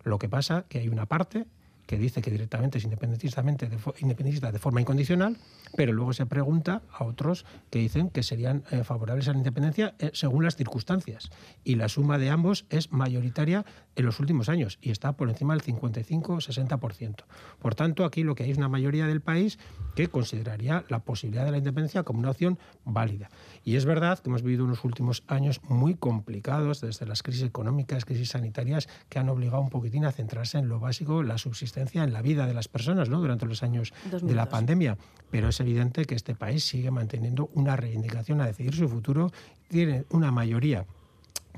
Lo 0.03 0.17
que 0.17 0.29
pasa 0.29 0.65
que 0.69 0.79
hay 0.79 0.89
una 0.89 1.05
parte 1.05 1.45
que 1.87 1.97
dice 1.97 2.21
que 2.21 2.29
directamente 2.29 2.77
es 2.77 2.83
independentistamente 2.83 3.69
independentista 3.99 4.51
de 4.51 4.59
forma 4.59 4.81
incondicional, 4.81 5.37
pero 5.75 5.93
luego 5.93 6.13
se 6.13 6.25
pregunta 6.25 6.81
a 6.91 7.05
otros 7.05 7.45
que 7.71 7.79
dicen 7.79 8.09
que 8.09 8.23
serían 8.23 8.63
eh, 8.71 8.83
favorables 8.83 9.27
a 9.29 9.31
la 9.31 9.37
independencia 9.37 9.95
eh, 9.97 10.11
según 10.13 10.43
las 10.43 10.55
circunstancias. 10.55 11.29
Y 11.63 11.75
la 11.75 11.87
suma 11.87 12.17
de 12.17 12.29
ambos 12.29 12.65
es 12.69 12.91
mayoritaria 12.91 13.65
en 13.95 14.05
los 14.05 14.19
últimos 14.19 14.49
años 14.49 14.77
y 14.81 14.91
está 14.91 15.13
por 15.13 15.29
encima 15.29 15.55
del 15.55 15.63
55-60%. 15.63 17.23
Por 17.59 17.73
tanto, 17.73 18.03
aquí 18.03 18.23
lo 18.23 18.35
que 18.35 18.43
hay 18.43 18.51
es 18.51 18.57
una 18.57 18.67
mayoría 18.67 19.07
del 19.07 19.21
país 19.21 19.57
que 19.95 20.09
consideraría 20.09 20.83
la 20.89 20.99
posibilidad 20.99 21.45
de 21.45 21.51
la 21.51 21.57
independencia 21.57 22.03
como 22.03 22.19
una 22.19 22.31
opción 22.31 22.59
válida. 22.83 23.29
Y 23.63 23.77
es 23.77 23.85
verdad 23.85 24.19
que 24.19 24.29
hemos 24.29 24.43
vivido 24.43 24.65
unos 24.65 24.83
últimos 24.83 25.23
años 25.27 25.61
muy 25.63 25.95
complicados, 25.95 26.81
desde 26.81 27.05
las 27.05 27.23
crisis 27.23 27.43
económicas, 27.43 28.03
crisis 28.03 28.29
sanitarias, 28.29 28.89
que 29.09 29.19
han 29.19 29.29
obligado 29.29 29.61
un 29.61 29.69
poquitín 29.69 30.05
a 30.05 30.11
centrarse 30.11 30.57
en 30.57 30.67
lo 30.67 30.79
básico, 30.79 31.23
la 31.23 31.37
subsistencia 31.37 31.76
en 31.77 32.13
la 32.13 32.21
vida 32.21 32.45
de 32.45 32.53
las 32.53 32.67
personas 32.67 33.09
¿no? 33.09 33.19
durante 33.19 33.45
los 33.45 33.63
años 33.63 33.93
de 34.21 34.35
la 34.35 34.49
pandemia. 34.49 34.97
Pero 35.29 35.49
es 35.49 35.59
evidente 35.59 36.05
que 36.05 36.15
este 36.15 36.35
país 36.35 36.63
sigue 36.63 36.91
manteniendo 36.91 37.49
una 37.53 37.75
reivindicación 37.75 38.41
a 38.41 38.45
decidir 38.45 38.73
su 38.73 38.87
futuro, 38.87 39.31
tiene 39.69 40.05
una 40.09 40.31
mayoría 40.31 40.85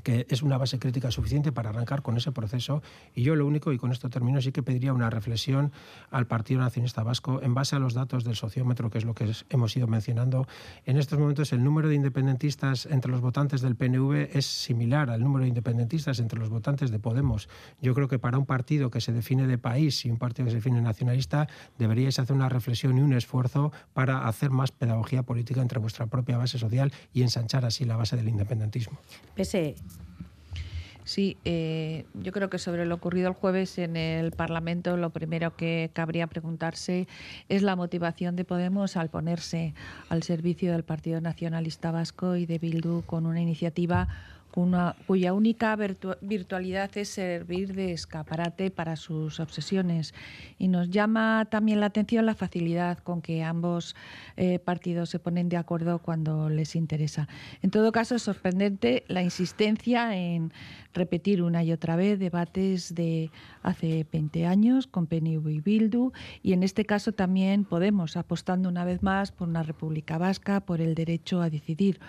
que 0.02 0.26
es 0.28 0.42
una 0.42 0.58
base 0.58 0.78
crítica 0.78 1.10
suficiente 1.10 1.52
para 1.52 1.70
arrancar 1.70 2.02
con 2.02 2.16
ese 2.16 2.32
proceso. 2.32 2.82
Y 3.14 3.22
yo 3.22 3.34
lo 3.34 3.46
único, 3.46 3.72
y 3.72 3.78
con 3.78 3.92
esto 3.92 4.10
termino, 4.10 4.40
sí 4.40 4.52
que 4.52 4.62
pediría 4.62 4.92
una 4.92 5.10
reflexión 5.10 5.72
al 6.10 6.26
Partido 6.26 6.60
Nacionalista 6.60 7.02
Vasco 7.02 7.40
en 7.42 7.54
base 7.54 7.76
a 7.76 7.78
los 7.78 7.94
datos 7.94 8.24
del 8.24 8.36
sociómetro, 8.36 8.90
que 8.90 8.98
es 8.98 9.04
lo 9.04 9.14
que 9.14 9.30
hemos 9.48 9.76
ido 9.76 9.86
mencionando. 9.86 10.46
En 10.86 10.96
estos 10.96 11.18
momentos 11.18 11.52
el 11.52 11.62
número 11.62 11.88
de 11.88 11.94
independentistas 11.94 12.86
entre 12.86 13.10
los 13.10 13.20
votantes 13.20 13.60
del 13.60 13.76
PNV 13.76 14.36
es 14.36 14.46
similar 14.46 15.10
al 15.10 15.22
número 15.22 15.42
de 15.42 15.48
independentistas 15.48 16.18
entre 16.20 16.38
los 16.38 16.48
votantes 16.48 16.90
de 16.90 16.98
Podemos. 16.98 17.48
Yo 17.80 17.94
creo 17.94 18.08
que 18.08 18.18
para 18.18 18.38
un 18.38 18.46
partido 18.46 18.90
que 18.90 19.00
se 19.00 19.12
define 19.12 19.46
de 19.46 19.58
país 19.58 20.04
y 20.04 20.10
un 20.10 20.18
partido 20.18 20.44
que 20.46 20.50
se 20.50 20.56
define 20.56 20.80
nacionalista, 20.80 21.48
deberíais 21.78 22.18
hacer 22.18 22.34
una 22.36 22.48
reflexión 22.48 22.98
y 22.98 23.00
un 23.00 23.12
esfuerzo 23.12 23.72
para 23.92 24.26
hacer 24.26 24.50
más 24.50 24.70
pedagogía 24.70 25.22
política 25.22 25.60
entre 25.60 25.78
vuestra 25.78 26.06
propia 26.06 26.36
base 26.36 26.58
social 26.58 26.92
y 27.12 27.22
ensanchar 27.22 27.64
así 27.64 27.84
la 27.84 27.96
base 27.96 28.16
del 28.16 28.28
independentismo. 28.28 28.98
Pese 29.34 29.74
Sí, 31.04 31.38
eh, 31.44 32.04
yo 32.14 32.30
creo 32.30 32.50
que 32.50 32.58
sobre 32.58 32.86
lo 32.86 32.94
ocurrido 32.94 33.26
el 33.26 33.34
jueves 33.34 33.78
en 33.78 33.96
el 33.96 34.30
Parlamento, 34.30 34.96
lo 34.96 35.10
primero 35.10 35.56
que 35.56 35.90
cabría 35.92 36.28
preguntarse 36.28 37.08
es 37.48 37.62
la 37.62 37.74
motivación 37.74 38.36
de 38.36 38.44
Podemos 38.44 38.96
al 38.96 39.08
ponerse 39.08 39.74
al 40.08 40.22
servicio 40.22 40.70
del 40.70 40.84
Partido 40.84 41.20
Nacionalista 41.20 41.90
Vasco 41.90 42.36
y 42.36 42.46
de 42.46 42.58
Bildu 42.58 43.02
con 43.02 43.26
una 43.26 43.40
iniciativa 43.40 44.06
cuya 45.06 45.32
única 45.32 45.76
virtualidad 46.20 46.90
es 46.96 47.08
servir 47.08 47.74
de 47.74 47.92
escaparate 47.92 48.70
para 48.70 48.96
sus 48.96 49.40
obsesiones. 49.40 50.14
Y 50.58 50.68
nos 50.68 50.90
llama 50.90 51.46
también 51.50 51.80
la 51.80 51.86
atención 51.86 52.26
la 52.26 52.34
facilidad 52.34 52.98
con 52.98 53.22
que 53.22 53.42
ambos 53.42 53.96
eh, 54.36 54.58
partidos 54.58 55.10
se 55.10 55.18
ponen 55.18 55.48
de 55.48 55.56
acuerdo 55.56 55.98
cuando 55.98 56.48
les 56.48 56.76
interesa. 56.76 57.28
En 57.62 57.70
todo 57.70 57.92
caso, 57.92 58.14
es 58.14 58.22
sorprendente 58.22 59.04
la 59.08 59.22
insistencia 59.22 60.16
en 60.16 60.52
repetir 60.92 61.42
una 61.42 61.62
y 61.62 61.72
otra 61.72 61.96
vez 61.96 62.18
debates 62.18 62.94
de 62.94 63.30
hace 63.62 64.06
20 64.10 64.46
años 64.46 64.86
con 64.88 65.06
PNV 65.06 65.48
y 65.48 65.60
Bildu 65.60 66.12
y 66.42 66.52
en 66.52 66.64
este 66.64 66.84
caso 66.84 67.12
también 67.12 67.64
Podemos, 67.68 68.16
apostando 68.16 68.68
una 68.68 68.84
vez 68.84 69.02
más 69.02 69.32
por 69.32 69.48
una 69.48 69.62
República 69.62 70.18
Vasca, 70.18 70.60
por 70.60 70.80
el 70.80 70.94
derecho 70.94 71.40
a 71.40 71.50
decidir 71.50 72.00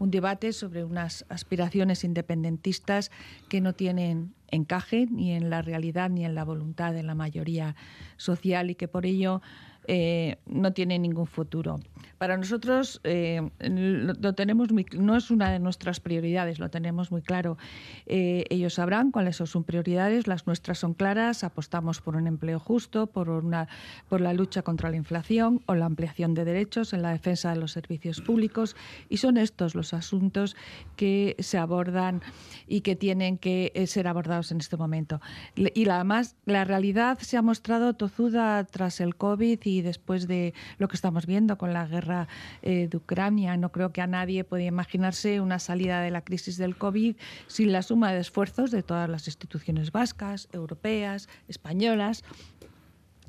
un 0.00 0.10
debate 0.10 0.52
sobre 0.52 0.82
unas 0.82 1.24
aspiraciones 1.28 2.02
independentistas 2.04 3.12
que 3.48 3.60
no 3.60 3.74
tienen 3.74 4.34
encaje 4.48 5.06
ni 5.10 5.32
en 5.32 5.50
la 5.50 5.62
realidad 5.62 6.10
ni 6.10 6.24
en 6.24 6.34
la 6.34 6.42
voluntad 6.42 6.92
de 6.92 7.02
la 7.02 7.14
mayoría 7.14 7.76
social 8.16 8.70
y 8.70 8.74
que 8.74 8.88
por 8.88 9.06
ello 9.06 9.42
eh, 9.86 10.36
no 10.46 10.72
tienen 10.72 11.02
ningún 11.02 11.26
futuro. 11.26 11.80
Para 12.18 12.36
nosotros 12.36 13.00
eh, 13.02 13.40
lo, 13.60 14.34
tenemos 14.34 14.68
no 14.92 15.16
es 15.16 15.30
una 15.30 15.50
de 15.50 15.58
nuestras 15.58 16.00
prioridades, 16.00 16.58
lo 16.58 16.68
tenemos 16.68 17.10
muy 17.10 17.22
claro. 17.22 17.56
Eh, 18.04 18.44
ellos 18.50 18.74
sabrán 18.74 19.10
cuáles 19.10 19.36
son 19.36 19.46
sus 19.46 19.64
prioridades, 19.64 20.26
las 20.26 20.46
nuestras 20.46 20.78
son 20.78 20.92
claras, 20.92 21.44
apostamos 21.44 22.02
por 22.02 22.16
un 22.16 22.26
empleo 22.26 22.58
justo, 22.58 23.06
por, 23.06 23.30
una, 23.30 23.68
por 24.10 24.20
la 24.20 24.34
lucha 24.34 24.60
contra 24.60 24.90
la 24.90 24.96
inflación 24.96 25.62
o 25.64 25.74
la 25.74 25.86
ampliación 25.86 26.34
de 26.34 26.44
derechos 26.44 26.92
en 26.92 27.00
la 27.00 27.10
defensa 27.10 27.54
de 27.54 27.56
los 27.56 27.72
servicios 27.72 28.20
públicos 28.20 28.76
y 29.08 29.16
son 29.16 29.38
estos 29.38 29.74
los 29.74 29.94
asuntos 29.94 30.56
que 30.96 31.36
se 31.38 31.56
abordan 31.56 32.20
y 32.66 32.82
que 32.82 32.96
tienen 32.96 33.38
que 33.38 33.72
ser 33.86 34.06
abordados 34.06 34.52
en 34.52 34.58
este 34.58 34.76
momento. 34.76 35.22
Y 35.56 35.88
además 35.88 36.36
la 36.44 36.64
realidad 36.64 37.18
se 37.20 37.38
ha 37.38 37.42
mostrado 37.42 37.94
tozuda 37.94 38.62
tras 38.64 39.00
el 39.00 39.16
COVID 39.16 39.58
y 39.64 39.69
después 39.82 40.26
de 40.26 40.54
lo 40.78 40.88
que 40.88 40.96
estamos 40.96 41.26
viendo 41.26 41.56
con 41.56 41.72
la 41.72 41.86
guerra 41.86 42.28
eh, 42.62 42.88
de 42.90 42.96
Ucrania. 42.96 43.56
No 43.56 43.72
creo 43.72 43.92
que 43.92 44.02
a 44.02 44.06
nadie 44.06 44.44
pueda 44.44 44.64
imaginarse 44.64 45.40
una 45.40 45.58
salida 45.58 46.00
de 46.00 46.10
la 46.10 46.22
crisis 46.22 46.56
del 46.56 46.76
COVID 46.76 47.16
sin 47.46 47.72
la 47.72 47.82
suma 47.82 48.12
de 48.12 48.20
esfuerzos 48.20 48.70
de 48.70 48.82
todas 48.82 49.08
las 49.08 49.26
instituciones 49.26 49.92
vascas, 49.92 50.48
europeas, 50.52 51.28
españolas 51.48 52.24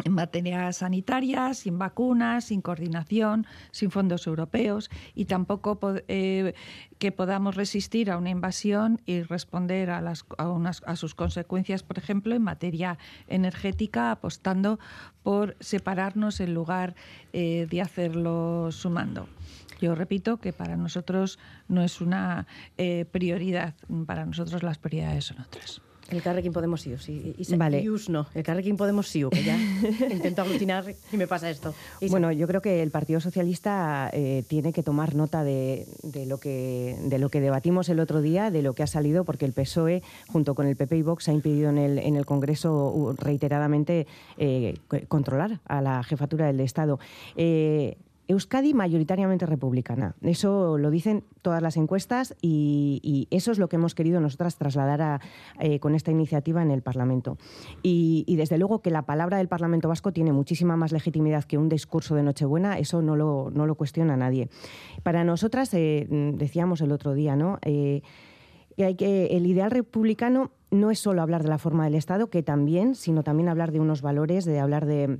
en 0.03 0.13
materia 0.13 0.71
sanitaria, 0.73 1.53
sin 1.53 1.77
vacunas, 1.77 2.45
sin 2.45 2.61
coordinación, 2.61 3.45
sin 3.71 3.91
fondos 3.91 4.27
europeos 4.27 4.89
y 5.15 5.25
tampoco 5.25 5.79
eh, 6.07 6.53
que 6.97 7.11
podamos 7.11 7.55
resistir 7.55 8.11
a 8.11 8.17
una 8.17 8.29
invasión 8.29 9.01
y 9.05 9.21
responder 9.21 9.89
a, 9.89 10.01
las, 10.01 10.25
a, 10.37 10.95
sus 10.95 11.15
consecuencias, 11.15 11.83
por 11.83 11.97
ejemplo, 11.97 12.35
en 12.35 12.43
materia 12.43 12.97
energética, 13.27 14.11
apostando 14.11 14.79
por 15.23 15.55
separarnos 15.59 16.39
en 16.39 16.53
lugar 16.53 16.95
eh, 17.33 17.67
de 17.69 17.81
hacerlo 17.81 18.71
sumando. 18.71 19.27
Yo 19.81 19.95
repito 19.95 20.37
que 20.37 20.53
para 20.53 20.77
nosotros 20.77 21.39
no 21.67 21.81
es 21.81 22.01
una 22.01 22.45
eh, 22.77 23.05
prioridad, 23.11 23.73
para 24.05 24.25
nosotros 24.25 24.61
las 24.61 24.77
prioridades 24.77 25.25
son 25.25 25.41
otras. 25.41 25.81
El 26.11 26.21
Carrequín 26.21 26.51
Podemos 26.51 26.81
Siu, 26.81 26.97
sí. 26.97 27.33
Y, 27.37 27.55
vale. 27.55 27.83
no, 28.09 28.27
el 28.33 28.43
Carrequín 28.43 28.75
Podemos 28.75 29.07
Siu, 29.07 29.29
que 29.29 29.43
ya 29.43 29.57
intento 30.11 30.41
aglutinar 30.41 30.83
y 31.11 31.17
me 31.17 31.25
pasa 31.27 31.49
esto. 31.49 31.73
Bueno, 32.09 32.31
yo 32.31 32.47
creo 32.47 32.61
que 32.61 32.83
el 32.83 32.91
Partido 32.91 33.19
Socialista 33.19 34.09
eh, 34.13 34.43
tiene 34.47 34.73
que 34.73 34.83
tomar 34.83 35.15
nota 35.15 35.43
de, 35.43 35.87
lo 36.27 36.37
que, 36.37 36.97
de 37.03 37.17
lo 37.17 37.29
que 37.29 37.39
debatimos 37.39 37.87
el 37.89 37.99
otro 37.99 38.21
día, 38.21 38.51
de 38.51 38.61
lo 38.61 38.73
que 38.73 38.83
ha 38.83 38.87
salido, 38.87 39.23
porque 39.23 39.45
el 39.45 39.53
PSOE, 39.53 40.03
junto 40.27 40.53
con 40.53 40.67
el 40.67 40.75
PP 40.75 40.97
y 40.97 41.01
Vox, 41.01 41.29
ha 41.29 41.33
impedido 41.33 41.69
en 41.69 41.77
el, 41.77 41.99
en 41.99 42.15
el 42.15 42.25
Congreso 42.25 43.15
reiteradamente 43.17 44.07
eh, 44.37 44.75
controlar 45.07 45.59
a 45.65 45.81
la 45.81 46.03
jefatura 46.03 46.47
del 46.47 46.59
Estado. 46.59 46.99
Eh, 47.35 47.97
Euskadi 48.31 48.73
mayoritariamente 48.73 49.45
republicana. 49.45 50.15
Eso 50.21 50.77
lo 50.77 50.89
dicen 50.89 51.23
todas 51.41 51.61
las 51.61 51.75
encuestas 51.75 52.35
y, 52.41 53.27
eso 53.29 53.51
es 53.51 53.59
lo 53.59 53.67
que 53.67 53.75
hemos 53.75 53.93
querido 53.93 54.19
nosotras 54.21 54.55
trasladar 54.55 55.21
eh, 55.59 55.79
con 55.79 55.95
esta 55.95 56.11
iniciativa 56.11 56.61
en 56.61 56.71
el 56.71 56.81
Parlamento. 56.81 57.37
Y, 57.83 58.35
desde 58.37 58.57
luego 58.57 58.81
que 58.81 58.89
la 58.89 59.03
palabra 59.03 59.37
del 59.37 59.47
Parlamento 59.47 59.87
Vasco 59.87 60.13
tiene 60.13 60.31
muchísima 60.31 60.77
más 60.77 60.91
legitimidad 60.91 61.43
que 61.43 61.57
un 61.57 61.69
discurso 61.69 62.15
de 62.15 62.23
Nochebuena, 62.23 62.79
eso 62.79 63.01
no 63.01 63.15
lo, 63.15 63.75
cuestiona 63.75 64.15
nadie. 64.15 64.49
Para 65.03 65.23
nosotras, 65.23 65.73
eh, 65.73 66.07
decíamos 66.09 66.81
el 66.81 66.91
otro 66.91 67.13
día, 67.13 67.35
¿no? 67.35 67.59
Eh, 67.63 68.01
que, 68.75 69.27
el 69.31 69.45
ideal 69.45 69.71
republicano 69.71 70.51
no 70.71 70.89
es 70.89 70.99
solo 70.99 71.21
hablar 71.21 71.43
de 71.43 71.49
la 71.49 71.57
forma 71.57 71.83
del 71.83 71.95
Estado, 71.95 72.29
que 72.29 72.43
también, 72.43 72.95
sino 72.95 73.23
también 73.23 73.49
hablar 73.49 73.71
de 73.71 73.79
unos 73.79 74.01
valores, 74.01 74.45
de 74.45 74.59
hablar 74.59 74.85
de 74.85 75.19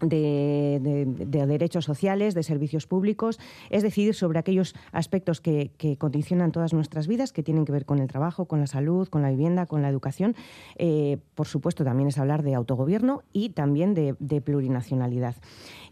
de, 0.00 1.06
derechos 1.46 1.84
sociales, 1.84 2.34
de 2.34 2.42
servicios 2.42 2.86
públicos, 2.86 3.38
es 3.70 3.82
decir, 3.82 4.14
sobre 4.14 4.38
aquellos 4.38 4.74
aspectos 4.92 5.40
que, 5.40 5.70
condicionan 5.98 6.52
todas 6.52 6.72
nuestras 6.72 7.06
vidas, 7.06 7.32
que 7.32 7.42
tienen 7.42 7.64
que 7.64 7.72
ver 7.72 7.84
con 7.84 7.98
el 7.98 8.08
trabajo, 8.08 8.46
con 8.46 8.60
la 8.60 8.66
salud, 8.66 9.08
con 9.08 9.22
la 9.22 9.30
vivienda, 9.30 9.66
con 9.66 9.82
la 9.82 9.88
educación. 9.88 10.34
Eh, 10.76 11.18
por 11.34 11.46
supuesto, 11.46 11.84
también 11.84 12.08
es 12.08 12.18
hablar 12.18 12.42
de 12.42 12.54
autogobierno 12.54 13.22
y 13.32 13.50
también 13.50 13.94
de 13.94 14.40
plurinacionalidad. 14.40 15.36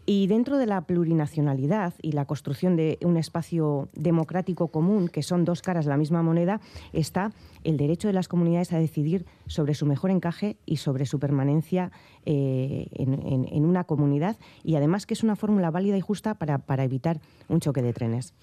Y 0.09 0.27
dentro 0.27 0.57
de 0.57 0.67
la 0.67 0.79
plurinacionalidad 0.87 1.93
y 2.01 2.13
la 2.13 2.23
construcción 2.23 2.77
de 2.77 2.97
un 3.03 3.17
espacio 3.17 3.89
democrático 3.91 4.69
común, 4.69 5.09
que 5.09 5.21
son 5.21 5.43
dos 5.43 5.61
caras 5.61 5.83
de 5.83 5.89
la 5.89 5.97
misma 5.97 6.23
moneda, 6.23 6.61
está 6.93 7.33
el 7.65 7.75
derecho 7.75 8.07
de 8.07 8.13
las 8.13 8.29
comunidades 8.29 8.71
a 8.71 8.79
decidir 8.79 9.25
sobre 9.47 9.73
su 9.73 9.85
mejor 9.85 10.11
encaje 10.11 10.55
y 10.65 10.77
sobre 10.77 11.05
su 11.05 11.19
permanencia 11.19 11.91
eh, 12.25 12.87
en, 12.93 13.65
una 13.65 13.83
comunidad 13.83 14.37
y 14.63 14.75
además 14.75 15.05
que 15.05 15.13
es 15.13 15.23
una 15.23 15.35
fórmula 15.35 15.71
válida 15.71 15.97
y 15.97 16.01
justa 16.01 16.35
para, 16.35 16.59
para 16.59 16.85
evitar 16.85 17.19
un 17.49 17.59
choque 17.59 17.81
de 17.81 17.91
trenes. 17.91 18.33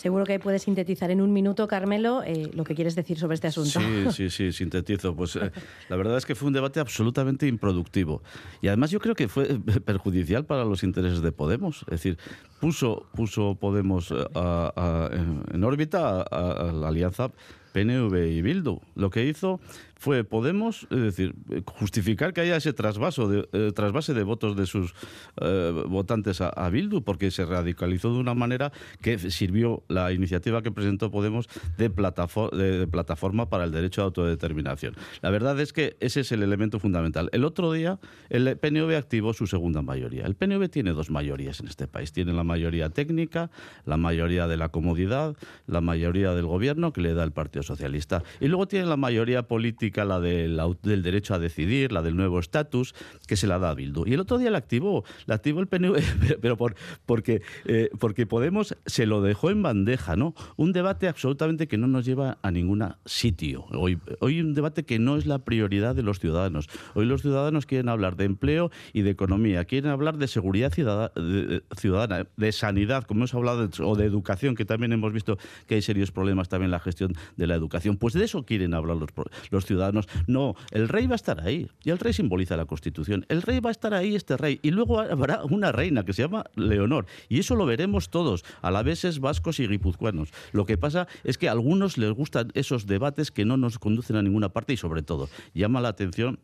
Seguro 0.00 0.24
que 0.24 0.38
puedes 0.38 0.62
sintetizar 0.62 1.10
en 1.10 1.20
un 1.20 1.30
minuto, 1.30 1.68
Carmelo, 1.68 2.22
eh, 2.24 2.50
lo 2.54 2.64
que 2.64 2.74
quieres 2.74 2.94
decir 2.94 3.18
sobre 3.18 3.34
este 3.34 3.48
asunto. 3.48 3.78
Sí, 3.78 4.06
sí, 4.12 4.30
sí, 4.30 4.50
sintetizo. 4.50 5.14
Pues 5.14 5.36
eh, 5.36 5.52
la 5.90 5.96
verdad 5.96 6.16
es 6.16 6.24
que 6.24 6.34
fue 6.34 6.46
un 6.46 6.54
debate 6.54 6.80
absolutamente 6.80 7.46
improductivo. 7.46 8.22
Y 8.62 8.68
además 8.68 8.90
yo 8.90 8.98
creo 8.98 9.14
que 9.14 9.28
fue 9.28 9.60
perjudicial 9.84 10.46
para 10.46 10.64
los 10.64 10.84
intereses 10.84 11.20
de 11.20 11.32
Podemos. 11.32 11.82
Es 11.82 12.02
decir, 12.02 12.16
puso, 12.60 13.10
puso 13.14 13.56
Podemos 13.56 14.10
en 14.10 15.64
órbita 15.64 16.22
a 16.22 16.72
la 16.72 16.88
alianza 16.88 17.30
PNV 17.74 18.26
y 18.26 18.40
Bildu. 18.40 18.80
Lo 18.94 19.10
que 19.10 19.26
hizo 19.26 19.60
fue 20.00 20.24
Podemos, 20.24 20.86
es 20.90 21.02
decir, 21.02 21.34
justificar 21.66 22.32
que 22.32 22.40
haya 22.40 22.56
ese 22.56 22.72
trasvaso 22.72 23.28
de, 23.28 23.46
eh, 23.52 23.70
trasvase 23.74 24.14
de 24.14 24.22
votos 24.22 24.56
de 24.56 24.64
sus 24.64 24.94
eh, 25.42 25.84
votantes 25.88 26.40
a, 26.40 26.70
Bildu, 26.70 27.02
porque 27.02 27.30
se 27.30 27.44
radicalizó 27.44 28.14
de 28.14 28.18
una 28.18 28.32
manera 28.32 28.72
que 29.02 29.18
sirvió 29.18 29.84
la 29.88 30.10
iniciativa 30.12 30.62
que 30.62 30.72
presentó 30.72 31.10
Podemos 31.10 31.48
de, 31.76 31.90
de, 31.90 32.86
plataforma 32.86 33.50
para 33.50 33.64
el 33.64 33.72
derecho 33.72 34.00
a 34.00 34.04
autodeterminación. 34.06 34.94
La 35.20 35.28
verdad 35.28 35.60
es 35.60 35.74
que 35.74 35.98
ese 36.00 36.20
es 36.20 36.32
el 36.32 36.42
elemento 36.42 36.78
fundamental. 36.78 37.28
El 37.32 37.44
otro 37.44 37.70
día 37.70 37.98
el 38.30 38.56
PNV 38.56 38.96
activó 38.96 39.34
su 39.34 39.46
segunda 39.46 39.82
mayoría. 39.82 40.24
El 40.24 40.34
PNV 40.34 40.70
tiene 40.70 40.92
dos 40.92 41.10
mayorías 41.10 41.60
en 41.60 41.68
este 41.68 41.86
país. 41.88 42.10
Tiene 42.12 42.32
la 42.32 42.44
mayoría 42.44 42.88
técnica, 42.88 43.50
la 43.84 43.98
mayoría 43.98 44.46
de 44.46 44.56
la 44.56 44.70
comodidad, 44.70 45.36
la 45.66 45.82
mayoría 45.82 46.32
del 46.32 46.46
gobierno 46.46 46.94
que 46.94 47.02
le 47.02 47.12
da 47.12 47.22
el 47.22 47.32
Partido 47.32 47.62
Socialista. 47.62 48.22
Y 48.40 48.48
luego 48.48 48.66
tiene 48.66 48.86
la 48.86 48.96
mayoría 48.96 49.42
política 49.42 49.89
la 49.96 50.20
del, 50.20 51.02
derecho 51.02 51.34
a 51.34 51.38
decidir, 51.38 51.92
la 51.92 52.02
del 52.02 52.16
nuevo 52.16 52.38
estatus, 52.38 52.94
que 53.26 53.36
se 53.36 53.46
la 53.46 53.58
da 53.58 53.70
a 53.70 53.74
Bildu. 53.74 54.04
Y 54.06 54.14
el 54.14 54.20
otro 54.20 54.38
día 54.38 54.50
la 54.50 54.58
activó, 54.58 55.04
la 55.26 55.34
activó 55.34 55.60
el 55.60 55.66
PNV, 55.66 56.00
pero 56.40 56.56
por, 56.56 56.74
porque, 57.06 57.42
eh, 57.66 57.90
porque 57.98 58.26
Podemos 58.30 58.76
se 58.86 59.06
lo 59.06 59.22
dejó 59.22 59.50
en 59.50 59.62
bandeja, 59.62 60.14
¿no? 60.14 60.34
Un 60.56 60.72
debate 60.72 61.08
absolutamente 61.08 61.66
que 61.66 61.76
no 61.76 61.88
nos 61.88 62.04
lleva 62.04 62.38
a 62.42 62.50
ningún 62.52 62.84
sitio. 63.04 63.64
Hoy, 63.72 63.98
hoy 64.20 64.40
un 64.40 64.54
debate 64.54 64.84
que 64.84 65.00
no 65.00 65.16
es 65.16 65.26
la 65.26 65.40
prioridad 65.40 65.96
de 65.96 66.04
los 66.04 66.20
ciudadanos. 66.20 66.68
Hoy 66.94 67.06
los 67.06 67.22
ciudadanos 67.22 67.66
quieren 67.66 67.88
hablar 67.88 68.14
de 68.14 68.26
empleo 68.26 68.70
y 68.92 69.02
de 69.02 69.10
economía, 69.10 69.64
quieren 69.64 69.90
hablar 69.90 70.16
de 70.16 70.28
seguridad 70.28 70.72
ciudadana, 70.72 72.28
de 72.36 72.52
sanidad, 72.52 73.02
como 73.02 73.22
hemos 73.22 73.34
hablado, 73.34 73.68
o 73.82 73.96
de 73.96 74.04
educación, 74.04 74.54
que 74.54 74.64
también 74.64 74.92
hemos 74.92 75.12
visto 75.12 75.36
que 75.66 75.74
hay 75.74 75.82
serios 75.82 76.12
problemas 76.12 76.48
también 76.48 76.66
en 76.66 76.70
la 76.70 76.80
gestión 76.80 77.12
de 77.36 77.46
la 77.48 77.56
educación. 77.56 77.96
Pues 77.96 78.14
de 78.14 78.24
eso 78.24 78.44
quieren 78.44 78.74
hablar 78.74 78.96
los, 78.96 79.10
los 79.50 79.66
ciudadanos 79.66 79.79
no, 80.26 80.54
el 80.70 80.88
rey 80.88 81.06
va 81.06 81.14
a 81.14 81.16
estar 81.16 81.40
ahí. 81.40 81.68
Y 81.82 81.90
el 81.90 81.98
rey 81.98 82.12
simboliza 82.12 82.56
la 82.56 82.66
Constitución. 82.66 83.24
El 83.28 83.42
rey 83.42 83.60
va 83.60 83.70
a 83.70 83.72
estar 83.72 83.94
ahí, 83.94 84.14
este 84.14 84.36
rey. 84.36 84.60
Y 84.62 84.70
luego 84.70 85.00
habrá 85.00 85.44
una 85.44 85.72
reina 85.72 86.04
que 86.04 86.12
se 86.12 86.22
llama 86.22 86.44
Leonor. 86.56 87.06
Y 87.28 87.40
eso 87.40 87.54
lo 87.54 87.66
veremos 87.66 88.10
todos, 88.10 88.44
alaveses, 88.62 89.20
vascos 89.20 89.60
y 89.60 89.66
guipuzcoanos. 89.66 90.30
Lo 90.52 90.66
que 90.66 90.78
pasa 90.78 91.08
es 91.24 91.38
que 91.38 91.48
a 91.48 91.52
algunos 91.52 91.98
les 91.98 92.12
gustan 92.12 92.50
esos 92.54 92.86
debates 92.86 93.30
que 93.30 93.44
no 93.44 93.56
nos 93.56 93.78
conducen 93.78 94.16
a 94.16 94.22
ninguna 94.22 94.50
parte 94.50 94.72
y 94.72 94.76
sobre 94.76 95.02
todo 95.02 95.28
llama 95.54 95.80
la 95.80 95.88
atención 95.88 96.38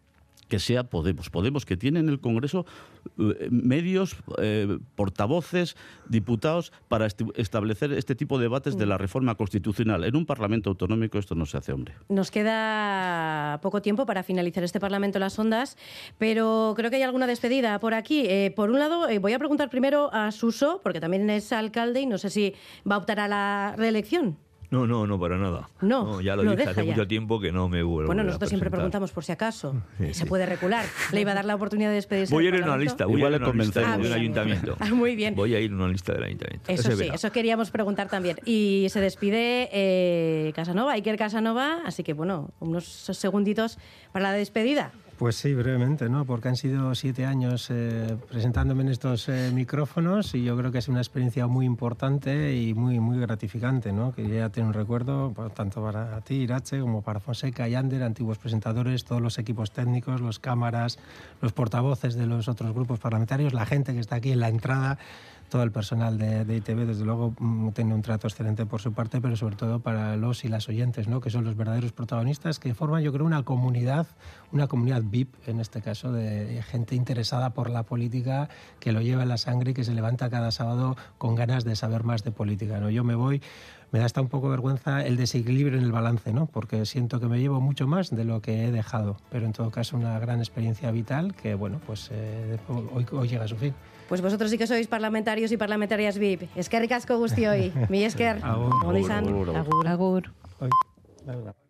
que 0.49 0.59
sea 0.59 0.84
Podemos. 0.84 1.30
Podemos 1.30 1.64
que 1.64 1.76
tiene 1.76 2.01
en 2.01 2.09
el 2.09 2.20
Congreso 2.20 2.66
eh, 3.18 3.49
medios, 3.51 4.16
eh, 4.38 4.78
portavoces, 4.94 5.76
diputados 6.09 6.72
para 6.88 7.07
establecer 7.07 7.92
este 7.92 8.14
tipo 8.14 8.38
de 8.38 8.44
debates 8.44 8.76
de 8.76 8.86
la 8.86 8.99
reforma 8.99 9.34
constitucional. 9.34 10.05
En 10.05 10.16
un 10.16 10.26
Parlamento 10.26 10.70
autonómico 10.70 11.18
esto 11.18 11.34
no 11.34 11.47
se 11.47 11.59
hace, 11.59 11.72
hombre. 11.72 11.94
Nos 12.09 12.30
queda 12.30 13.59
poco 13.62 13.82
tiempo 13.82 14.07
para 14.07 14.22
finalizar 14.22 14.64
este 14.64 14.80
Parlamento 14.80 15.18
las 15.18 15.38
ondas, 15.38 15.76
pero 16.18 16.74
creo 16.76 16.90
que 16.90 16.97
hay 16.97 17.03
alguna 17.03 17.26
despedida 17.26 17.78
por 17.80 17.94
aquí. 17.94 18.24
Eh, 18.26 18.53
por 18.55 18.70
un 18.70 18.78
lado, 18.78 19.07
voy 19.20 19.32
a 19.32 19.38
preguntar 19.38 19.70
primero 19.70 20.11
a 20.12 20.30
Suso, 20.32 20.80
porque 20.82 21.01
también 21.01 21.28
es 21.30 21.53
alcalde 21.53 22.01
y 22.01 22.07
no 22.07 22.18
sé 22.18 22.30
si 22.30 22.55
va 22.88 22.97
a 22.97 22.99
optar 22.99 23.20
a 23.20 23.28
la 23.28 23.74
reelección. 23.76 24.38
No, 24.70 24.86
no, 24.86 25.06
no, 25.06 25.18
para 25.18 25.36
nada. 25.36 25.68
No, 25.80 26.20
ya 26.20 26.36
lo, 26.36 26.42
dije 26.42 26.68
hace 26.68 26.82
mucho 26.82 27.06
tiempo 27.06 27.40
que 27.40 27.52
no 27.52 27.68
me 27.68 27.82
vuelvo. 27.82 28.08
Bueno, 28.08 28.22
nosotros 28.24 28.48
siempre 28.48 28.70
preguntamos 28.70 29.12
por 29.12 29.24
si 29.24 29.32
acaso. 29.32 29.74
Se 30.12 30.26
puede 30.26 30.46
recular. 30.46 30.84
Le 31.12 31.20
iba 31.20 31.32
a 31.32 31.34
dar 31.34 31.44
la 31.44 31.54
oportunidad 31.54 31.90
de 31.90 31.96
despedirse. 31.96 32.34
Voy 32.34 32.46
a 32.46 32.48
ir 32.48 32.54
en 32.56 32.64
una 32.64 32.76
lista, 32.76 33.06
voy 33.06 33.22
a 33.22 33.28
ir 33.28 33.34
en 33.34 33.42
una 33.42 33.64
lista 33.64 33.96
del 33.96 34.12
ayuntamiento. 34.12 34.76
Ah, 34.80 34.86
muy 34.92 35.16
bien. 35.16 35.34
Voy 35.34 35.54
a 35.54 35.60
ir 35.60 35.70
en 35.70 35.80
una 35.80 35.88
lista 35.88 36.12
del 36.12 36.24
ayuntamiento. 36.24 36.70
Eso 36.70 36.92
sí, 36.92 37.08
eso 37.12 37.32
queríamos 37.32 37.70
preguntar 37.70 38.08
también. 38.08 38.38
Y 38.44 38.86
se 38.90 39.00
despide 39.00 39.68
eh, 39.72 40.52
Casanova, 40.54 40.92
Iker 40.92 41.16
Casanova, 41.16 41.78
así 41.84 42.02
que 42.02 42.12
bueno, 42.12 42.50
unos 42.60 42.84
segunditos 42.84 43.78
para 44.12 44.30
la 44.30 44.32
despedida. 44.32 44.92
Pues 45.18 45.36
sí, 45.36 45.54
brevemente, 45.54 46.10
¿no? 46.10 46.26
Porque 46.26 46.48
han 46.48 46.56
sido 46.56 46.94
siete 46.94 47.24
años 47.24 47.68
eh, 47.70 48.18
presentándome 48.28 48.82
en 48.82 48.90
estos 48.90 49.30
eh, 49.30 49.50
micrófonos 49.50 50.34
y 50.34 50.44
yo 50.44 50.54
creo 50.58 50.70
que 50.70 50.76
es 50.76 50.88
una 50.88 51.00
experiencia 51.00 51.46
muy 51.46 51.64
importante 51.64 52.54
y 52.54 52.74
muy, 52.74 53.00
muy 53.00 53.18
gratificante, 53.18 53.92
¿no? 53.92 54.12
Que 54.12 54.28
ya 54.28 54.50
tengo 54.50 54.68
un 54.68 54.74
recuerdo 54.74 55.32
pues, 55.34 55.54
tanto 55.54 55.82
para 55.82 56.20
ti, 56.20 56.34
Irache, 56.34 56.80
como 56.80 57.00
para 57.00 57.20
Fonseca 57.20 57.66
y 57.66 57.74
Ander, 57.74 58.02
antiguos 58.02 58.36
presentadores, 58.36 59.06
todos 59.06 59.22
los 59.22 59.38
equipos 59.38 59.70
técnicos, 59.70 60.20
los 60.20 60.38
cámaras, 60.38 60.98
los 61.40 61.54
portavoces 61.54 62.14
de 62.14 62.26
los 62.26 62.46
otros 62.48 62.74
grupos 62.74 62.98
parlamentarios, 62.98 63.54
la 63.54 63.64
gente 63.64 63.94
que 63.94 64.00
está 64.00 64.16
aquí 64.16 64.32
en 64.32 64.40
la 64.40 64.50
entrada 64.50 64.98
todo 65.49 65.62
el 65.62 65.72
personal 65.72 66.18
de, 66.18 66.57
ITV, 66.57 66.86
desde 66.86 67.05
luego, 67.05 67.34
mm, 67.38 67.70
tiene 67.70 67.94
un 67.94 68.03
trato 68.03 68.26
excelente 68.26 68.66
por 68.66 68.80
su 68.80 68.92
parte, 68.92 69.20
pero 69.20 69.36
sobre 69.36 69.57
todo 69.57 69.80
para 69.80 70.16
los 70.16 70.44
y 70.44 70.49
las 70.49 70.68
oyentes, 70.68 71.09
¿no? 71.09 71.20
que 71.20 71.30
son 71.30 71.44
los 71.44 71.57
verdaderos 71.57 71.92
protagonistas, 71.92 72.59
que 72.59 72.74
forman, 72.74 73.03
yo 73.03 73.12
creo, 73.12 73.24
una 73.24 73.42
comunidad, 73.42 74.07
una 74.53 74.66
comunidad 74.66 75.03
VIP, 75.05 75.34
en 75.47 75.61
este 75.61 75.82
caso, 75.82 76.12
de 76.12 76.62
gente 76.62 76.94
interesada 76.94 77.51
por 77.51 77.70
la 77.70 77.84
política, 77.84 78.49
que 78.80 78.92
lo 78.92 79.01
lleva 79.01 79.22
en 79.22 79.28
la 79.28 79.38
sangre 79.38 79.70
y 79.70 79.74
que 79.74 79.84
se 79.84 79.94
levanta 79.94 80.30
cada 80.30 80.51
sábado 80.51 80.97
con 81.18 81.34
ganas 81.34 81.64
de 81.64 81.76
saber 81.76 82.05
más 82.05 82.24
de 82.24 82.32
política. 82.32 82.80
¿no? 82.80 82.90
Yo 82.90 83.05
me 83.05 83.14
voy 83.14 83.40
me 83.92 84.01
da 84.01 84.07
hasta 84.07 84.20
un 84.20 84.28
poco 84.28 84.49
vergüenza 84.49 85.03
el 85.07 85.16
desequilibrio 85.16 85.78
en 85.78 85.84
el 85.84 85.92
balance, 85.92 86.32
¿no? 86.32 86.47
porque 86.47 86.84
siento 86.86 87.20
que 87.20 87.28
me 87.28 87.38
llevo 87.38 87.61
mucho 87.61 87.86
más 87.86 88.11
de 88.11 88.24
lo 88.24 88.42
que 88.42 88.66
he 88.66 88.72
dejado, 88.72 89.16
pero 89.30 89.47
en 89.47 89.53
todo 89.53 89.70
caso 89.70 89.97
una 89.97 90.18
gran 90.18 90.40
experiencia 90.40 90.90
vital 90.90 91.34
que 91.34 91.55
bueno, 91.55 91.80
pues 91.86 92.11
eh, 92.12 92.59
hoy, 92.68 93.07
hoy 93.12 93.28
llega 93.28 93.44
a 93.44 93.49
su 93.49 93.57
fin. 93.57 93.74
Pues 94.09 94.22
vosotros 94.22 94.50
sí 94.50 94.59
que 94.59 94.66
sois 94.66 94.86
parlamentarios 94.86 95.50
y 95.52 95.57
parlamentarias 95.57 96.18
VIP. 96.18 96.48
Es 96.54 96.68
que 96.68 96.78
ricasco 96.78 97.18
hoy. 97.46 97.72
Mi 97.88 98.04
esker. 98.04 98.38
Agur. 98.42 98.72
Agur. 99.57 99.86
Agur. 99.86 100.32
Agur. 101.26 101.65